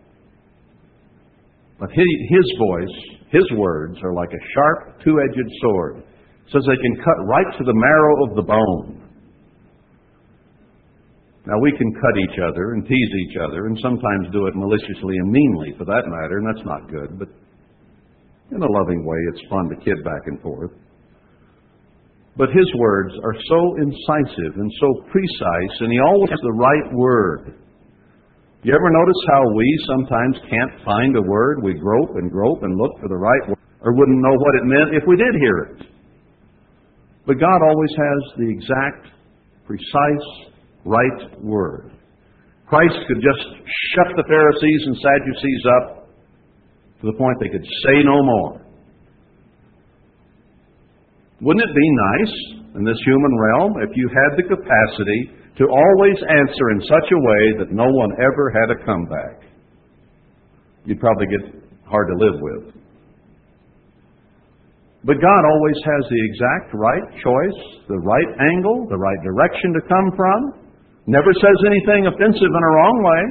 But 1.78 1.90
his 1.90 2.58
voice, 2.58 2.96
his 3.30 3.44
words, 3.56 3.98
are 4.02 4.14
like 4.14 4.30
a 4.30 4.44
sharp, 4.54 5.02
two 5.02 5.18
edged 5.20 5.50
sword. 5.60 5.98
It 5.98 6.52
says 6.52 6.62
they 6.66 6.76
can 6.76 6.96
cut 7.02 7.24
right 7.26 7.58
to 7.58 7.64
the 7.64 7.74
marrow 7.74 8.28
of 8.28 8.36
the 8.36 8.42
bone. 8.42 9.03
Now, 11.46 11.60
we 11.60 11.76
can 11.76 11.92
cut 11.92 12.16
each 12.24 12.40
other 12.40 12.72
and 12.72 12.88
tease 12.88 13.12
each 13.28 13.36
other 13.36 13.66
and 13.66 13.76
sometimes 13.82 14.32
do 14.32 14.46
it 14.46 14.56
maliciously 14.56 15.16
and 15.20 15.30
meanly 15.30 15.74
for 15.76 15.84
that 15.84 16.08
matter, 16.08 16.40
and 16.40 16.46
that's 16.48 16.64
not 16.64 16.88
good, 16.88 17.18
but 17.18 17.28
in 18.50 18.62
a 18.62 18.72
loving 18.80 19.04
way, 19.04 19.18
it's 19.32 19.44
fun 19.48 19.68
to 19.68 19.76
kid 19.84 20.02
back 20.04 20.24
and 20.26 20.40
forth. 20.40 20.70
But 22.36 22.48
his 22.48 22.66
words 22.78 23.14
are 23.22 23.36
so 23.48 23.76
incisive 23.76 24.56
and 24.56 24.70
so 24.80 25.04
precise, 25.12 25.74
and 25.80 25.92
he 25.92 26.00
always 26.00 26.30
has 26.30 26.40
the 26.42 26.58
right 26.58 26.88
word. 26.92 27.60
You 28.62 28.74
ever 28.74 28.90
notice 28.90 29.20
how 29.28 29.42
we 29.54 29.68
sometimes 29.86 30.36
can't 30.48 30.84
find 30.84 31.16
a 31.16 31.22
word? 31.22 31.62
We 31.62 31.74
grope 31.74 32.16
and 32.16 32.30
grope 32.30 32.62
and 32.62 32.76
look 32.76 32.92
for 33.00 33.08
the 33.08 33.20
right 33.20 33.48
word, 33.48 33.58
or 33.82 33.92
wouldn't 33.92 34.22
know 34.24 34.34
what 34.34 34.54
it 34.56 34.64
meant 34.64 34.96
if 34.96 35.04
we 35.06 35.16
did 35.16 35.34
hear 35.38 35.58
it. 35.76 35.86
But 37.26 37.38
God 37.38 37.60
always 37.60 37.90
has 37.92 38.20
the 38.36 38.48
exact, 38.48 39.08
precise, 39.66 40.53
right 40.84 41.40
word. 41.42 41.92
Christ 42.66 42.96
could 43.08 43.20
just 43.20 43.44
shut 43.94 44.08
the 44.16 44.24
Pharisees 44.28 44.82
and 44.86 44.96
Sadducees 44.96 45.62
up 45.80 46.08
to 47.00 47.06
the 47.06 47.16
point 47.18 47.36
they 47.40 47.52
could 47.52 47.64
say 47.64 48.02
no 48.04 48.22
more. 48.22 48.60
Wouldn't 51.40 51.64
it 51.64 51.74
be 51.74 51.90
nice 52.16 52.34
in 52.76 52.84
this 52.84 52.96
human 53.04 53.32
realm 53.36 53.72
if 53.82 53.90
you 53.94 54.08
had 54.08 54.38
the 54.38 54.48
capacity 54.48 55.30
to 55.58 55.64
always 55.68 56.18
answer 56.24 56.70
in 56.72 56.80
such 56.88 57.08
a 57.12 57.20
way 57.20 57.42
that 57.60 57.70
no 57.70 57.84
one 57.84 58.12
ever 58.16 58.50
had 58.50 58.72
a 58.72 58.84
comeback? 58.84 59.44
You'd 60.86 61.00
probably 61.00 61.26
get 61.26 61.62
hard 61.86 62.08
to 62.08 62.16
live 62.16 62.40
with. 62.40 62.74
But 65.04 65.20
God 65.20 65.42
always 65.44 65.76
has 65.84 66.02
the 66.08 66.20
exact 66.32 66.72
right 66.72 67.06
choice, 67.20 67.60
the 67.88 68.00
right 68.00 68.30
angle, 68.56 68.86
the 68.88 68.96
right 68.96 69.20
direction 69.22 69.74
to 69.74 69.80
come 69.84 70.08
from. 70.16 70.63
Never 71.06 71.32
says 71.34 71.58
anything 71.66 72.06
offensive 72.06 72.52
in 72.52 72.62
a 72.64 72.72
wrong 72.74 72.98
way. 73.04 73.22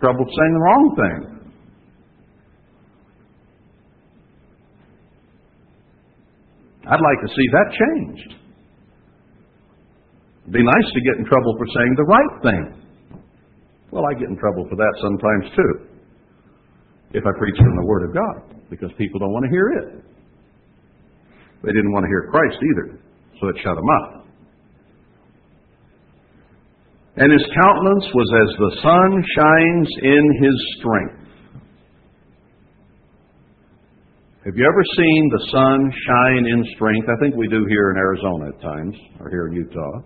Trouble 0.00 0.24
saying 0.26 0.54
the 0.54 0.60
wrong 0.60 0.86
thing. 0.96 1.32
I'd 6.86 7.00
like 7.00 7.20
to 7.22 7.28
see 7.28 7.46
that 7.52 7.68
changed. 7.70 8.34
It'd 10.42 10.52
be 10.52 10.62
nice 10.62 10.88
to 10.94 11.00
get 11.00 11.18
in 11.18 11.24
trouble 11.24 11.54
for 11.56 11.66
saying 11.66 11.94
the 11.96 12.04
right 12.04 12.34
thing. 12.42 12.82
Well, 13.92 14.04
I 14.06 14.14
get 14.18 14.28
in 14.28 14.36
trouble 14.36 14.66
for 14.68 14.76
that 14.76 14.94
sometimes 15.00 15.54
too. 15.54 15.72
If 17.14 17.24
I 17.26 17.30
preach 17.38 17.56
from 17.56 17.76
the 17.76 17.86
Word 17.86 18.08
of 18.08 18.14
God, 18.14 18.58
because 18.70 18.90
people 18.98 19.20
don't 19.20 19.32
want 19.32 19.44
to 19.44 19.50
hear 19.50 19.68
it. 19.68 20.04
They 21.62 21.72
didn't 21.72 21.92
want 21.92 22.04
to 22.04 22.08
hear 22.08 22.28
Christ 22.30 22.58
either, 22.58 22.98
so 23.38 23.48
it 23.48 23.56
shut 23.62 23.76
them 23.76 23.90
up. 24.02 24.21
And 27.14 27.30
his 27.30 27.44
countenance 27.54 28.06
was 28.14 28.28
as 28.40 28.56
the 28.56 28.72
sun 28.82 29.24
shines 29.36 29.88
in 30.02 30.42
his 30.42 30.56
strength. 30.78 31.22
Have 34.44 34.56
you 34.56 34.64
ever 34.66 34.82
seen 34.96 35.30
the 35.30 35.46
sun 35.52 35.92
shine 36.08 36.46
in 36.46 36.64
strength? 36.74 37.06
I 37.08 37.20
think 37.20 37.36
we 37.36 37.48
do 37.48 37.64
here 37.68 37.90
in 37.90 37.96
Arizona 37.96 38.48
at 38.48 38.60
times, 38.62 38.96
or 39.20 39.28
here 39.28 39.46
in 39.46 39.52
Utah. 39.52 40.00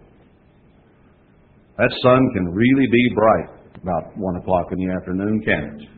That 1.78 1.90
sun 2.02 2.28
can 2.34 2.52
really 2.52 2.86
be 2.90 3.14
bright 3.14 3.50
about 3.82 4.16
1 4.16 4.36
o'clock 4.36 4.72
in 4.72 4.78
the 4.78 4.92
afternoon, 4.94 5.42
can 5.44 5.64
it? 5.64 5.88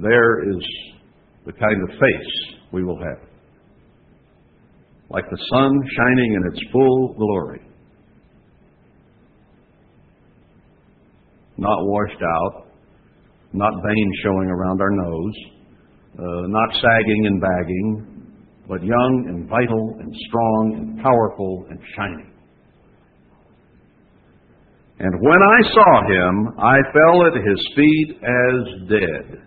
There 0.00 0.48
is 0.50 0.62
the 1.46 1.52
kind 1.52 1.82
of 1.82 1.88
face 1.90 2.58
we 2.72 2.84
will 2.84 2.98
have. 2.98 3.25
Like 5.08 5.24
the 5.30 5.38
sun 5.50 5.72
shining 5.96 6.34
in 6.34 6.52
its 6.52 6.60
full 6.72 7.14
glory. 7.14 7.60
Not 11.58 11.78
washed 11.80 12.22
out, 12.22 12.66
not 13.52 13.72
veins 13.86 14.14
showing 14.22 14.48
around 14.48 14.80
our 14.80 14.90
nose, 14.90 15.34
uh, 16.18 16.46
not 16.48 16.74
sagging 16.74 17.26
and 17.26 17.40
bagging, 17.40 18.32
but 18.68 18.82
young 18.82 19.24
and 19.28 19.48
vital 19.48 19.96
and 20.00 20.12
strong 20.28 20.74
and 20.76 21.02
powerful 21.02 21.66
and 21.70 21.78
shining. 21.96 22.32
And 24.98 25.12
when 25.20 25.38
I 25.38 25.62
saw 25.72 26.02
him, 26.08 26.48
I 26.58 26.76
fell 26.92 27.26
at 27.26 27.34
his 27.34 27.68
feet 27.76 28.16
as 28.22 28.88
dead. 28.88 29.42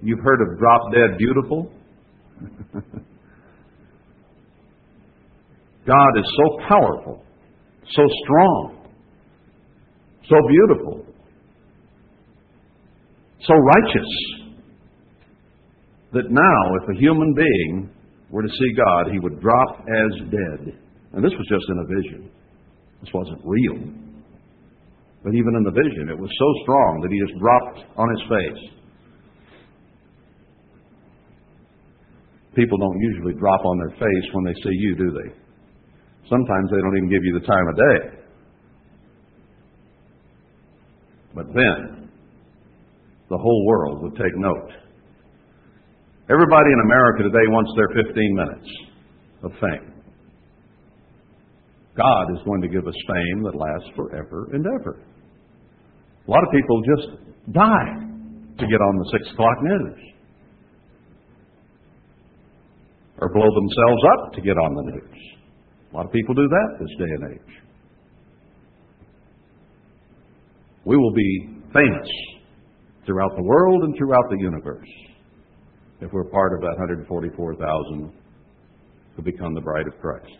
You've 0.00 0.20
heard 0.20 0.40
of 0.40 0.58
drop 0.58 0.92
dead 0.92 1.18
beautiful? 1.18 1.70
God 5.86 6.18
is 6.18 6.24
so 6.36 6.68
powerful 6.68 7.24
so 7.92 8.02
strong, 8.24 8.88
so 10.28 10.36
beautiful, 10.48 11.04
so 13.40 13.54
righteous, 13.54 14.10
that 16.12 16.30
now, 16.30 16.74
if 16.80 16.96
a 16.96 16.98
human 16.98 17.34
being 17.34 17.90
were 18.30 18.42
to 18.42 18.48
see 18.48 18.72
God, 18.76 19.12
he 19.12 19.18
would 19.18 19.40
drop 19.40 19.80
as 19.80 20.30
dead. 20.30 20.78
And 21.12 21.22
this 21.22 21.32
was 21.32 21.46
just 21.48 21.66
in 21.68 21.78
a 21.78 21.86
vision. 22.02 22.30
This 23.00 23.12
wasn't 23.12 23.40
real. 23.44 23.92
But 25.22 25.34
even 25.34 25.54
in 25.56 25.64
the 25.64 25.70
vision, 25.70 26.08
it 26.08 26.18
was 26.18 26.30
so 26.38 26.48
strong 26.62 27.00
that 27.02 27.10
he 27.10 27.18
just 27.20 27.38
dropped 27.38 27.98
on 27.98 28.08
his 28.10 28.22
face. 28.28 28.62
People 32.54 32.78
don't 32.78 33.00
usually 33.00 33.34
drop 33.34 33.60
on 33.64 33.78
their 33.78 33.98
face 33.98 34.26
when 34.32 34.44
they 34.44 34.54
see 34.54 34.70
you, 34.78 34.94
do 34.96 35.10
they? 35.10 35.43
Sometimes 36.28 36.70
they 36.70 36.80
don't 36.80 36.96
even 36.96 37.10
give 37.10 37.22
you 37.22 37.38
the 37.38 37.46
time 37.46 37.68
of 37.68 37.76
day. 37.76 38.24
But 41.34 41.46
then, 41.52 42.10
the 43.28 43.36
whole 43.36 43.66
world 43.66 44.02
would 44.02 44.16
take 44.16 44.36
note. 44.36 44.70
Everybody 46.30 46.70
in 46.72 46.80
America 46.84 47.22
today 47.24 47.46
wants 47.48 47.72
their 47.76 48.04
15 48.04 48.34
minutes 48.34 48.70
of 49.42 49.50
fame. 49.60 49.92
God 51.96 52.32
is 52.32 52.42
going 52.44 52.62
to 52.62 52.68
give 52.68 52.86
us 52.86 52.94
fame 53.06 53.42
that 53.44 53.54
lasts 53.54 53.90
forever 53.94 54.48
and 54.52 54.64
ever. 54.80 55.00
A 56.26 56.30
lot 56.30 56.42
of 56.42 56.50
people 56.50 56.82
just 56.82 57.08
die 57.52 58.04
to 58.58 58.66
get 58.66 58.80
on 58.80 58.96
the 58.96 59.18
6 59.18 59.32
o'clock 59.32 59.58
news. 59.62 59.98
Or 63.18 63.28
blow 63.28 63.46
themselves 63.46 64.02
up 64.14 64.32
to 64.34 64.40
get 64.40 64.56
on 64.56 64.74
the 64.74 64.82
news. 64.92 65.34
A 65.94 65.96
lot 65.96 66.06
of 66.06 66.12
people 66.12 66.34
do 66.34 66.48
that 66.48 66.78
this 66.80 66.88
day 66.98 67.14
and 67.14 67.34
age. 67.34 67.54
We 70.84 70.96
will 70.96 71.12
be 71.12 71.48
famous 71.72 72.08
throughout 73.06 73.36
the 73.36 73.42
world 73.42 73.84
and 73.84 73.94
throughout 73.96 74.24
the 74.28 74.38
universe 74.40 74.88
if 76.00 76.12
we're 76.12 76.24
part 76.24 76.52
of 76.54 76.62
that 76.62 76.74
144,000 76.78 78.12
who 79.14 79.22
become 79.22 79.54
the 79.54 79.60
bride 79.60 79.86
of 79.86 79.96
Christ. 80.00 80.36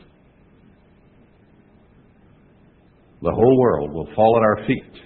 The 3.22 3.30
whole 3.30 3.60
world 3.60 3.92
will 3.92 4.08
fall 4.16 4.36
at 4.36 4.42
our 4.42 4.66
feet 4.66 5.02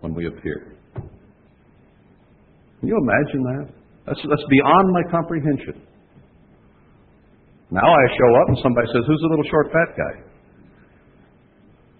when 0.00 0.14
we 0.14 0.26
appear. 0.26 0.76
Can 0.94 2.88
you 2.88 2.98
imagine 2.98 3.42
that? 3.42 3.74
That's, 4.06 4.20
that's 4.28 4.44
beyond 4.50 4.92
my 4.92 5.10
comprehension. 5.10 5.86
Now 7.70 7.86
I 7.86 8.02
show 8.18 8.30
up 8.42 8.48
and 8.48 8.58
somebody 8.62 8.86
says, 8.92 9.04
Who's 9.06 9.20
the 9.22 9.28
little 9.28 9.48
short 9.50 9.66
fat 9.70 9.94
guy? 9.96 10.14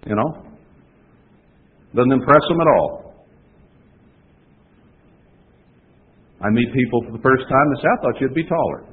You 0.07 0.17
know? 0.17 0.51
Doesn't 1.95 2.13
impress 2.13 2.43
them 2.49 2.61
at 2.61 2.67
all. 2.67 3.15
I 6.43 6.51
meet 6.51 6.73
people 6.73 7.03
for 7.07 7.13
the 7.13 7.23
first 7.23 7.45
time 7.49 7.67
and 7.69 7.79
say, 7.79 7.87
I 7.87 7.97
thought 8.03 8.21
you'd 8.21 8.35
be 8.35 8.45
taller. 8.45 8.85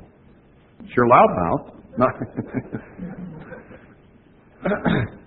Sure 0.94 1.08
loudmouth. 1.08 1.72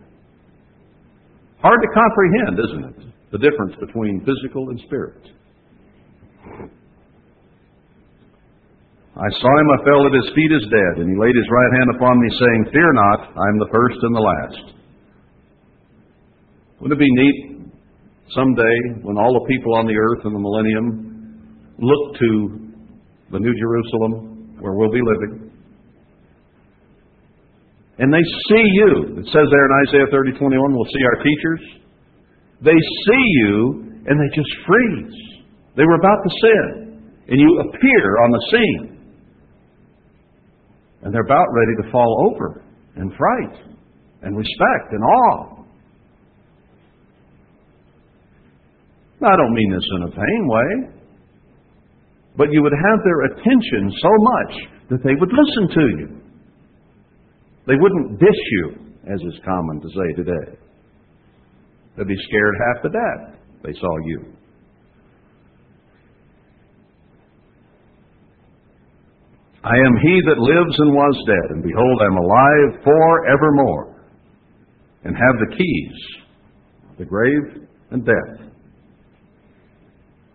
Hard 1.63 1.81
to 1.81 1.89
comprehend, 1.95 2.59
isn't 2.59 2.85
it? 2.85 2.97
The 3.33 3.39
difference 3.39 3.75
between 3.79 4.25
physical 4.25 4.71
and 4.71 4.81
spirit. 4.81 5.29
I 9.21 9.29
saw 9.37 9.53
him, 9.61 9.69
I 9.69 9.85
fell 9.85 10.03
at 10.09 10.17
his 10.17 10.33
feet 10.33 10.49
as 10.49 10.65
dead, 10.73 11.05
and 11.05 11.13
he 11.13 11.17
laid 11.21 11.37
his 11.37 11.45
right 11.53 11.73
hand 11.77 11.93
upon 11.93 12.17
me, 12.17 12.29
saying, 12.41 12.73
Fear 12.73 12.91
not, 12.97 13.21
I 13.37 13.47
am 13.53 13.59
the 13.61 13.69
first 13.69 14.01
and 14.01 14.17
the 14.17 14.25
last. 14.25 14.65
Wouldn't 16.81 16.97
it 16.97 17.05
be 17.05 17.13
neat 17.13 17.69
someday 18.33 19.05
when 19.05 19.21
all 19.21 19.37
the 19.37 19.45
people 19.45 19.77
on 19.77 19.85
the 19.85 19.93
earth 19.93 20.25
in 20.25 20.33
the 20.33 20.41
millennium 20.41 21.77
look 21.77 22.17
to 22.17 22.31
the 23.37 23.41
New 23.45 23.53
Jerusalem, 23.61 24.57
where 24.57 24.73
we'll 24.73 24.91
be 24.91 25.05
living, 25.05 25.51
and 28.01 28.09
they 28.09 28.25
see 28.49 28.65
you. 28.81 29.21
It 29.21 29.29
says 29.29 29.45
there 29.53 29.67
in 29.69 29.75
Isaiah 29.85 30.09
30, 30.09 30.33
21, 30.41 30.73
we'll 30.73 30.89
see 30.89 31.05
our 31.05 31.21
teachers. 31.21 31.63
They 32.65 32.81
see 33.05 33.25
you, 33.45 33.85
and 34.09 34.17
they 34.17 34.31
just 34.33 34.49
freeze. 34.65 35.45
They 35.77 35.85
were 35.85 36.01
about 36.01 36.21
to 36.25 36.31
sin, 36.41 36.69
and 37.29 37.37
you 37.37 37.51
appear 37.61 38.05
on 38.25 38.31
the 38.33 38.43
scene. 38.49 38.90
And 41.03 41.15
they're 41.15 41.25
about 41.25 41.47
ready 41.53 41.83
to 41.83 41.91
fall 41.91 42.31
over 42.31 42.63
in 42.97 43.11
fright 43.17 43.57
and 44.23 44.37
respect 44.37 44.93
and 44.93 45.03
awe. 45.03 45.65
Now, 49.21 49.29
I 49.29 49.37
don't 49.37 49.55
mean 49.55 49.73
this 49.73 49.89
in 49.97 50.03
a 50.03 50.11
vain 50.11 50.49
way, 50.49 51.01
but 52.37 52.49
you 52.53 52.63
would 52.63 52.73
have 52.73 53.01
their 53.05 53.23
attention 53.33 53.93
so 54.01 54.11
much 54.19 54.55
that 54.91 55.05
they 55.05 55.15
would 55.19 55.31
listen 55.31 55.69
to 55.75 55.85
you. 55.99 56.21
They 57.67 57.77
wouldn't 57.77 58.19
dish 58.19 58.43
you, 58.53 58.75
as 59.13 59.21
is 59.21 59.41
common 59.45 59.81
to 59.81 59.89
say 59.89 60.15
today. 60.17 60.59
They'd 61.97 62.09
be 62.09 62.17
scared 62.29 62.55
half 62.67 62.83
to 62.83 62.89
death 62.89 63.41
they 63.63 63.73
saw 63.79 63.97
you. 64.07 64.40
I 69.63 69.77
am 69.77 69.95
he 70.01 70.15
that 70.25 70.41
lives 70.41 70.77
and 70.79 70.93
was 70.97 71.17
dead, 71.29 71.49
and 71.53 71.63
behold, 71.63 72.01
I 72.01 72.09
am 72.09 72.17
alive 72.17 72.71
forevermore, 72.81 74.01
and 75.05 75.13
have 75.13 75.37
the 75.37 75.57
keys, 75.57 75.97
the 76.97 77.05
grave 77.05 77.69
and 77.91 78.05
death. 78.05 78.51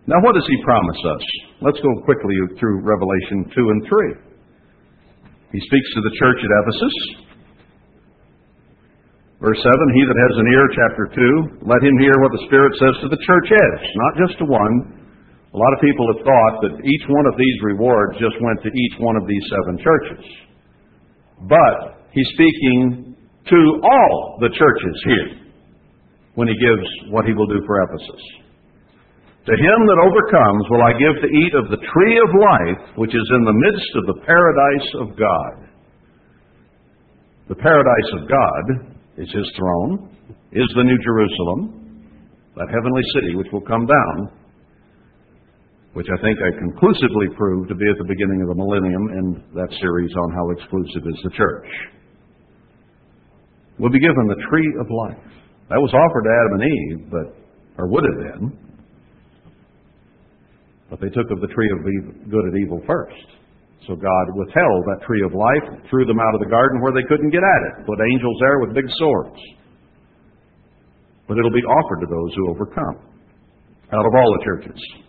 Now, 0.06 0.22
what 0.22 0.38
does 0.38 0.46
he 0.46 0.62
promise 0.62 1.02
us? 1.02 1.24
Let's 1.60 1.82
go 1.82 1.90
quickly 2.06 2.38
through 2.60 2.86
Revelation 2.86 3.50
2 3.50 3.58
and 3.58 3.82
3. 3.90 4.26
He 5.50 5.60
speaks 5.66 5.88
to 5.94 6.00
the 6.06 6.14
church 6.22 6.38
at 6.38 6.56
Ephesus. 6.62 6.96
Verse 9.42 9.58
7 9.58 9.74
He 9.74 10.02
that 10.06 10.22
has 10.22 10.34
an 10.38 10.48
ear, 10.54 10.64
chapter 10.70 11.04
2, 11.58 11.66
let 11.66 11.82
him 11.82 11.98
hear 11.98 12.14
what 12.22 12.30
the 12.30 12.46
Spirit 12.46 12.78
says 12.78 12.94
to 13.02 13.08
the 13.10 13.18
churches, 13.26 13.78
not 14.06 14.14
just 14.22 14.38
to 14.38 14.46
one, 14.46 15.05
a 15.56 15.58
lot 15.58 15.72
of 15.72 15.80
people 15.80 16.04
have 16.12 16.20
thought 16.20 16.54
that 16.68 16.84
each 16.84 17.04
one 17.08 17.24
of 17.24 17.40
these 17.40 17.58
rewards 17.64 18.20
just 18.20 18.36
went 18.44 18.60
to 18.60 18.68
each 18.68 18.96
one 19.00 19.16
of 19.16 19.24
these 19.24 19.40
seven 19.48 19.80
churches. 19.80 20.24
But 21.48 22.04
he's 22.12 22.28
speaking 22.36 23.16
to 23.48 23.60
all 23.80 24.36
the 24.44 24.52
churches 24.52 24.96
here 25.08 25.48
when 26.36 26.48
he 26.52 26.60
gives 26.60 26.84
what 27.08 27.24
he 27.24 27.32
will 27.32 27.48
do 27.48 27.64
for 27.64 27.80
Ephesus. 27.88 28.22
To 29.48 29.54
him 29.56 29.78
that 29.88 30.04
overcomes 30.04 30.64
will 30.68 30.84
I 30.84 30.92
give 30.92 31.24
to 31.24 31.30
eat 31.32 31.54
of 31.56 31.72
the 31.72 31.80
tree 31.80 32.16
of 32.20 32.30
life, 32.36 33.00
which 33.00 33.16
is 33.16 33.26
in 33.40 33.44
the 33.48 33.56
midst 33.56 33.92
of 33.96 34.04
the 34.12 34.20
paradise 34.28 34.90
of 35.00 35.16
God. 35.16 35.72
The 37.48 37.56
paradise 37.56 38.10
of 38.20 38.28
God 38.28 38.92
is 39.16 39.32
his 39.32 39.48
throne, 39.56 40.12
is 40.52 40.68
the 40.76 40.84
New 40.84 40.98
Jerusalem, 41.00 42.12
that 42.56 42.68
heavenly 42.68 43.04
city 43.16 43.36
which 43.36 43.48
will 43.52 43.64
come 43.64 43.86
down 43.86 44.36
which 45.96 46.12
I 46.12 46.20
think 46.20 46.36
I 46.44 46.52
conclusively 46.60 47.32
proved 47.40 47.72
to 47.72 47.74
be 47.74 47.88
at 47.88 47.96
the 47.96 48.04
beginning 48.04 48.44
of 48.44 48.52
the 48.52 48.58
millennium 48.60 49.16
in 49.16 49.26
that 49.56 49.72
series 49.80 50.12
on 50.12 50.28
how 50.36 50.44
exclusive 50.52 51.08
is 51.08 51.18
the 51.24 51.32
church. 51.32 51.64
We'll 53.80 53.88
be 53.88 54.04
given 54.04 54.28
the 54.28 54.36
tree 54.44 54.70
of 54.76 54.92
life. 54.92 55.24
That 55.72 55.80
was 55.80 55.88
offered 55.96 56.24
to 56.28 56.32
Adam 56.36 56.52
and 56.60 56.64
Eve, 56.68 57.00
but 57.08 57.26
or 57.80 57.88
would 57.88 58.04
have 58.04 58.18
been. 58.28 58.44
But 60.92 61.00
they 61.00 61.08
took 61.08 61.32
of 61.32 61.40
the 61.40 61.48
tree 61.48 61.70
of 61.72 61.80
good 62.28 62.44
and 62.44 62.56
evil 62.60 62.84
first. 62.84 63.40
So 63.88 63.96
God 63.96 64.24
withheld 64.36 64.84
that 64.92 65.00
tree 65.08 65.24
of 65.24 65.32
life, 65.32 65.80
threw 65.88 66.04
them 66.04 66.20
out 66.20 66.34
of 66.36 66.44
the 66.44 66.52
garden 66.52 66.84
where 66.84 66.92
they 66.92 67.08
couldn't 67.08 67.32
get 67.32 67.40
at 67.40 67.60
it, 67.72 67.88
put 67.88 67.96
angels 68.04 68.36
there 68.44 68.60
with 68.60 68.76
big 68.76 68.88
swords. 69.00 69.40
But 71.24 71.40
it'll 71.40 71.56
be 71.56 71.64
offered 71.64 72.04
to 72.04 72.08
those 72.12 72.32
who 72.36 72.52
overcome 72.52 72.96
out 73.96 74.04
of 74.04 74.12
all 74.12 74.28
the 74.36 74.44
churches. 74.44 75.05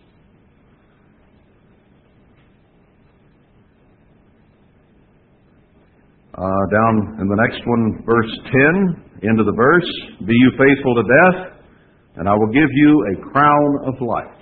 Uh, 6.38 6.64
down 6.70 7.18
in 7.18 7.26
the 7.26 7.34
next 7.34 7.58
one, 7.66 7.98
verse 8.06 8.30
10, 8.46 9.26
into 9.26 9.42
the 9.42 9.50
verse, 9.58 9.90
Be 10.22 10.30
you 10.30 10.50
faithful 10.54 10.94
to 10.94 11.02
death, 11.02 11.58
and 12.14 12.28
I 12.28 12.34
will 12.34 12.54
give 12.54 12.70
you 12.70 12.92
a 13.10 13.32
crown 13.32 13.70
of 13.90 13.94
life. 13.98 14.38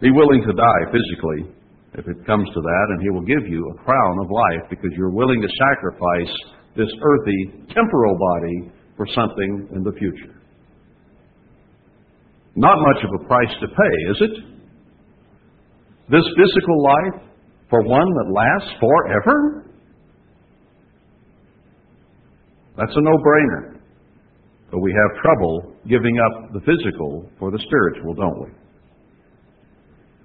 Be 0.00 0.10
willing 0.10 0.40
to 0.40 0.56
die 0.56 0.82
physically, 0.88 1.52
if 2.00 2.08
it 2.08 2.24
comes 2.24 2.48
to 2.48 2.60
that, 2.64 2.86
and 2.96 3.02
He 3.02 3.10
will 3.10 3.28
give 3.28 3.44
you 3.44 3.60
a 3.68 3.84
crown 3.84 4.16
of 4.24 4.30
life 4.32 4.70
because 4.70 4.88
you're 4.96 5.12
willing 5.12 5.42
to 5.42 5.48
sacrifice 5.68 6.32
this 6.74 6.88
earthy, 6.88 7.68
temporal 7.76 8.16
body 8.16 8.72
for 8.96 9.04
something 9.14 9.68
in 9.76 9.84
the 9.84 9.92
future. 9.98 10.32
Not 12.56 12.78
much 12.80 13.04
of 13.04 13.20
a 13.20 13.28
price 13.28 13.52
to 13.60 13.68
pay, 13.68 13.96
is 14.08 14.18
it? 14.32 14.34
This 16.08 16.24
physical 16.40 16.82
life 16.82 17.31
for 17.72 17.80
one 17.88 18.04
that 18.04 18.28
lasts 18.28 18.76
forever? 18.76 19.64
That's 22.76 22.92
a 22.92 23.00
no-brainer. 23.00 23.80
But 24.68 24.80
we 24.84 24.92
have 24.92 25.22
trouble 25.24 25.72
giving 25.88 26.12
up 26.20 26.52
the 26.52 26.60
physical 26.68 27.32
for 27.40 27.48
the 27.50 27.56
spiritual, 27.64 28.12
don't 28.12 28.44
we? 28.44 28.50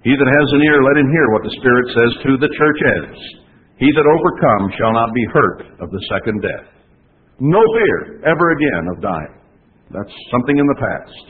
He 0.04 0.12
that 0.12 0.28
has 0.28 0.48
an 0.52 0.60
ear, 0.60 0.78
let 0.84 1.00
him 1.00 1.08
hear 1.08 1.26
what 1.32 1.42
the 1.42 1.56
Spirit 1.56 1.86
says 1.88 2.12
to 2.28 2.30
the 2.36 2.52
churches. 2.52 3.16
He 3.80 3.88
that 3.96 4.04
overcomes 4.04 4.76
shall 4.76 4.92
not 4.92 5.08
be 5.16 5.24
hurt 5.32 5.60
of 5.80 5.88
the 5.88 6.04
second 6.12 6.44
death. 6.44 6.68
No 7.40 7.64
fear 7.80 8.28
ever 8.28 8.46
again 8.52 8.84
of 8.92 9.00
dying. 9.00 9.34
That's 9.88 10.12
something 10.30 10.58
in 10.58 10.66
the 10.68 10.80
past. 10.84 11.24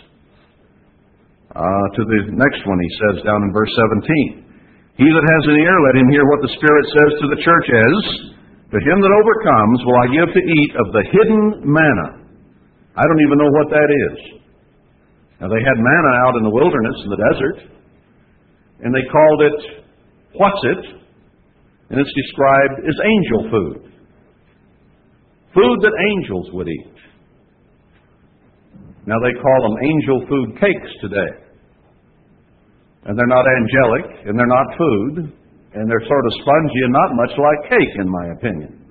Uh, 1.54 1.86
to 1.94 2.02
the 2.10 2.20
next 2.34 2.66
one, 2.66 2.78
he 2.82 2.90
says 3.06 3.22
down 3.22 3.38
in 3.46 3.52
verse 3.54 3.70
17 4.34 4.47
He 4.98 5.06
that 5.06 5.26
has 5.30 5.44
an 5.46 5.56
ear, 5.62 5.76
let 5.86 5.94
him 6.02 6.10
hear 6.10 6.26
what 6.26 6.42
the 6.42 6.50
Spirit 6.58 6.86
says 6.90 7.12
to 7.22 7.26
the 7.30 7.38
church. 7.38 7.66
churches. 7.70 8.02
To 8.68 8.78
him 8.82 8.98
that 9.00 9.14
overcomes 9.14 9.78
will 9.86 9.98
I 10.02 10.06
give 10.12 10.28
to 10.34 10.42
eat 10.42 10.72
of 10.76 10.92
the 10.92 11.04
hidden 11.08 11.64
manna. 11.64 12.08
I 12.98 13.06
don't 13.06 13.22
even 13.24 13.38
know 13.38 13.52
what 13.54 13.70
that 13.70 13.88
is. 13.88 14.18
Now, 15.40 15.48
they 15.48 15.62
had 15.62 15.78
manna 15.78 16.12
out 16.26 16.34
in 16.36 16.42
the 16.42 16.50
wilderness, 16.50 16.98
in 17.06 17.10
the 17.14 17.22
desert, 17.30 17.58
and 18.82 18.90
they 18.92 19.06
called 19.06 19.40
it, 19.40 19.58
what's 20.34 20.62
it? 20.66 20.82
And 21.90 22.00
it's 22.02 22.12
described 22.26 22.82
as 22.84 22.96
angel 23.06 23.40
food. 23.54 23.76
Food 25.54 25.78
that 25.80 25.94
angels 26.12 26.50
would 26.52 26.68
eat. 26.68 26.98
Now 29.06 29.16
they 29.24 29.32
call 29.40 29.58
them 29.62 29.78
angel 29.80 30.26
food 30.28 30.60
cakes 30.60 30.92
today. 31.00 31.47
And 33.08 33.18
they're 33.18 33.26
not 33.26 33.46
angelic, 33.48 34.28
and 34.28 34.38
they're 34.38 34.46
not 34.46 34.66
food, 34.76 35.32
and 35.72 35.90
they're 35.90 36.06
sort 36.06 36.26
of 36.26 36.32
spongy 36.42 36.80
and 36.84 36.92
not 36.92 37.16
much 37.16 37.30
like 37.38 37.70
cake, 37.70 37.94
in 38.00 38.08
my 38.08 38.26
opinion. 38.36 38.84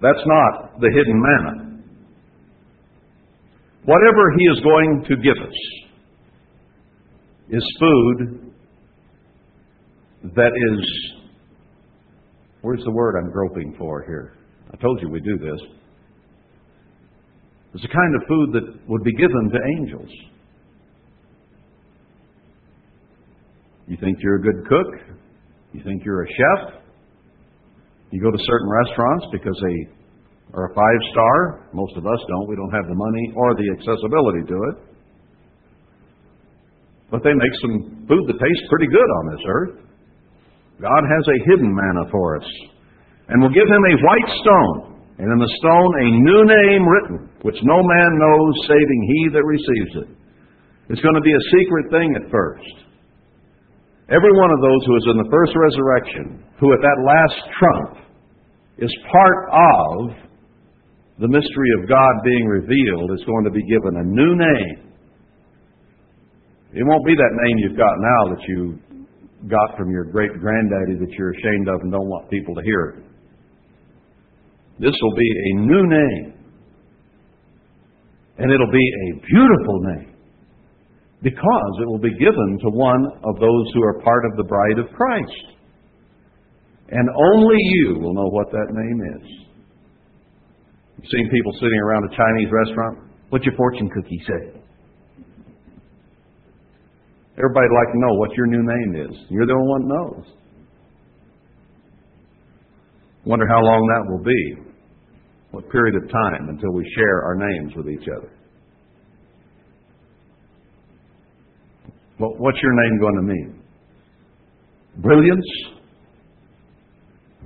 That's 0.00 0.24
not 0.24 0.80
the 0.80 0.88
hidden 0.88 1.20
manna. 1.20 1.82
Whatever 3.84 4.32
He 4.38 4.44
is 4.44 4.60
going 4.60 5.04
to 5.08 5.16
give 5.16 5.36
us 5.46 5.54
is 7.50 7.76
food 7.78 8.52
that 10.34 10.52
is, 10.72 11.20
where's 12.62 12.82
the 12.84 12.90
word 12.90 13.16
I'm 13.18 13.30
groping 13.30 13.74
for 13.78 14.02
here? 14.06 14.32
I 14.72 14.76
told 14.76 15.02
you 15.02 15.10
we 15.10 15.20
do 15.20 15.36
this. 15.36 15.60
It's 17.74 17.82
the 17.82 17.88
kind 17.88 18.14
of 18.16 18.22
food 18.26 18.52
that 18.54 18.88
would 18.88 19.04
be 19.04 19.12
given 19.12 19.50
to 19.50 19.58
angels. 19.78 20.10
You 23.90 23.98
think 23.98 24.22
you're 24.22 24.38
a 24.38 24.44
good 24.46 24.62
cook? 24.70 25.18
You 25.74 25.82
think 25.82 26.06
you're 26.06 26.22
a 26.22 26.30
chef? 26.30 26.78
You 28.14 28.22
go 28.22 28.30
to 28.30 28.38
certain 28.38 28.70
restaurants 28.70 29.26
because 29.34 29.58
they 29.66 29.78
are 30.54 30.70
a 30.70 30.74
five 30.78 31.00
star. 31.10 31.66
Most 31.74 31.98
of 31.98 32.06
us 32.06 32.22
don't. 32.30 32.46
We 32.46 32.54
don't 32.54 32.70
have 32.70 32.86
the 32.86 32.94
money 32.94 33.34
or 33.34 33.58
the 33.58 33.66
accessibility 33.74 34.46
to 34.46 34.56
it. 34.70 34.76
But 37.10 37.26
they 37.26 37.34
make 37.34 37.54
some 37.58 38.06
food 38.06 38.30
that 38.30 38.38
tastes 38.38 38.66
pretty 38.70 38.86
good 38.86 39.10
on 39.18 39.24
this 39.34 39.44
earth. 39.50 39.74
God 40.78 41.02
has 41.10 41.24
a 41.26 41.38
hidden 41.50 41.74
manna 41.74 42.06
for 42.14 42.38
us. 42.38 42.46
And 43.26 43.42
will 43.42 43.50
give 43.50 43.66
him 43.66 43.84
a 43.90 43.94
white 44.06 44.30
stone 44.38 45.02
and 45.18 45.26
in 45.34 45.38
the 45.42 45.54
stone 45.58 45.92
a 45.98 46.08
new 46.14 46.42
name 46.46 46.82
written, 46.86 47.18
which 47.42 47.58
no 47.66 47.82
man 47.82 48.10
knows 48.22 48.54
saving 48.70 49.02
he 49.02 49.20
that 49.34 49.42
receives 49.42 50.06
it. 50.06 50.08
It's 50.94 51.02
going 51.02 51.18
to 51.18 51.26
be 51.26 51.34
a 51.34 51.46
secret 51.58 51.90
thing 51.90 52.14
at 52.14 52.30
first. 52.30 52.89
Every 54.10 54.34
one 54.34 54.50
of 54.50 54.58
those 54.58 54.82
who 54.86 54.96
is 54.98 55.06
in 55.14 55.16
the 55.22 55.30
first 55.30 55.54
resurrection, 55.54 56.42
who 56.58 56.72
at 56.74 56.82
that 56.82 56.98
last 57.06 57.38
trump 57.54 58.02
is 58.78 58.90
part 59.06 59.38
of 59.54 60.18
the 61.22 61.28
mystery 61.28 61.70
of 61.78 61.88
God 61.88 62.12
being 62.24 62.46
revealed, 62.46 63.12
is 63.14 63.22
going 63.24 63.44
to 63.44 63.54
be 63.54 63.62
given 63.70 64.02
a 64.02 64.04
new 64.04 64.34
name. 64.34 64.90
It 66.74 66.82
won't 66.82 67.06
be 67.06 67.14
that 67.14 67.32
name 67.46 67.58
you've 67.58 67.78
got 67.78 67.94
now 67.98 68.34
that 68.34 68.42
you 68.48 68.78
got 69.48 69.78
from 69.78 69.90
your 69.90 70.04
great 70.04 70.32
granddaddy 70.40 70.98
that 70.98 71.10
you're 71.16 71.30
ashamed 71.30 71.68
of 71.68 71.80
and 71.82 71.92
don't 71.92 72.08
want 72.08 72.28
people 72.30 72.54
to 72.56 72.62
hear. 72.62 73.04
This 74.80 74.94
will 75.00 75.14
be 75.14 75.30
a 75.30 75.60
new 75.60 75.86
name. 75.86 76.34
And 78.38 78.50
it'll 78.50 78.72
be 78.72 78.90
a 79.12 79.20
beautiful 79.26 79.80
name 79.82 80.09
because 81.22 81.72
it 81.80 81.86
will 81.86 82.00
be 82.00 82.16
given 82.18 82.58
to 82.62 82.68
one 82.70 83.04
of 83.24 83.34
those 83.40 83.66
who 83.74 83.82
are 83.84 84.00
part 84.00 84.24
of 84.24 84.36
the 84.36 84.44
bride 84.44 84.78
of 84.78 84.88
Christ. 84.96 85.56
And 86.88 87.08
only 87.08 87.56
you 87.58 87.98
will 88.00 88.14
know 88.14 88.28
what 88.28 88.50
that 88.50 88.68
name 88.72 89.00
is. 89.20 89.28
You've 90.96 91.10
seen 91.10 91.30
people 91.30 91.52
sitting 91.60 91.78
around 91.78 92.04
a 92.10 92.16
Chinese 92.16 92.48
restaurant. 92.50 92.98
What's 93.28 93.44
your 93.44 93.54
fortune 93.56 93.88
cookie 93.90 94.20
say? 94.26 94.60
Everybody'd 97.38 97.72
like 97.72 97.92
to 97.92 98.00
know 98.00 98.14
what 98.14 98.32
your 98.36 98.46
new 98.46 98.62
name 98.62 99.10
is. 99.10 99.16
You're 99.30 99.46
the 99.46 99.52
only 99.52 99.68
one 99.68 99.82
that 99.82 99.94
knows. 99.94 100.26
Wonder 103.24 103.46
how 103.46 103.60
long 103.60 103.86
that 103.86 104.10
will 104.10 104.24
be. 104.24 104.70
What 105.52 105.70
period 105.70 105.96
of 105.96 106.10
time 106.10 106.48
until 106.48 106.72
we 106.72 106.84
share 106.96 107.22
our 107.24 107.36
names 107.36 107.72
with 107.76 107.88
each 107.88 108.08
other? 108.16 108.30
Well, 112.20 112.34
what's 112.36 112.58
your 112.62 112.74
name 112.74 113.00
going 113.00 113.16
to 113.16 113.22
mean? 113.22 113.62
Brilliance? 114.98 115.46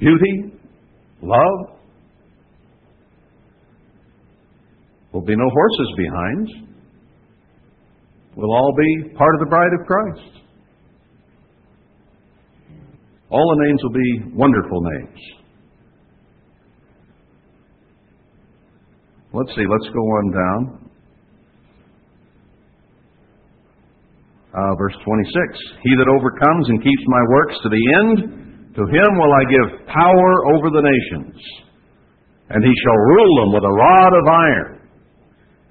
Beauty? 0.00 0.52
Love? 1.22 1.78
There'll 5.12 5.24
be 5.24 5.36
no 5.36 5.48
horses 5.48 5.94
behind. 5.96 6.48
We'll 8.34 8.50
all 8.50 8.74
be 8.76 9.14
part 9.16 9.34
of 9.36 9.40
the 9.40 9.46
bride 9.46 9.70
of 9.80 9.86
Christ. 9.86 10.40
All 13.30 13.56
the 13.56 13.64
names 13.66 13.80
will 13.84 13.92
be 13.92 14.36
wonderful 14.36 14.80
names. 14.80 15.20
Let's 19.32 19.50
see, 19.54 19.66
let's 19.70 19.88
go 19.94 20.00
on 20.00 20.32
down. 20.32 20.83
Uh, 24.54 24.70
verse 24.78 24.94
26 25.02 25.82
He 25.82 25.98
that 25.98 26.06
overcomes 26.06 26.70
and 26.70 26.78
keeps 26.78 27.04
my 27.10 27.22
works 27.26 27.58
to 27.66 27.68
the 27.74 27.84
end, 27.98 28.16
to 28.78 28.82
him 28.86 29.10
will 29.18 29.34
I 29.34 29.44
give 29.50 29.86
power 29.90 30.30
over 30.54 30.70
the 30.70 30.86
nations, 30.86 31.34
and 32.54 32.62
he 32.62 32.74
shall 32.86 33.00
rule 33.18 33.34
them 33.42 33.50
with 33.58 33.66
a 33.66 33.74
rod 33.74 34.12
of 34.14 34.26
iron. 34.30 34.74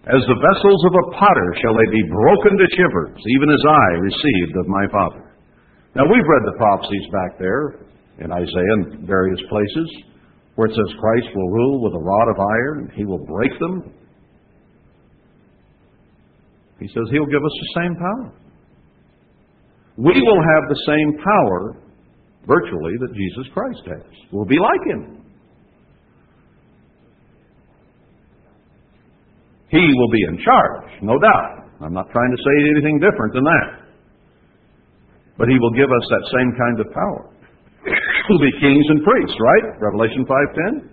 As 0.03 0.19
the 0.27 0.35
vessels 0.35 0.81
of 0.83 0.93
a 0.99 1.09
potter 1.15 1.49
shall 1.63 1.79
they 1.79 1.89
be 1.95 2.11
broken 2.11 2.59
to 2.59 2.75
shivers, 2.75 3.19
even 3.39 3.47
as 3.47 3.63
I 3.63 3.87
received 4.03 4.55
of 4.59 4.67
my 4.67 4.85
Father. 4.91 5.31
Now 5.95 6.03
we've 6.03 6.27
read 6.27 6.43
the 6.43 6.59
prophecies 6.59 7.07
back 7.07 7.39
there 7.39 7.87
in 8.19 8.35
Isaiah 8.35 8.75
and 8.83 9.07
various 9.07 9.39
places 9.47 9.87
where 10.55 10.67
it 10.67 10.75
says 10.75 10.99
Christ 10.99 11.31
will 11.33 11.49
rule 11.49 11.83
with 11.83 11.93
a 11.95 12.03
rod 12.03 12.27
of 12.29 12.39
iron, 12.39 12.91
he 12.95 13.05
will 13.05 13.23
break 13.25 13.51
them. 13.59 13.95
He 16.79 16.87
says 16.87 17.07
he'll 17.11 17.31
give 17.31 17.43
us 17.43 17.55
the 17.63 17.81
same 17.81 17.95
power. 17.95 18.42
We 19.97 20.13
will 20.13 20.41
have 20.41 20.63
the 20.69 20.81
same 20.87 21.23
power, 21.23 21.77
virtually, 22.47 22.93
that 22.99 23.13
Jesus 23.13 23.45
Christ 23.53 23.81
has. 23.87 24.11
We'll 24.31 24.45
be 24.45 24.59
like 24.59 24.81
him. 24.87 25.21
He 29.69 29.85
will 29.95 30.11
be 30.11 30.23
in 30.29 30.37
charge, 30.43 31.01
no 31.01 31.17
doubt. 31.17 31.69
I'm 31.81 31.93
not 31.93 32.09
trying 32.11 32.31
to 32.31 32.37
say 32.37 32.55
anything 32.69 32.99
different 32.99 33.33
than 33.33 33.43
that. 33.43 33.69
But 35.37 35.49
he 35.49 35.57
will 35.57 35.73
give 35.73 35.89
us 35.89 36.05
that 36.09 36.23
same 36.29 36.51
kind 36.57 36.79
of 36.79 36.93
power 36.93 37.33
we'll 38.29 38.39
be 38.39 38.53
kings 38.59 38.85
and 38.89 39.03
priests, 39.03 39.35
right? 39.39 39.65
Revelation 39.79 40.23
5.10. 40.23 40.87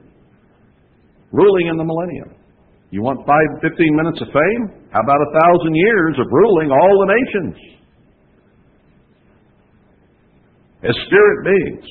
Ruling 1.32 1.66
in 1.70 1.77
the 1.78 1.86
millennium. 1.86 2.35
You 2.90 3.02
want 3.02 3.22
five, 3.22 3.48
15 3.62 3.70
minutes 3.94 4.18
of 4.18 4.28
fame? 4.35 4.90
How 4.90 4.98
about 5.06 5.22
a 5.22 5.31
thousand 5.31 5.74
years 5.78 6.18
of 6.18 6.27
ruling 6.27 6.74
all 6.74 6.94
the 7.06 7.10
nations? 7.14 7.80
As 10.82 10.97
spirit 11.07 11.39
beings. 11.44 11.89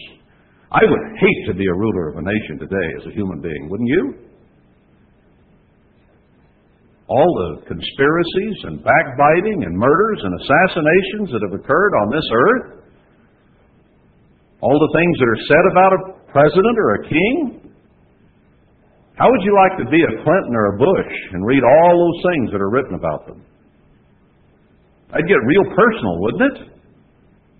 I 0.71 0.81
would 0.85 1.03
hate 1.17 1.41
to 1.47 1.53
be 1.53 1.65
a 1.65 1.73
ruler 1.73 2.09
of 2.09 2.17
a 2.17 2.21
nation 2.21 2.57
today 2.61 2.87
as 3.01 3.05
a 3.09 3.13
human 3.13 3.41
being, 3.41 3.69
wouldn't 3.69 3.89
you? 3.89 4.13
All 7.09 7.25
the 7.25 7.65
conspiracies 7.65 8.57
and 8.69 8.85
backbiting 8.85 9.65
and 9.65 9.73
murders 9.73 10.21
and 10.21 10.33
assassinations 10.41 11.33
that 11.33 11.41
have 11.41 11.57
occurred 11.57 11.93
on 11.97 12.13
this 12.13 12.27
earth, 12.33 12.85
all 14.61 14.77
the 14.77 14.93
things 14.93 15.15
that 15.17 15.29
are 15.29 15.43
said 15.49 15.65
about 15.71 15.91
a 15.93 15.99
president 16.31 16.77
or 16.77 16.89
a 16.93 17.03
king? 17.09 17.73
How 19.17 19.25
would 19.25 19.41
you 19.41 19.53
like 19.57 19.75
to 19.81 19.89
be 19.89 19.99
a 19.99 20.13
Clinton 20.23 20.53
or 20.53 20.75
a 20.75 20.77
Bush 20.77 21.15
and 21.33 21.45
read 21.45 21.63
all 21.65 21.93
those 21.97 22.21
things 22.31 22.51
that 22.51 22.61
are 22.61 22.69
written 22.69 22.93
about 22.93 23.25
them? 23.25 23.43
I'd 25.11 25.27
get 25.27 25.41
real 25.43 25.65
personal, 25.73 26.21
wouldn't 26.21 26.45
it? 26.45 26.78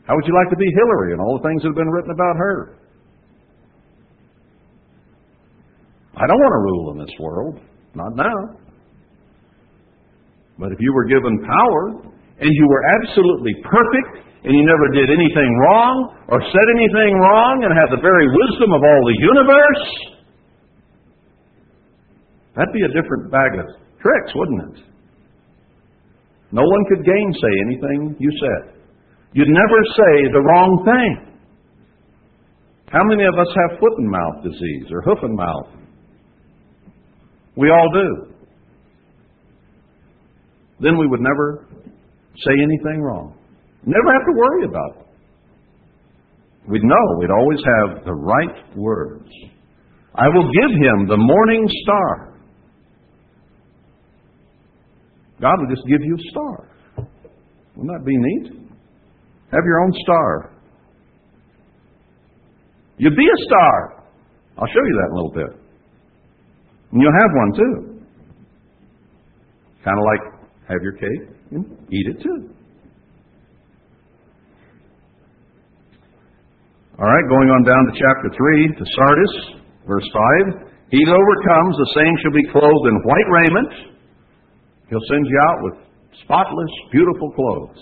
How 0.09 0.17
would 0.17 0.25
you 0.25 0.33
like 0.33 0.49
to 0.49 0.57
be 0.57 0.65
Hillary 0.73 1.13
and 1.13 1.21
all 1.21 1.37
the 1.37 1.45
things 1.45 1.61
that 1.61 1.69
have 1.69 1.77
been 1.77 1.93
written 1.93 2.09
about 2.09 2.33
her? 2.33 2.81
I 6.17 6.25
don't 6.25 6.41
want 6.41 6.53
to 6.57 6.63
rule 6.65 6.85
in 6.89 6.97
this 6.97 7.13
world. 7.21 7.61
Not 7.93 8.17
now. 8.17 8.57
But 10.57 10.73
if 10.73 10.81
you 10.81 10.97
were 10.97 11.05
given 11.05 11.45
power 11.45 12.09
and 12.41 12.49
you 12.49 12.65
were 12.65 12.83
absolutely 12.97 13.53
perfect 13.61 14.25
and 14.49 14.57
you 14.57 14.65
never 14.65 14.89
did 14.97 15.13
anything 15.13 15.51
wrong 15.69 16.17
or 16.25 16.41
said 16.41 16.67
anything 16.73 17.13
wrong 17.13 17.61
and 17.69 17.71
had 17.77 17.93
the 17.93 18.01
very 18.01 18.25
wisdom 18.25 18.73
of 18.73 18.81
all 18.81 19.01
the 19.05 19.17
universe, 19.21 19.85
that'd 22.57 22.73
be 22.73 22.81
a 22.81 22.93
different 22.97 23.29
bag 23.29 23.61
of 23.61 23.77
tricks, 24.01 24.33
wouldn't 24.33 24.73
it? 24.73 24.77
No 26.49 26.65
one 26.65 26.81
could 26.89 27.05
gainsay 27.05 27.53
anything 27.69 28.17
you 28.17 28.33
said. 28.41 28.78
You'd 29.33 29.47
never 29.47 29.79
say 29.95 30.31
the 30.33 30.41
wrong 30.41 30.83
thing. 30.85 31.35
How 32.91 33.03
many 33.03 33.23
of 33.23 33.33
us 33.37 33.47
have 33.55 33.79
foot 33.79 33.93
and 33.97 34.09
mouth 34.09 34.43
disease 34.43 34.91
or 34.91 35.01
hoof 35.01 35.19
and 35.21 35.35
mouth? 35.35 35.67
We 37.55 37.69
all 37.69 37.89
do. 37.93 38.33
Then 40.79 40.97
we 40.97 41.07
would 41.07 41.19
never 41.19 41.67
say 42.37 42.53
anything 42.53 43.01
wrong. 43.01 43.35
Never 43.85 44.11
have 44.11 44.25
to 44.25 44.33
worry 44.35 44.65
about 44.65 45.01
it. 45.01 45.05
We'd 46.69 46.83
know. 46.83 47.17
We'd 47.19 47.31
always 47.31 47.59
have 47.59 48.05
the 48.05 48.13
right 48.13 48.77
words. 48.77 49.29
I 50.15 50.27
will 50.27 50.49
give 50.51 50.71
him 50.71 51.07
the 51.07 51.17
morning 51.17 51.67
star. 51.83 52.39
God 55.41 55.55
will 55.59 55.75
just 55.75 55.87
give 55.87 56.01
you 56.01 56.15
a 56.15 56.29
star. 56.31 56.69
Wouldn't 57.75 57.97
that 57.97 58.05
be 58.05 58.17
neat? 58.17 58.58
Have 59.51 59.65
your 59.65 59.81
own 59.81 59.91
star. 60.03 60.51
You 62.97 63.09
be 63.09 63.25
a 63.25 63.45
star. 63.45 64.03
I'll 64.57 64.67
show 64.67 64.83
you 64.85 64.95
that 65.01 65.07
in 65.07 65.11
a 65.11 65.15
little 65.15 65.33
bit. 65.33 65.51
And 66.91 67.01
you'll 67.01 67.19
have 67.19 67.31
one 67.33 67.51
too. 67.55 67.73
Kind 69.83 69.97
of 69.97 70.05
like 70.05 70.23
have 70.67 70.81
your 70.83 70.93
cake 70.93 71.35
and 71.51 71.65
eat 71.91 72.07
it 72.13 72.21
too. 72.21 72.53
All 76.99 77.07
right, 77.07 77.23
going 77.31 77.47
on 77.47 77.63
down 77.63 77.79
to 77.87 77.93
chapter 77.95 78.27
3, 78.27 78.75
to 78.75 78.85
Sardis, 78.91 79.33
verse 79.87 80.03
5. 80.51 80.67
He 80.91 80.99
that 81.05 81.15
overcomes, 81.15 81.77
the 81.79 81.91
same 81.95 82.13
shall 82.19 82.35
be 82.35 82.43
clothed 82.51 82.87
in 82.91 82.95
white 83.07 83.29
raiment. 83.31 83.71
He'll 84.89 85.07
send 85.07 85.25
you 85.25 85.39
out 85.47 85.57
with 85.63 85.75
spotless, 86.23 86.73
beautiful 86.91 87.31
clothes. 87.31 87.79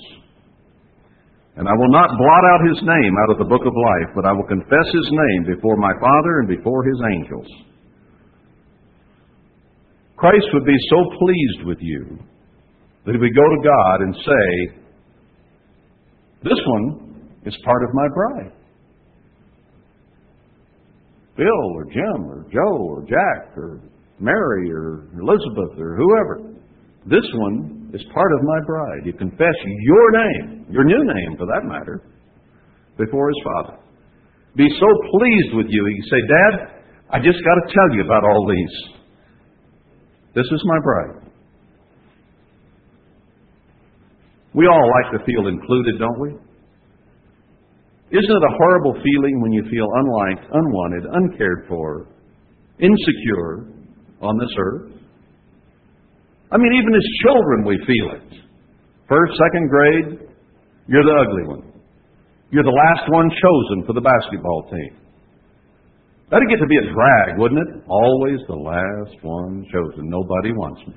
And 1.57 1.67
I 1.67 1.73
will 1.73 1.89
not 1.89 2.09
blot 2.17 2.43
out 2.53 2.69
his 2.69 2.81
name 2.85 3.13
out 3.17 3.31
of 3.31 3.39
the 3.39 3.49
book 3.49 3.65
of 3.65 3.73
life, 3.73 4.13
but 4.13 4.25
I 4.25 4.31
will 4.31 4.45
confess 4.45 4.87
his 4.93 5.09
name 5.09 5.55
before 5.55 5.75
my 5.75 5.91
Father 5.99 6.39
and 6.39 6.47
before 6.47 6.85
his 6.85 7.01
angels. 7.17 7.47
Christ 10.17 10.45
would 10.53 10.65
be 10.65 10.77
so 10.89 10.97
pleased 11.17 11.65
with 11.65 11.77
you 11.81 12.19
that 13.05 13.13
he 13.13 13.17
would 13.17 13.35
go 13.35 13.41
to 13.41 13.61
God 13.63 14.01
and 14.01 14.15
say, 14.15 14.81
This 16.43 16.59
one 16.65 17.31
is 17.45 17.57
part 17.65 17.83
of 17.83 17.89
my 17.93 18.07
bride. 18.13 18.53
Bill 21.37 21.71
or 21.73 21.85
Jim 21.85 22.25
or 22.25 22.45
Joe 22.51 22.77
or 22.83 23.01
Jack 23.01 23.57
or 23.57 23.81
Mary 24.19 24.71
or 24.71 25.07
Elizabeth 25.19 25.79
or 25.79 25.95
whoever. 25.95 26.53
This 27.05 27.25
one 27.33 27.76
is 27.93 28.03
part 28.13 28.31
of 28.33 28.43
my 28.43 28.59
bride. 28.65 29.05
You 29.05 29.13
confess 29.13 29.55
your 29.63 30.11
name, 30.11 30.65
your 30.69 30.83
new 30.83 31.03
name 31.13 31.37
for 31.37 31.45
that 31.45 31.63
matter, 31.63 32.01
before 32.97 33.29
his 33.29 33.41
father. 33.43 33.79
Be 34.55 34.67
so 34.79 34.87
pleased 35.11 35.55
with 35.55 35.67
you. 35.69 35.87
You 35.87 36.03
say, 36.09 36.21
Dad, 36.27 36.53
I 37.11 37.17
just 37.19 37.39
got 37.43 37.55
to 37.55 37.73
tell 37.73 37.95
you 37.95 38.03
about 38.03 38.23
all 38.23 38.49
these. 38.49 38.75
This 40.35 40.45
is 40.51 40.61
my 40.65 40.79
bride. 40.83 41.31
We 44.53 44.65
all 44.67 44.89
like 44.89 45.19
to 45.19 45.25
feel 45.25 45.47
included, 45.47 45.99
don't 45.99 46.19
we? 46.19 46.29
Isn't 48.09 48.31
it 48.31 48.43
a 48.49 48.57
horrible 48.57 48.93
feeling 48.93 49.41
when 49.41 49.51
you 49.51 49.63
feel 49.69 49.87
unliked, 49.93 50.49
unwanted, 50.51 51.05
uncared 51.13 51.65
for, 51.67 52.07
insecure 52.79 53.67
on 54.21 54.37
this 54.39 54.49
earth? 54.57 54.96
I 56.51 56.57
mean, 56.57 56.73
even 56.73 56.93
as 56.95 57.03
children, 57.23 57.65
we 57.65 57.77
feel 57.85 58.07
it. 58.15 58.47
First, 59.09 59.33
second 59.35 59.69
grade, 59.69 60.29
you're 60.87 61.03
the 61.03 61.17
ugly 61.27 61.43
one. 61.47 61.73
You're 62.51 62.63
the 62.63 62.69
last 62.69 63.09
one 63.11 63.29
chosen 63.29 63.85
for 63.85 63.93
the 63.93 64.01
basketball 64.01 64.69
team. 64.71 64.95
That'd 66.31 66.47
get 66.49 66.59
to 66.59 66.67
be 66.67 66.77
a 66.77 66.93
drag, 66.93 67.39
wouldn't 67.39 67.59
it? 67.59 67.83
Always 67.87 68.39
the 68.47 68.55
last 68.55 69.15
one 69.23 69.65
chosen. 69.71 70.09
Nobody 70.09 70.51
wants 70.51 70.81
me. 70.87 70.95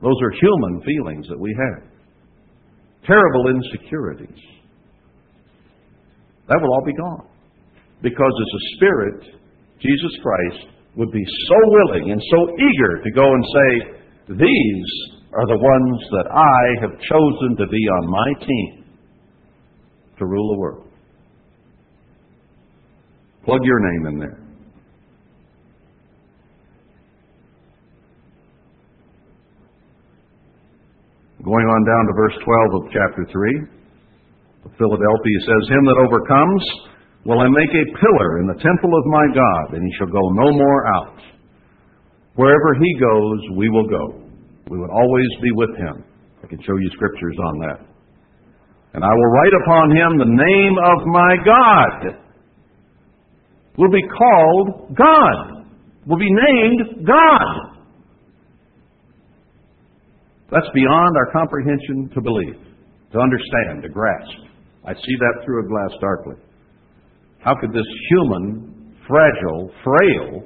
Those 0.00 0.16
are 0.22 0.30
human 0.30 0.82
feelings 0.82 1.26
that 1.28 1.38
we 1.38 1.54
have 1.58 1.88
terrible 3.06 3.48
insecurities. 3.48 4.38
That 6.46 6.58
will 6.60 6.72
all 6.72 6.84
be 6.84 6.92
gone. 6.92 7.26
Because 8.02 8.32
as 8.32 8.52
a 8.54 8.76
spirit, 8.76 9.22
Jesus 9.80 10.12
Christ 10.22 10.77
would 10.96 11.12
be 11.12 11.24
so 11.48 11.56
willing 11.66 12.10
and 12.10 12.22
so 12.30 12.54
eager 12.56 13.02
to 13.02 13.10
go 13.10 13.24
and 13.24 13.44
say, 13.44 13.70
These 14.28 14.90
are 15.32 15.46
the 15.46 15.58
ones 15.58 16.00
that 16.12 16.26
I 16.32 16.80
have 16.80 16.98
chosen 17.00 17.56
to 17.58 17.66
be 17.66 17.82
on 18.00 18.10
my 18.10 18.46
team 18.46 18.84
to 20.18 20.26
rule 20.26 20.54
the 20.54 20.58
world. 20.58 20.88
Plug 23.44 23.60
your 23.62 23.80
name 23.80 24.06
in 24.06 24.18
there. 24.18 24.48
Going 31.44 31.64
on 31.64 31.84
down 31.86 32.06
to 32.06 32.12
verse 32.12 32.34
12 32.44 32.82
of 32.82 32.92
chapter 32.92 33.24
3, 33.32 33.78
Philadelphia 34.76 35.38
says, 35.46 35.62
Him 35.70 35.84
that 35.86 35.98
overcomes 36.04 36.64
will 37.24 37.40
I 37.40 37.48
make 37.48 37.70
a 37.70 37.84
pillar 37.98 38.40
in 38.40 38.46
the 38.46 38.60
temple 38.62 38.92
of 38.92 39.04
my 39.06 39.26
God, 39.34 39.74
and 39.74 39.82
he 39.82 39.92
shall 39.98 40.06
go 40.06 40.22
no 40.32 40.52
more 40.52 40.86
out. 40.94 41.18
Wherever 42.34 42.74
he 42.78 42.90
goes, 43.00 43.56
we 43.56 43.68
will 43.68 43.88
go. 43.88 44.22
We 44.70 44.78
will 44.78 44.90
always 44.92 45.28
be 45.42 45.50
with 45.52 45.76
him. 45.76 46.04
I 46.44 46.46
can 46.46 46.62
show 46.62 46.76
you 46.76 46.90
scriptures 46.94 47.36
on 47.48 47.58
that. 47.60 47.80
And 48.94 49.04
I 49.04 49.08
will 49.08 49.30
write 49.32 49.52
upon 49.62 49.90
him 49.90 50.18
the 50.18 50.32
name 50.32 50.76
of 50.78 51.06
my 51.06 51.36
God. 51.44 52.22
Will 53.76 53.90
be 53.90 54.02
called 54.08 54.96
God. 54.96 55.66
Will 56.06 56.18
be 56.18 56.30
named 56.30 57.06
God. 57.06 57.78
That's 60.50 60.68
beyond 60.72 61.16
our 61.16 61.30
comprehension 61.32 62.10
to 62.14 62.20
believe, 62.22 62.56
to 63.12 63.18
understand, 63.20 63.82
to 63.82 63.88
grasp. 63.88 64.38
I 64.86 64.94
see 64.94 65.16
that 65.20 65.44
through 65.44 65.66
a 65.66 65.68
glass 65.68 65.90
darkly. 66.00 66.36
How 67.40 67.54
could 67.60 67.70
this 67.72 67.86
human, 68.10 68.94
fragile, 69.06 69.70
frail, 69.84 70.42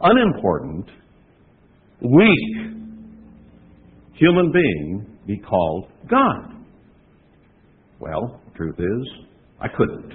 unimportant, 0.00 0.86
weak 2.02 2.74
human 4.14 4.52
being 4.52 5.18
be 5.26 5.38
called 5.38 5.88
God? 6.10 6.54
Well, 8.00 8.40
truth 8.56 8.76
is, 8.78 9.08
I 9.60 9.68
couldn't. 9.68 10.12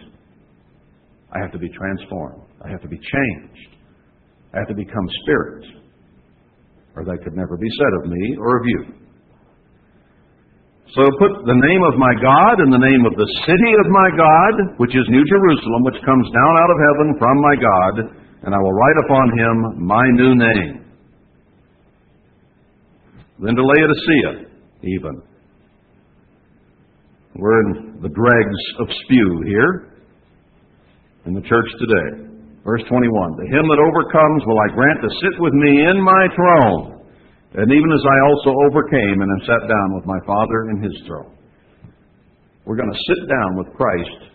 I 1.32 1.40
have 1.42 1.52
to 1.52 1.60
be 1.60 1.70
transformed. 1.70 2.44
I 2.66 2.70
have 2.70 2.82
to 2.82 2.88
be 2.88 2.98
changed. 2.98 3.76
I 4.54 4.60
have 4.60 4.68
to 4.68 4.76
become 4.76 5.08
spirit. 5.24 5.66
Or 6.96 7.06
that 7.06 7.20
could 7.24 7.36
never 7.36 7.56
be 7.56 7.68
said 7.78 8.04
of 8.04 8.12
me 8.12 8.36
or 8.40 8.58
of 8.60 8.66
you. 8.66 8.99
So 10.98 11.06
put 11.22 11.46
the 11.46 11.54
name 11.54 11.84
of 11.86 12.02
my 12.02 12.10
God 12.18 12.66
and 12.66 12.74
the 12.74 12.82
name 12.82 13.06
of 13.06 13.14
the 13.14 13.30
city 13.46 13.72
of 13.78 13.88
my 13.94 14.10
God, 14.10 14.54
which 14.82 14.90
is 14.98 15.06
New 15.06 15.22
Jerusalem, 15.22 15.86
which 15.86 16.02
comes 16.02 16.26
down 16.34 16.54
out 16.58 16.72
of 16.74 16.80
heaven 16.82 17.08
from 17.22 17.36
my 17.46 17.56
God, 17.62 17.94
and 18.42 18.56
I 18.56 18.58
will 18.58 18.74
write 18.74 19.00
upon 19.06 19.26
him 19.38 19.86
my 19.86 20.06
new 20.18 20.34
name. 20.34 20.90
Then 23.38 23.54
to 23.54 23.62
Laodicea, 23.62 24.50
even. 24.82 25.22
We're 27.36 27.62
in 27.70 28.02
the 28.02 28.10
dregs 28.10 28.60
of 28.82 28.88
spew 29.06 29.44
here 29.46 29.94
in 31.28 31.36
the 31.36 31.46
church 31.46 31.70
today. 31.78 32.34
Verse 32.66 32.82
21 32.90 33.38
To 33.38 33.46
him 33.46 33.70
that 33.70 33.78
overcomes 33.78 34.42
will 34.48 34.58
I 34.58 34.74
grant 34.74 35.00
to 35.06 35.10
sit 35.22 35.40
with 35.40 35.54
me 35.54 35.86
in 35.86 36.02
my 36.02 36.28
throne 36.34 36.99
and 37.54 37.72
even 37.72 37.92
as 37.92 38.06
I 38.06 38.18
also 38.30 38.52
overcame 38.70 39.22
and 39.22 39.30
am 39.30 39.46
sat 39.48 39.68
down 39.68 39.96
with 39.96 40.06
my 40.06 40.20
Father 40.26 40.70
in 40.70 40.84
his 40.84 40.94
throne. 41.08 41.36
We're 42.66 42.76
going 42.76 42.92
to 42.92 43.00
sit 43.08 43.28
down 43.28 43.58
with 43.58 43.74
Christ 43.76 44.32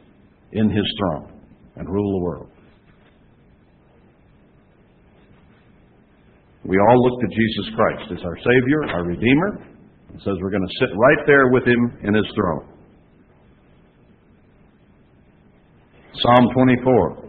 in 0.52 0.68
his 0.68 0.84
throne 0.98 1.40
and 1.76 1.88
rule 1.88 2.18
the 2.18 2.24
world. 2.24 2.50
We 6.64 6.78
all 6.78 7.04
look 7.04 7.20
to 7.20 7.28
Jesus 7.28 7.74
Christ 7.76 8.12
as 8.18 8.24
our 8.24 8.36
Savior, 8.38 8.96
our 8.96 9.04
Redeemer. 9.04 9.64
He 10.12 10.18
says 10.18 10.34
we're 10.40 10.50
going 10.50 10.66
to 10.66 10.74
sit 10.80 10.88
right 10.96 11.26
there 11.26 11.50
with 11.50 11.64
him 11.64 11.98
in 12.02 12.14
his 12.14 12.24
throne. 12.34 12.68
Psalm 16.14 16.48
24. 16.54 17.24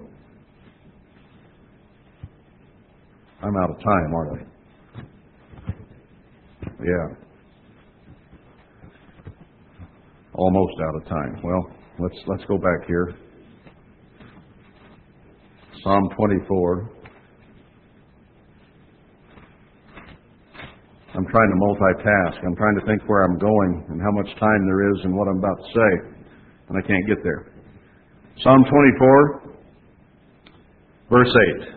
I'm 3.44 3.58
out 3.58 3.70
of 3.70 3.78
time, 3.78 4.14
aren't 4.16 4.42
I? 4.42 4.55
Yeah. 6.80 7.16
Almost 10.34 10.74
out 10.88 10.96
of 10.96 11.08
time. 11.08 11.42
Well, 11.44 11.72
let's 12.00 12.16
let's 12.28 12.44
go 12.46 12.58
back 12.58 12.88
here. 12.88 13.16
Psalm 15.84 16.10
24. 16.18 16.90
I'm 21.16 21.26
trying 21.28 21.50
to 21.50 21.56
multitask. 21.56 22.46
I'm 22.46 22.56
trying 22.56 22.76
to 22.80 22.86
think 22.86 23.08
where 23.08 23.24
I'm 23.24 23.38
going 23.38 23.86
and 23.90 24.02
how 24.02 24.12
much 24.12 24.28
time 24.38 24.66
there 24.66 24.92
is 24.92 25.00
and 25.06 25.16
what 25.16 25.30
I'm 25.30 25.38
about 25.38 25.58
to 25.58 25.70
say, 25.74 25.92
and 26.68 26.78
I 26.78 26.82
can't 26.86 27.08
get 27.08 27.24
there. 27.24 27.54
Psalm 28.44 28.66
24, 28.68 29.56
verse 31.10 31.34
8. 31.62 31.76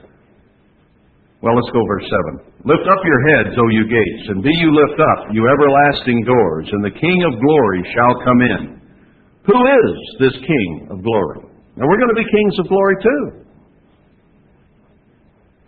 Well, 1.40 1.54
let's 1.54 1.70
go 1.72 1.84
verse 1.86 2.10
7. 2.42 2.57
Lift 2.66 2.86
up 2.90 3.02
your 3.06 3.22
heads, 3.30 3.54
O 3.54 3.64
you 3.70 3.86
gates, 3.86 4.24
and 4.34 4.42
be 4.42 4.50
you 4.50 4.74
lift 4.74 4.98
up, 4.98 5.30
you 5.30 5.46
everlasting 5.46 6.24
doors, 6.26 6.66
and 6.72 6.82
the 6.82 6.98
King 6.98 7.18
of 7.30 7.38
glory 7.38 7.82
shall 7.94 8.14
come 8.26 8.40
in. 8.42 8.62
Who 9.46 9.58
is 9.58 9.94
this 10.18 10.36
King 10.42 10.88
of 10.90 11.02
glory? 11.02 11.46
Now 11.78 11.86
we're 11.86 12.02
going 12.02 12.10
to 12.10 12.18
be 12.18 12.26
kings 12.26 12.58
of 12.58 12.66
glory 12.66 12.96
too. 12.98 13.24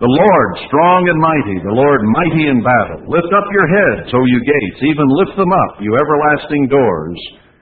The 0.02 0.10
Lord 0.10 0.50
strong 0.66 1.06
and 1.06 1.20
mighty, 1.22 1.62
the 1.62 1.76
Lord 1.76 2.00
mighty 2.02 2.50
in 2.50 2.64
battle. 2.66 3.06
Lift 3.06 3.30
up 3.30 3.46
your 3.54 3.68
heads, 3.68 4.10
O 4.10 4.18
you 4.26 4.40
gates, 4.42 4.80
even 4.82 5.06
lift 5.22 5.38
them 5.38 5.52
up, 5.52 5.78
you 5.78 5.94
everlasting 5.94 6.66
doors, 6.66 7.20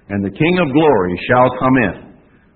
and 0.09 0.25
the 0.25 0.33
King 0.33 0.55
of 0.65 0.73
glory 0.73 1.15
shall 1.29 1.51
come 1.61 1.77
in. 1.77 1.95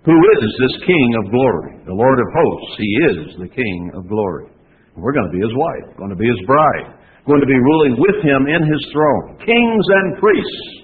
Who 0.08 0.16
is 0.16 0.42
this 0.64 0.76
King 0.88 1.08
of 1.20 1.28
glory? 1.28 1.84
The 1.84 1.98
Lord 1.98 2.18
of 2.18 2.28
hosts, 2.32 2.74
he 2.78 2.90
is 3.12 3.18
the 3.36 3.52
King 3.52 3.92
of 3.92 4.08
glory. 4.08 4.48
We're 4.96 5.12
going 5.12 5.30
to 5.30 5.36
be 5.36 5.40
his 5.40 5.54
wife, 5.56 5.96
going 5.96 6.10
to 6.10 6.16
be 6.16 6.28
his 6.28 6.46
bride, 6.46 6.98
going 7.26 7.40
to 7.40 7.46
be 7.46 7.56
ruling 7.56 7.96
with 7.98 8.24
him 8.24 8.46
in 8.46 8.62
his 8.68 8.82
throne, 8.92 9.38
kings 9.38 9.84
and 9.88 10.18
priests 10.20 10.82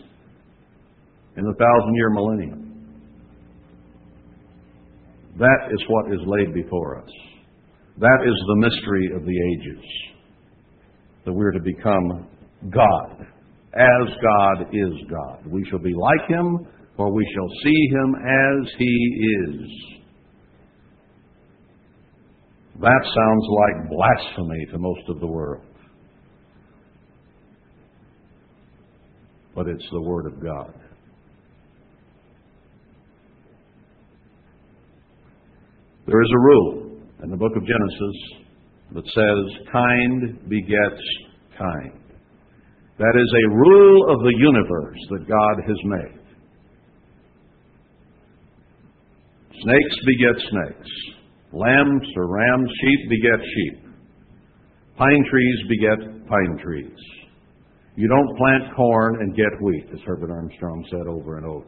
in 1.37 1.45
the 1.45 1.55
thousand 1.55 1.95
year 1.95 2.11
millennium. 2.11 2.69
That 5.39 5.71
is 5.73 5.81
what 5.89 6.13
is 6.13 6.21
laid 6.27 6.53
before 6.53 6.99
us. 6.99 7.11
That 7.99 8.19
is 8.27 8.35
the 8.47 8.57
mystery 8.57 9.11
of 9.15 9.25
the 9.25 9.39
ages. 9.55 9.85
That 11.25 11.33
we're 11.33 11.53
to 11.53 11.61
become 11.61 12.29
God, 12.71 13.27
as 13.75 14.15
God 14.23 14.67
is 14.73 14.93
God. 15.11 15.47
We 15.47 15.65
shall 15.69 15.79
be 15.79 15.95
like 15.95 16.29
him, 16.29 16.67
for 16.97 17.13
we 17.13 17.25
shall 17.35 17.49
see 17.63 17.89
him 17.91 18.15
as 18.17 18.73
he 18.79 19.47
is. 19.49 19.98
That 22.81 23.03
sounds 23.03 23.47
like 23.51 23.91
blasphemy 23.91 24.67
to 24.71 24.79
most 24.79 25.09
of 25.09 25.19
the 25.19 25.27
world. 25.27 25.65
But 29.55 29.67
it's 29.67 29.87
the 29.91 30.01
Word 30.01 30.27
of 30.27 30.41
God. 30.41 30.73
There 36.07 36.23
is 36.23 36.31
a 36.33 36.39
rule 36.39 37.01
in 37.25 37.31
the 37.31 37.37
book 37.37 37.53
of 37.57 37.63
Genesis 37.67 38.17
that 38.95 39.05
says, 39.05 39.67
kind 39.73 40.49
begets 40.49 41.03
kind. 41.59 42.01
That 42.99 43.15
is 43.15 43.33
a 43.45 43.55
rule 43.55 44.13
of 44.13 44.21
the 44.21 44.35
universe 44.39 44.99
that 45.11 45.29
God 45.29 45.63
has 45.67 45.77
made. 45.85 46.21
Snakes 49.63 49.97
beget 50.07 50.37
snakes. 50.51 51.18
Lambs 51.53 52.07
or 52.17 52.29
rams, 52.29 52.71
sheep 52.81 53.09
beget 53.09 53.41
sheep. 53.41 53.89
Pine 54.97 55.25
trees 55.31 55.59
beget 55.69 56.29
pine 56.29 56.59
trees. 56.63 56.99
You 57.97 58.09
don't 58.09 58.37
plant 58.37 58.77
corn 58.77 59.17
and 59.21 59.35
get 59.35 59.47
wheat, 59.63 59.87
as 59.93 60.01
Herbert 60.07 60.31
Armstrong 60.31 60.85
said 60.91 61.07
over 61.09 61.39
and 61.39 61.47
over. 61.47 61.67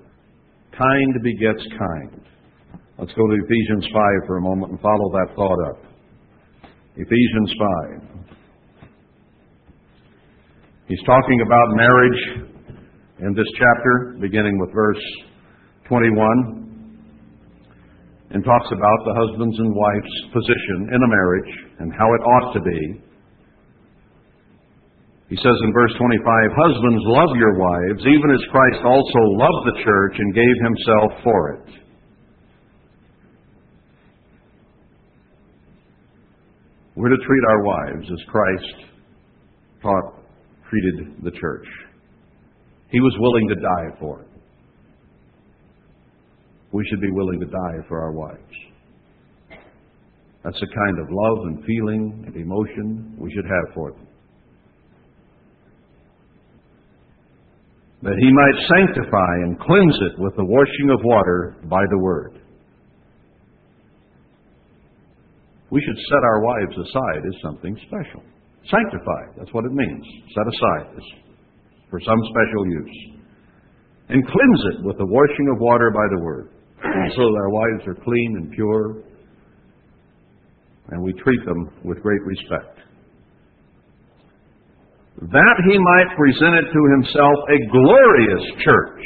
Kind 0.76 1.14
begets 1.22 1.66
kind. 1.78 2.20
Let's 2.98 3.12
go 3.14 3.26
to 3.26 3.34
Ephesians 3.34 3.86
5 3.92 4.26
for 4.26 4.36
a 4.36 4.42
moment 4.42 4.72
and 4.72 4.80
follow 4.80 5.10
that 5.12 5.34
thought 5.34 5.70
up. 5.70 5.82
Ephesians 6.96 7.54
5. 8.12 8.26
He's 10.86 11.02
talking 11.06 11.40
about 11.40 11.76
marriage 11.76 12.50
in 13.20 13.34
this 13.34 13.46
chapter, 13.58 14.16
beginning 14.20 14.58
with 14.58 14.72
verse 14.74 15.02
21 15.88 16.69
and 18.30 18.44
talks 18.44 18.70
about 18.70 19.00
the 19.02 19.14
husband's 19.18 19.58
and 19.58 19.74
wife's 19.74 20.18
position 20.32 20.94
in 20.94 21.00
a 21.02 21.10
marriage 21.10 21.52
and 21.80 21.92
how 21.92 22.06
it 22.06 22.22
ought 22.22 22.52
to 22.54 22.62
be. 22.62 23.02
He 25.28 25.36
says 25.36 25.58
in 25.62 25.72
verse 25.72 25.94
25, 25.98 26.18
Husbands, 26.54 27.02
love 27.06 27.32
your 27.38 27.58
wives, 27.58 28.02
even 28.06 28.30
as 28.30 28.42
Christ 28.50 28.82
also 28.86 29.20
loved 29.34 29.62
the 29.66 29.82
church 29.82 30.14
and 30.18 30.34
gave 30.34 30.56
himself 30.62 31.10
for 31.22 31.40
it. 31.54 31.68
We're 36.94 37.10
to 37.10 37.16
treat 37.26 37.44
our 37.48 37.62
wives 37.62 38.06
as 38.12 38.18
Christ 38.28 38.90
taught, 39.82 40.22
treated 40.68 41.22
the 41.22 41.30
church. 41.30 41.66
He 42.90 43.00
was 43.00 43.14
willing 43.18 43.48
to 43.48 43.54
die 43.54 43.98
for 43.98 44.22
it 44.22 44.29
we 46.72 46.86
should 46.88 47.00
be 47.00 47.10
willing 47.10 47.40
to 47.40 47.46
die 47.46 47.78
for 47.88 48.00
our 48.00 48.12
wives. 48.12 48.54
That's 50.44 50.58
the 50.60 50.66
kind 50.66 50.98
of 50.98 51.06
love 51.10 51.38
and 51.46 51.64
feeling 51.64 52.24
and 52.26 52.36
emotion 52.36 53.14
we 53.18 53.30
should 53.32 53.44
have 53.44 53.74
for 53.74 53.92
them. 53.92 54.06
That 58.02 58.16
he 58.16 58.32
might 58.32 58.56
sanctify 58.78 59.32
and 59.44 59.60
cleanse 59.60 59.98
it 60.08 60.18
with 60.18 60.34
the 60.36 60.44
washing 60.44 60.90
of 60.90 61.00
water 61.04 61.56
by 61.64 61.82
the 61.90 61.98
word. 61.98 62.40
We 65.70 65.82
should 65.84 65.98
set 66.08 66.24
our 66.24 66.40
wives 66.40 66.76
aside 66.88 67.22
as 67.28 67.42
something 67.44 67.76
special. 67.86 68.22
Sanctify, 68.70 69.36
that's 69.36 69.52
what 69.52 69.66
it 69.66 69.72
means. 69.72 70.04
Set 70.34 70.46
aside 70.48 71.02
for 71.90 72.00
some 72.00 72.18
special 72.32 72.66
use. 72.66 72.98
And 74.08 74.24
cleanse 74.24 74.62
it 74.74 74.86
with 74.86 74.96
the 74.96 75.06
washing 75.06 75.48
of 75.52 75.60
water 75.60 75.90
by 75.90 76.06
the 76.16 76.24
word 76.24 76.50
so 76.82 77.22
that 77.22 77.38
our 77.40 77.50
wives 77.50 77.86
are 77.86 77.94
clean 77.94 78.36
and 78.36 78.50
pure, 78.52 79.02
and 80.90 81.02
we 81.02 81.12
treat 81.12 81.44
them 81.44 81.70
with 81.84 82.00
great 82.02 82.22
respect. 82.22 82.78
That 85.20 85.56
he 85.68 85.78
might 85.78 86.16
present 86.16 86.54
it 86.54 86.72
to 86.72 86.82
himself 86.96 87.36
a 87.48 87.58
glorious 87.70 88.44
church, 88.64 89.04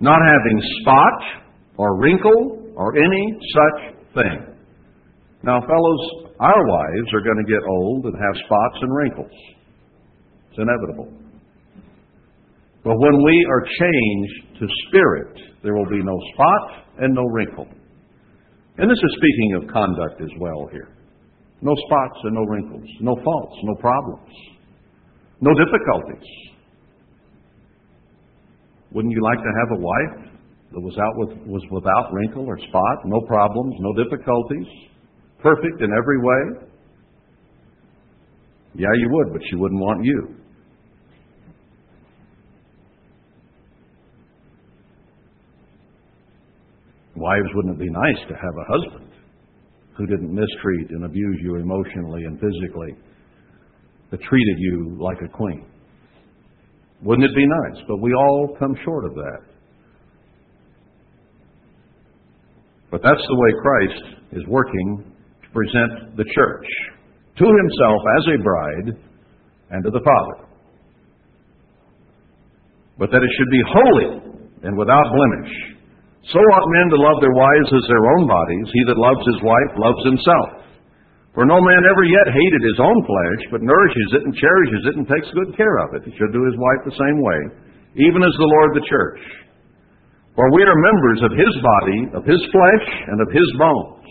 not 0.00 0.18
having 0.20 0.60
spot 0.80 1.46
or 1.76 1.98
wrinkle 1.98 2.72
or 2.76 2.96
any 2.96 3.38
such 3.54 3.94
thing. 4.14 4.56
Now, 5.44 5.60
fellows, 5.60 6.32
our 6.40 6.66
wives 6.66 7.14
are 7.14 7.20
going 7.20 7.44
to 7.44 7.52
get 7.52 7.62
old 7.68 8.04
and 8.06 8.14
have 8.14 8.44
spots 8.44 8.78
and 8.80 8.96
wrinkles. 8.96 9.32
It's 10.50 10.58
inevitable. 10.58 11.21
But 12.84 12.98
when 12.98 13.22
we 13.22 13.46
are 13.48 13.62
changed 13.62 14.58
to 14.58 14.66
spirit, 14.88 15.38
there 15.62 15.74
will 15.74 15.88
be 15.88 16.02
no 16.02 16.18
spot 16.34 16.84
and 16.98 17.14
no 17.14 17.22
wrinkle. 17.30 17.68
And 18.78 18.90
this 18.90 18.98
is 18.98 19.16
speaking 19.16 19.54
of 19.62 19.72
conduct 19.72 20.20
as 20.20 20.30
well 20.40 20.68
here. 20.72 20.88
No 21.60 21.74
spots 21.86 22.18
and 22.24 22.34
no 22.34 22.42
wrinkles, 22.42 22.88
no 23.00 23.14
faults, 23.22 23.56
no 23.62 23.74
problems, 23.76 24.34
no 25.40 25.52
difficulties. 25.54 26.28
Wouldn't 28.90 29.12
you 29.12 29.22
like 29.22 29.38
to 29.38 29.52
have 29.60 29.78
a 29.78 29.80
wife 29.80 30.32
that 30.72 30.80
was 30.80 30.96
out 30.98 31.14
with 31.16 31.46
was 31.46 31.62
without 31.70 32.12
wrinkle 32.12 32.46
or 32.46 32.58
spot, 32.58 32.96
no 33.06 33.20
problems, 33.28 33.74
no 33.78 33.92
difficulties, 34.04 34.66
perfect 35.38 35.80
in 35.80 35.90
every 35.96 36.18
way? 36.18 36.66
Yeah, 38.74 38.92
you 38.96 39.08
would, 39.12 39.32
but 39.32 39.42
she 39.48 39.56
wouldn't 39.56 39.80
want 39.80 40.04
you. 40.04 40.41
Wives, 47.14 47.48
wouldn't 47.54 47.76
it 47.76 47.80
be 47.80 47.90
nice 47.90 48.28
to 48.28 48.34
have 48.34 48.54
a 48.56 48.72
husband 48.72 49.12
who 49.96 50.06
didn't 50.06 50.34
mistreat 50.34 50.90
and 50.90 51.04
abuse 51.04 51.38
you 51.42 51.56
emotionally 51.56 52.24
and 52.24 52.40
physically, 52.40 52.96
but 54.10 54.20
treated 54.22 54.56
you 54.58 54.96
like 54.98 55.18
a 55.22 55.28
queen? 55.28 55.66
Wouldn't 57.02 57.28
it 57.28 57.34
be 57.34 57.46
nice? 57.46 57.84
But 57.88 58.00
we 58.00 58.14
all 58.14 58.56
come 58.58 58.74
short 58.84 59.04
of 59.04 59.14
that. 59.14 59.40
But 62.90 63.02
that's 63.02 63.20
the 63.26 63.36
way 63.36 63.50
Christ 63.62 64.04
is 64.32 64.46
working 64.46 65.04
to 65.42 65.50
present 65.50 66.16
the 66.16 66.24
church 66.34 66.66
to 67.38 67.44
himself 67.44 68.00
as 68.18 68.24
a 68.28 68.42
bride 68.42 68.88
and 69.70 69.84
to 69.84 69.90
the 69.90 70.00
Father. 70.04 70.48
But 72.98 73.10
that 73.10 73.22
it 73.22 73.30
should 73.36 73.50
be 73.50 73.62
holy 73.66 74.38
and 74.62 74.78
without 74.78 75.04
blemish 75.10 75.72
so 76.30 76.38
ought 76.38 76.70
men 76.70 76.86
to 76.94 77.02
love 77.02 77.18
their 77.18 77.34
wives 77.34 77.70
as 77.74 77.86
their 77.90 78.06
own 78.14 78.30
bodies. 78.30 78.68
He 78.70 78.82
that 78.86 79.00
loves 79.00 79.22
his 79.26 79.42
wife 79.42 79.72
loves 79.74 80.02
himself. 80.06 80.62
For 81.34 81.48
no 81.48 81.58
man 81.58 81.82
ever 81.88 82.04
yet 82.04 82.28
hated 82.30 82.62
his 82.62 82.78
own 82.78 82.98
flesh, 83.02 83.42
but 83.50 83.64
nourishes 83.64 84.10
it 84.20 84.22
and 84.22 84.36
cherishes 84.36 84.84
it 84.86 84.96
and 85.00 85.08
takes 85.08 85.26
good 85.34 85.56
care 85.56 85.82
of 85.82 85.96
it. 85.98 86.06
He 86.06 86.14
should 86.14 86.30
do 86.30 86.44
his 86.46 86.54
wife 86.54 86.82
the 86.84 87.00
same 87.00 87.18
way, 87.18 87.40
even 88.06 88.22
as 88.22 88.34
the 88.36 88.52
Lord 88.52 88.70
the 88.76 88.86
church. 88.86 89.22
For 90.36 90.46
we 90.52 90.62
are 90.62 90.76
members 90.76 91.20
of 91.24 91.32
his 91.32 91.54
body, 91.58 92.00
of 92.14 92.22
his 92.28 92.40
flesh, 92.52 92.86
and 93.08 93.18
of 93.20 93.28
his 93.32 93.48
bones. 93.58 94.08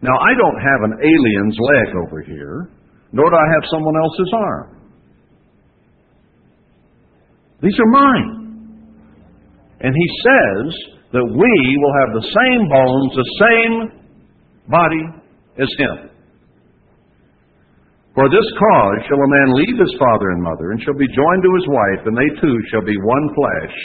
Now, 0.00 0.14
I 0.14 0.32
don't 0.38 0.60
have 0.62 0.80
an 0.86 0.94
alien's 1.02 1.58
leg 1.58 1.88
over 2.06 2.22
here, 2.22 2.70
nor 3.12 3.28
do 3.28 3.36
I 3.36 3.48
have 3.58 3.70
someone 3.70 3.94
else's 3.98 4.32
arm. 4.34 4.68
These 7.60 7.78
are 7.78 7.90
mine. 7.90 8.37
And 9.80 9.94
he 9.94 10.08
says 10.24 10.66
that 11.12 11.24
we 11.24 11.54
will 11.78 11.94
have 12.02 12.12
the 12.18 12.28
same 12.28 12.62
bones, 12.68 13.10
the 13.14 13.30
same 13.38 13.74
body 14.68 15.04
as 15.58 15.70
him. 15.78 16.10
For 18.14 18.26
this 18.28 18.48
cause 18.58 18.98
shall 19.06 19.22
a 19.22 19.30
man 19.30 19.54
leave 19.54 19.78
his 19.78 19.94
father 19.98 20.30
and 20.34 20.42
mother, 20.42 20.72
and 20.72 20.82
shall 20.82 20.98
be 20.98 21.06
joined 21.06 21.42
to 21.46 21.54
his 21.54 21.68
wife, 21.70 22.02
and 22.06 22.16
they 22.18 22.40
two 22.40 22.56
shall 22.70 22.82
be 22.82 22.96
one 22.98 23.26
flesh. 23.34 23.76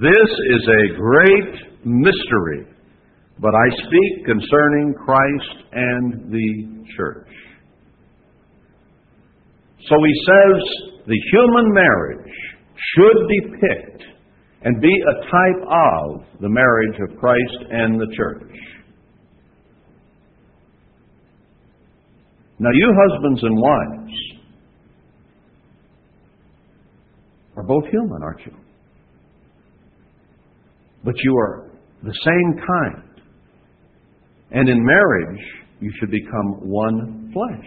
This 0.00 0.30
is 0.56 0.62
a 0.64 0.96
great 0.96 1.84
mystery, 1.84 2.64
but 3.38 3.52
I 3.52 3.68
speak 3.76 4.24
concerning 4.24 4.94
Christ 5.04 5.56
and 5.72 6.32
the 6.32 6.48
church. 6.96 7.28
So 9.88 9.96
he 10.00 10.14
says 10.24 11.04
the 11.06 11.20
human 11.32 11.72
marriage 11.74 12.32
should 12.96 13.18
depict 13.28 14.02
and 14.62 14.80
be 14.80 14.88
a 14.88 15.14
type 15.30 15.62
of 15.62 16.40
the 16.40 16.48
marriage 16.48 17.00
of 17.00 17.18
Christ 17.18 17.70
and 17.70 18.00
the 18.00 18.06
church. 18.16 18.52
Now, 22.58 22.70
you 22.72 22.94
husbands 23.08 23.42
and 23.42 23.56
wives 23.58 24.12
are 27.56 27.62
both 27.62 27.84
human, 27.90 28.22
aren't 28.22 28.40
you? 28.44 28.52
But 31.04 31.14
you 31.22 31.34
are 31.38 31.70
the 32.02 32.12
same 32.24 32.60
kind. 32.66 33.22
And 34.50 34.68
in 34.68 34.84
marriage, 34.84 35.40
you 35.80 35.90
should 35.98 36.10
become 36.10 36.68
one 36.68 37.32
flesh, 37.32 37.66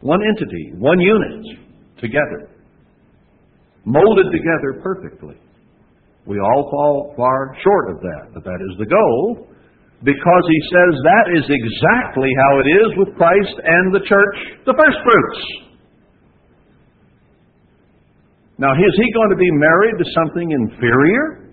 one 0.00 0.20
entity, 0.22 0.72
one 0.78 1.00
unit 1.00 1.44
together 1.98 2.50
molded 3.86 4.26
together 4.32 4.82
perfectly. 4.82 5.36
We 6.26 6.40
all 6.40 6.68
fall 6.70 7.14
far 7.16 7.54
short 7.62 7.90
of 7.94 8.02
that, 8.02 8.34
but 8.34 8.44
that 8.44 8.58
is 8.58 8.78
the 8.78 8.86
goal 8.86 9.46
because 10.02 10.44
he 10.50 10.60
says 10.68 10.92
that 11.02 11.26
is 11.38 11.46
exactly 11.48 12.28
how 12.36 12.60
it 12.60 12.68
is 12.68 12.88
with 12.98 13.16
Christ 13.16 13.56
and 13.62 13.94
the 13.94 14.04
church, 14.04 14.36
the 14.66 14.74
first 14.76 14.98
fruits. 15.06 15.66
Now, 18.58 18.72
is 18.72 18.94
he 18.96 19.12
going 19.12 19.30
to 19.30 19.36
be 19.36 19.50
married 19.52 19.96
to 19.98 20.06
something 20.16 20.50
inferior? 20.50 21.52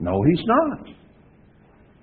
No, 0.00 0.22
he's 0.22 0.44
not. 0.46 0.86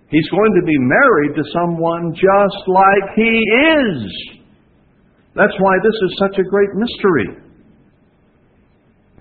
He's 0.10 0.30
going 0.30 0.54
to 0.60 0.66
be 0.66 0.78
married 0.78 1.36
to 1.36 1.44
someone 1.54 2.14
just 2.14 2.62
like 2.68 3.16
he 3.16 3.34
is. 3.80 3.98
That's 5.36 5.54
why 5.60 5.76
this 5.84 5.98
is 6.04 6.18
such 6.20 6.40
a 6.40 6.44
great 6.50 6.70
mystery. 6.76 7.45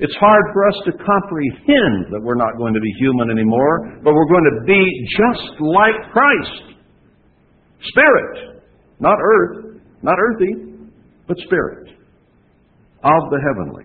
It's 0.00 0.14
hard 0.18 0.44
for 0.52 0.66
us 0.68 0.74
to 0.86 0.92
comprehend 0.92 2.10
that 2.10 2.20
we're 2.20 2.34
not 2.34 2.56
going 2.58 2.74
to 2.74 2.80
be 2.80 2.92
human 2.98 3.30
anymore, 3.30 4.00
but 4.02 4.12
we're 4.12 4.28
going 4.28 4.50
to 4.58 4.66
be 4.66 5.06
just 5.16 5.60
like 5.60 6.12
Christ. 6.12 6.78
Spirit, 7.86 8.62
not 8.98 9.18
earth, 9.22 9.80
not 10.02 10.16
earthy, 10.18 10.74
but 11.28 11.36
spirit 11.38 11.90
of 13.04 13.30
the 13.30 13.38
heavenly. 13.46 13.84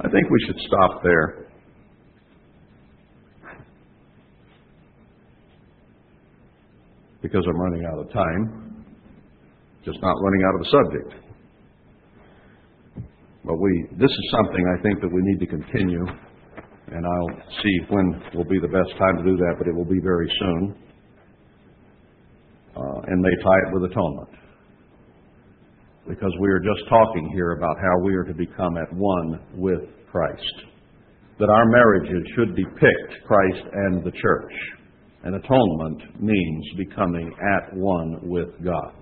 I 0.00 0.08
think 0.08 0.30
we 0.30 0.38
should 0.46 0.58
stop 0.66 1.02
there. 1.04 1.41
Because 7.22 7.44
I'm 7.48 7.58
running 7.58 7.84
out 7.86 7.98
of 7.98 8.12
time, 8.12 8.84
just 9.84 9.98
not 10.02 10.14
running 10.20 10.42
out 10.44 10.54
of 10.54 10.60
the 10.60 10.70
subject. 10.70 11.22
But 13.44 13.56
we, 13.58 13.86
this 13.98 14.10
is 14.10 14.34
something 14.36 14.64
I 14.78 14.82
think 14.82 15.00
that 15.00 15.10
we 15.12 15.20
need 15.22 15.40
to 15.40 15.46
continue, 15.46 16.04
and 16.88 17.06
I'll 17.06 17.42
see 17.62 17.78
when 17.88 18.22
will 18.34 18.44
be 18.44 18.60
the 18.60 18.68
best 18.68 18.90
time 18.98 19.16
to 19.18 19.24
do 19.24 19.36
that, 19.36 19.54
but 19.58 19.66
it 19.66 19.74
will 19.74 19.88
be 19.88 20.00
very 20.02 20.30
soon. 20.38 20.74
Uh, 22.74 23.00
and 23.06 23.20
may 23.20 23.42
tie 23.44 23.68
it 23.68 23.74
with 23.74 23.90
atonement. 23.90 24.30
Because 26.08 26.32
we 26.40 26.48
are 26.48 26.58
just 26.58 26.88
talking 26.88 27.30
here 27.34 27.52
about 27.52 27.76
how 27.76 28.04
we 28.04 28.14
are 28.14 28.24
to 28.24 28.34
become 28.34 28.76
at 28.78 28.92
one 28.94 29.40
with 29.54 29.82
Christ. 30.10 30.54
That 31.38 31.50
our 31.50 31.66
marriages 31.66 32.22
should 32.34 32.56
depict 32.56 33.26
Christ 33.26 33.66
and 33.72 34.04
the 34.04 34.10
church. 34.10 34.52
And 35.24 35.36
atonement 35.36 36.20
means 36.20 36.64
becoming 36.76 37.32
at 37.56 37.76
one 37.76 38.18
with 38.22 38.48
God. 38.64 38.94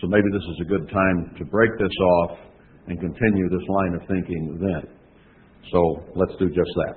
So 0.00 0.06
maybe 0.06 0.26
this 0.32 0.42
is 0.42 0.60
a 0.62 0.68
good 0.68 0.88
time 0.90 1.34
to 1.38 1.44
break 1.44 1.70
this 1.78 1.96
off 2.00 2.38
and 2.86 3.00
continue 3.00 3.48
this 3.48 3.66
line 3.68 3.94
of 3.94 4.00
thinking 4.08 4.58
then. 4.60 4.92
So 5.72 6.04
let's 6.14 6.32
do 6.38 6.48
just 6.48 6.70
that. 6.76 6.96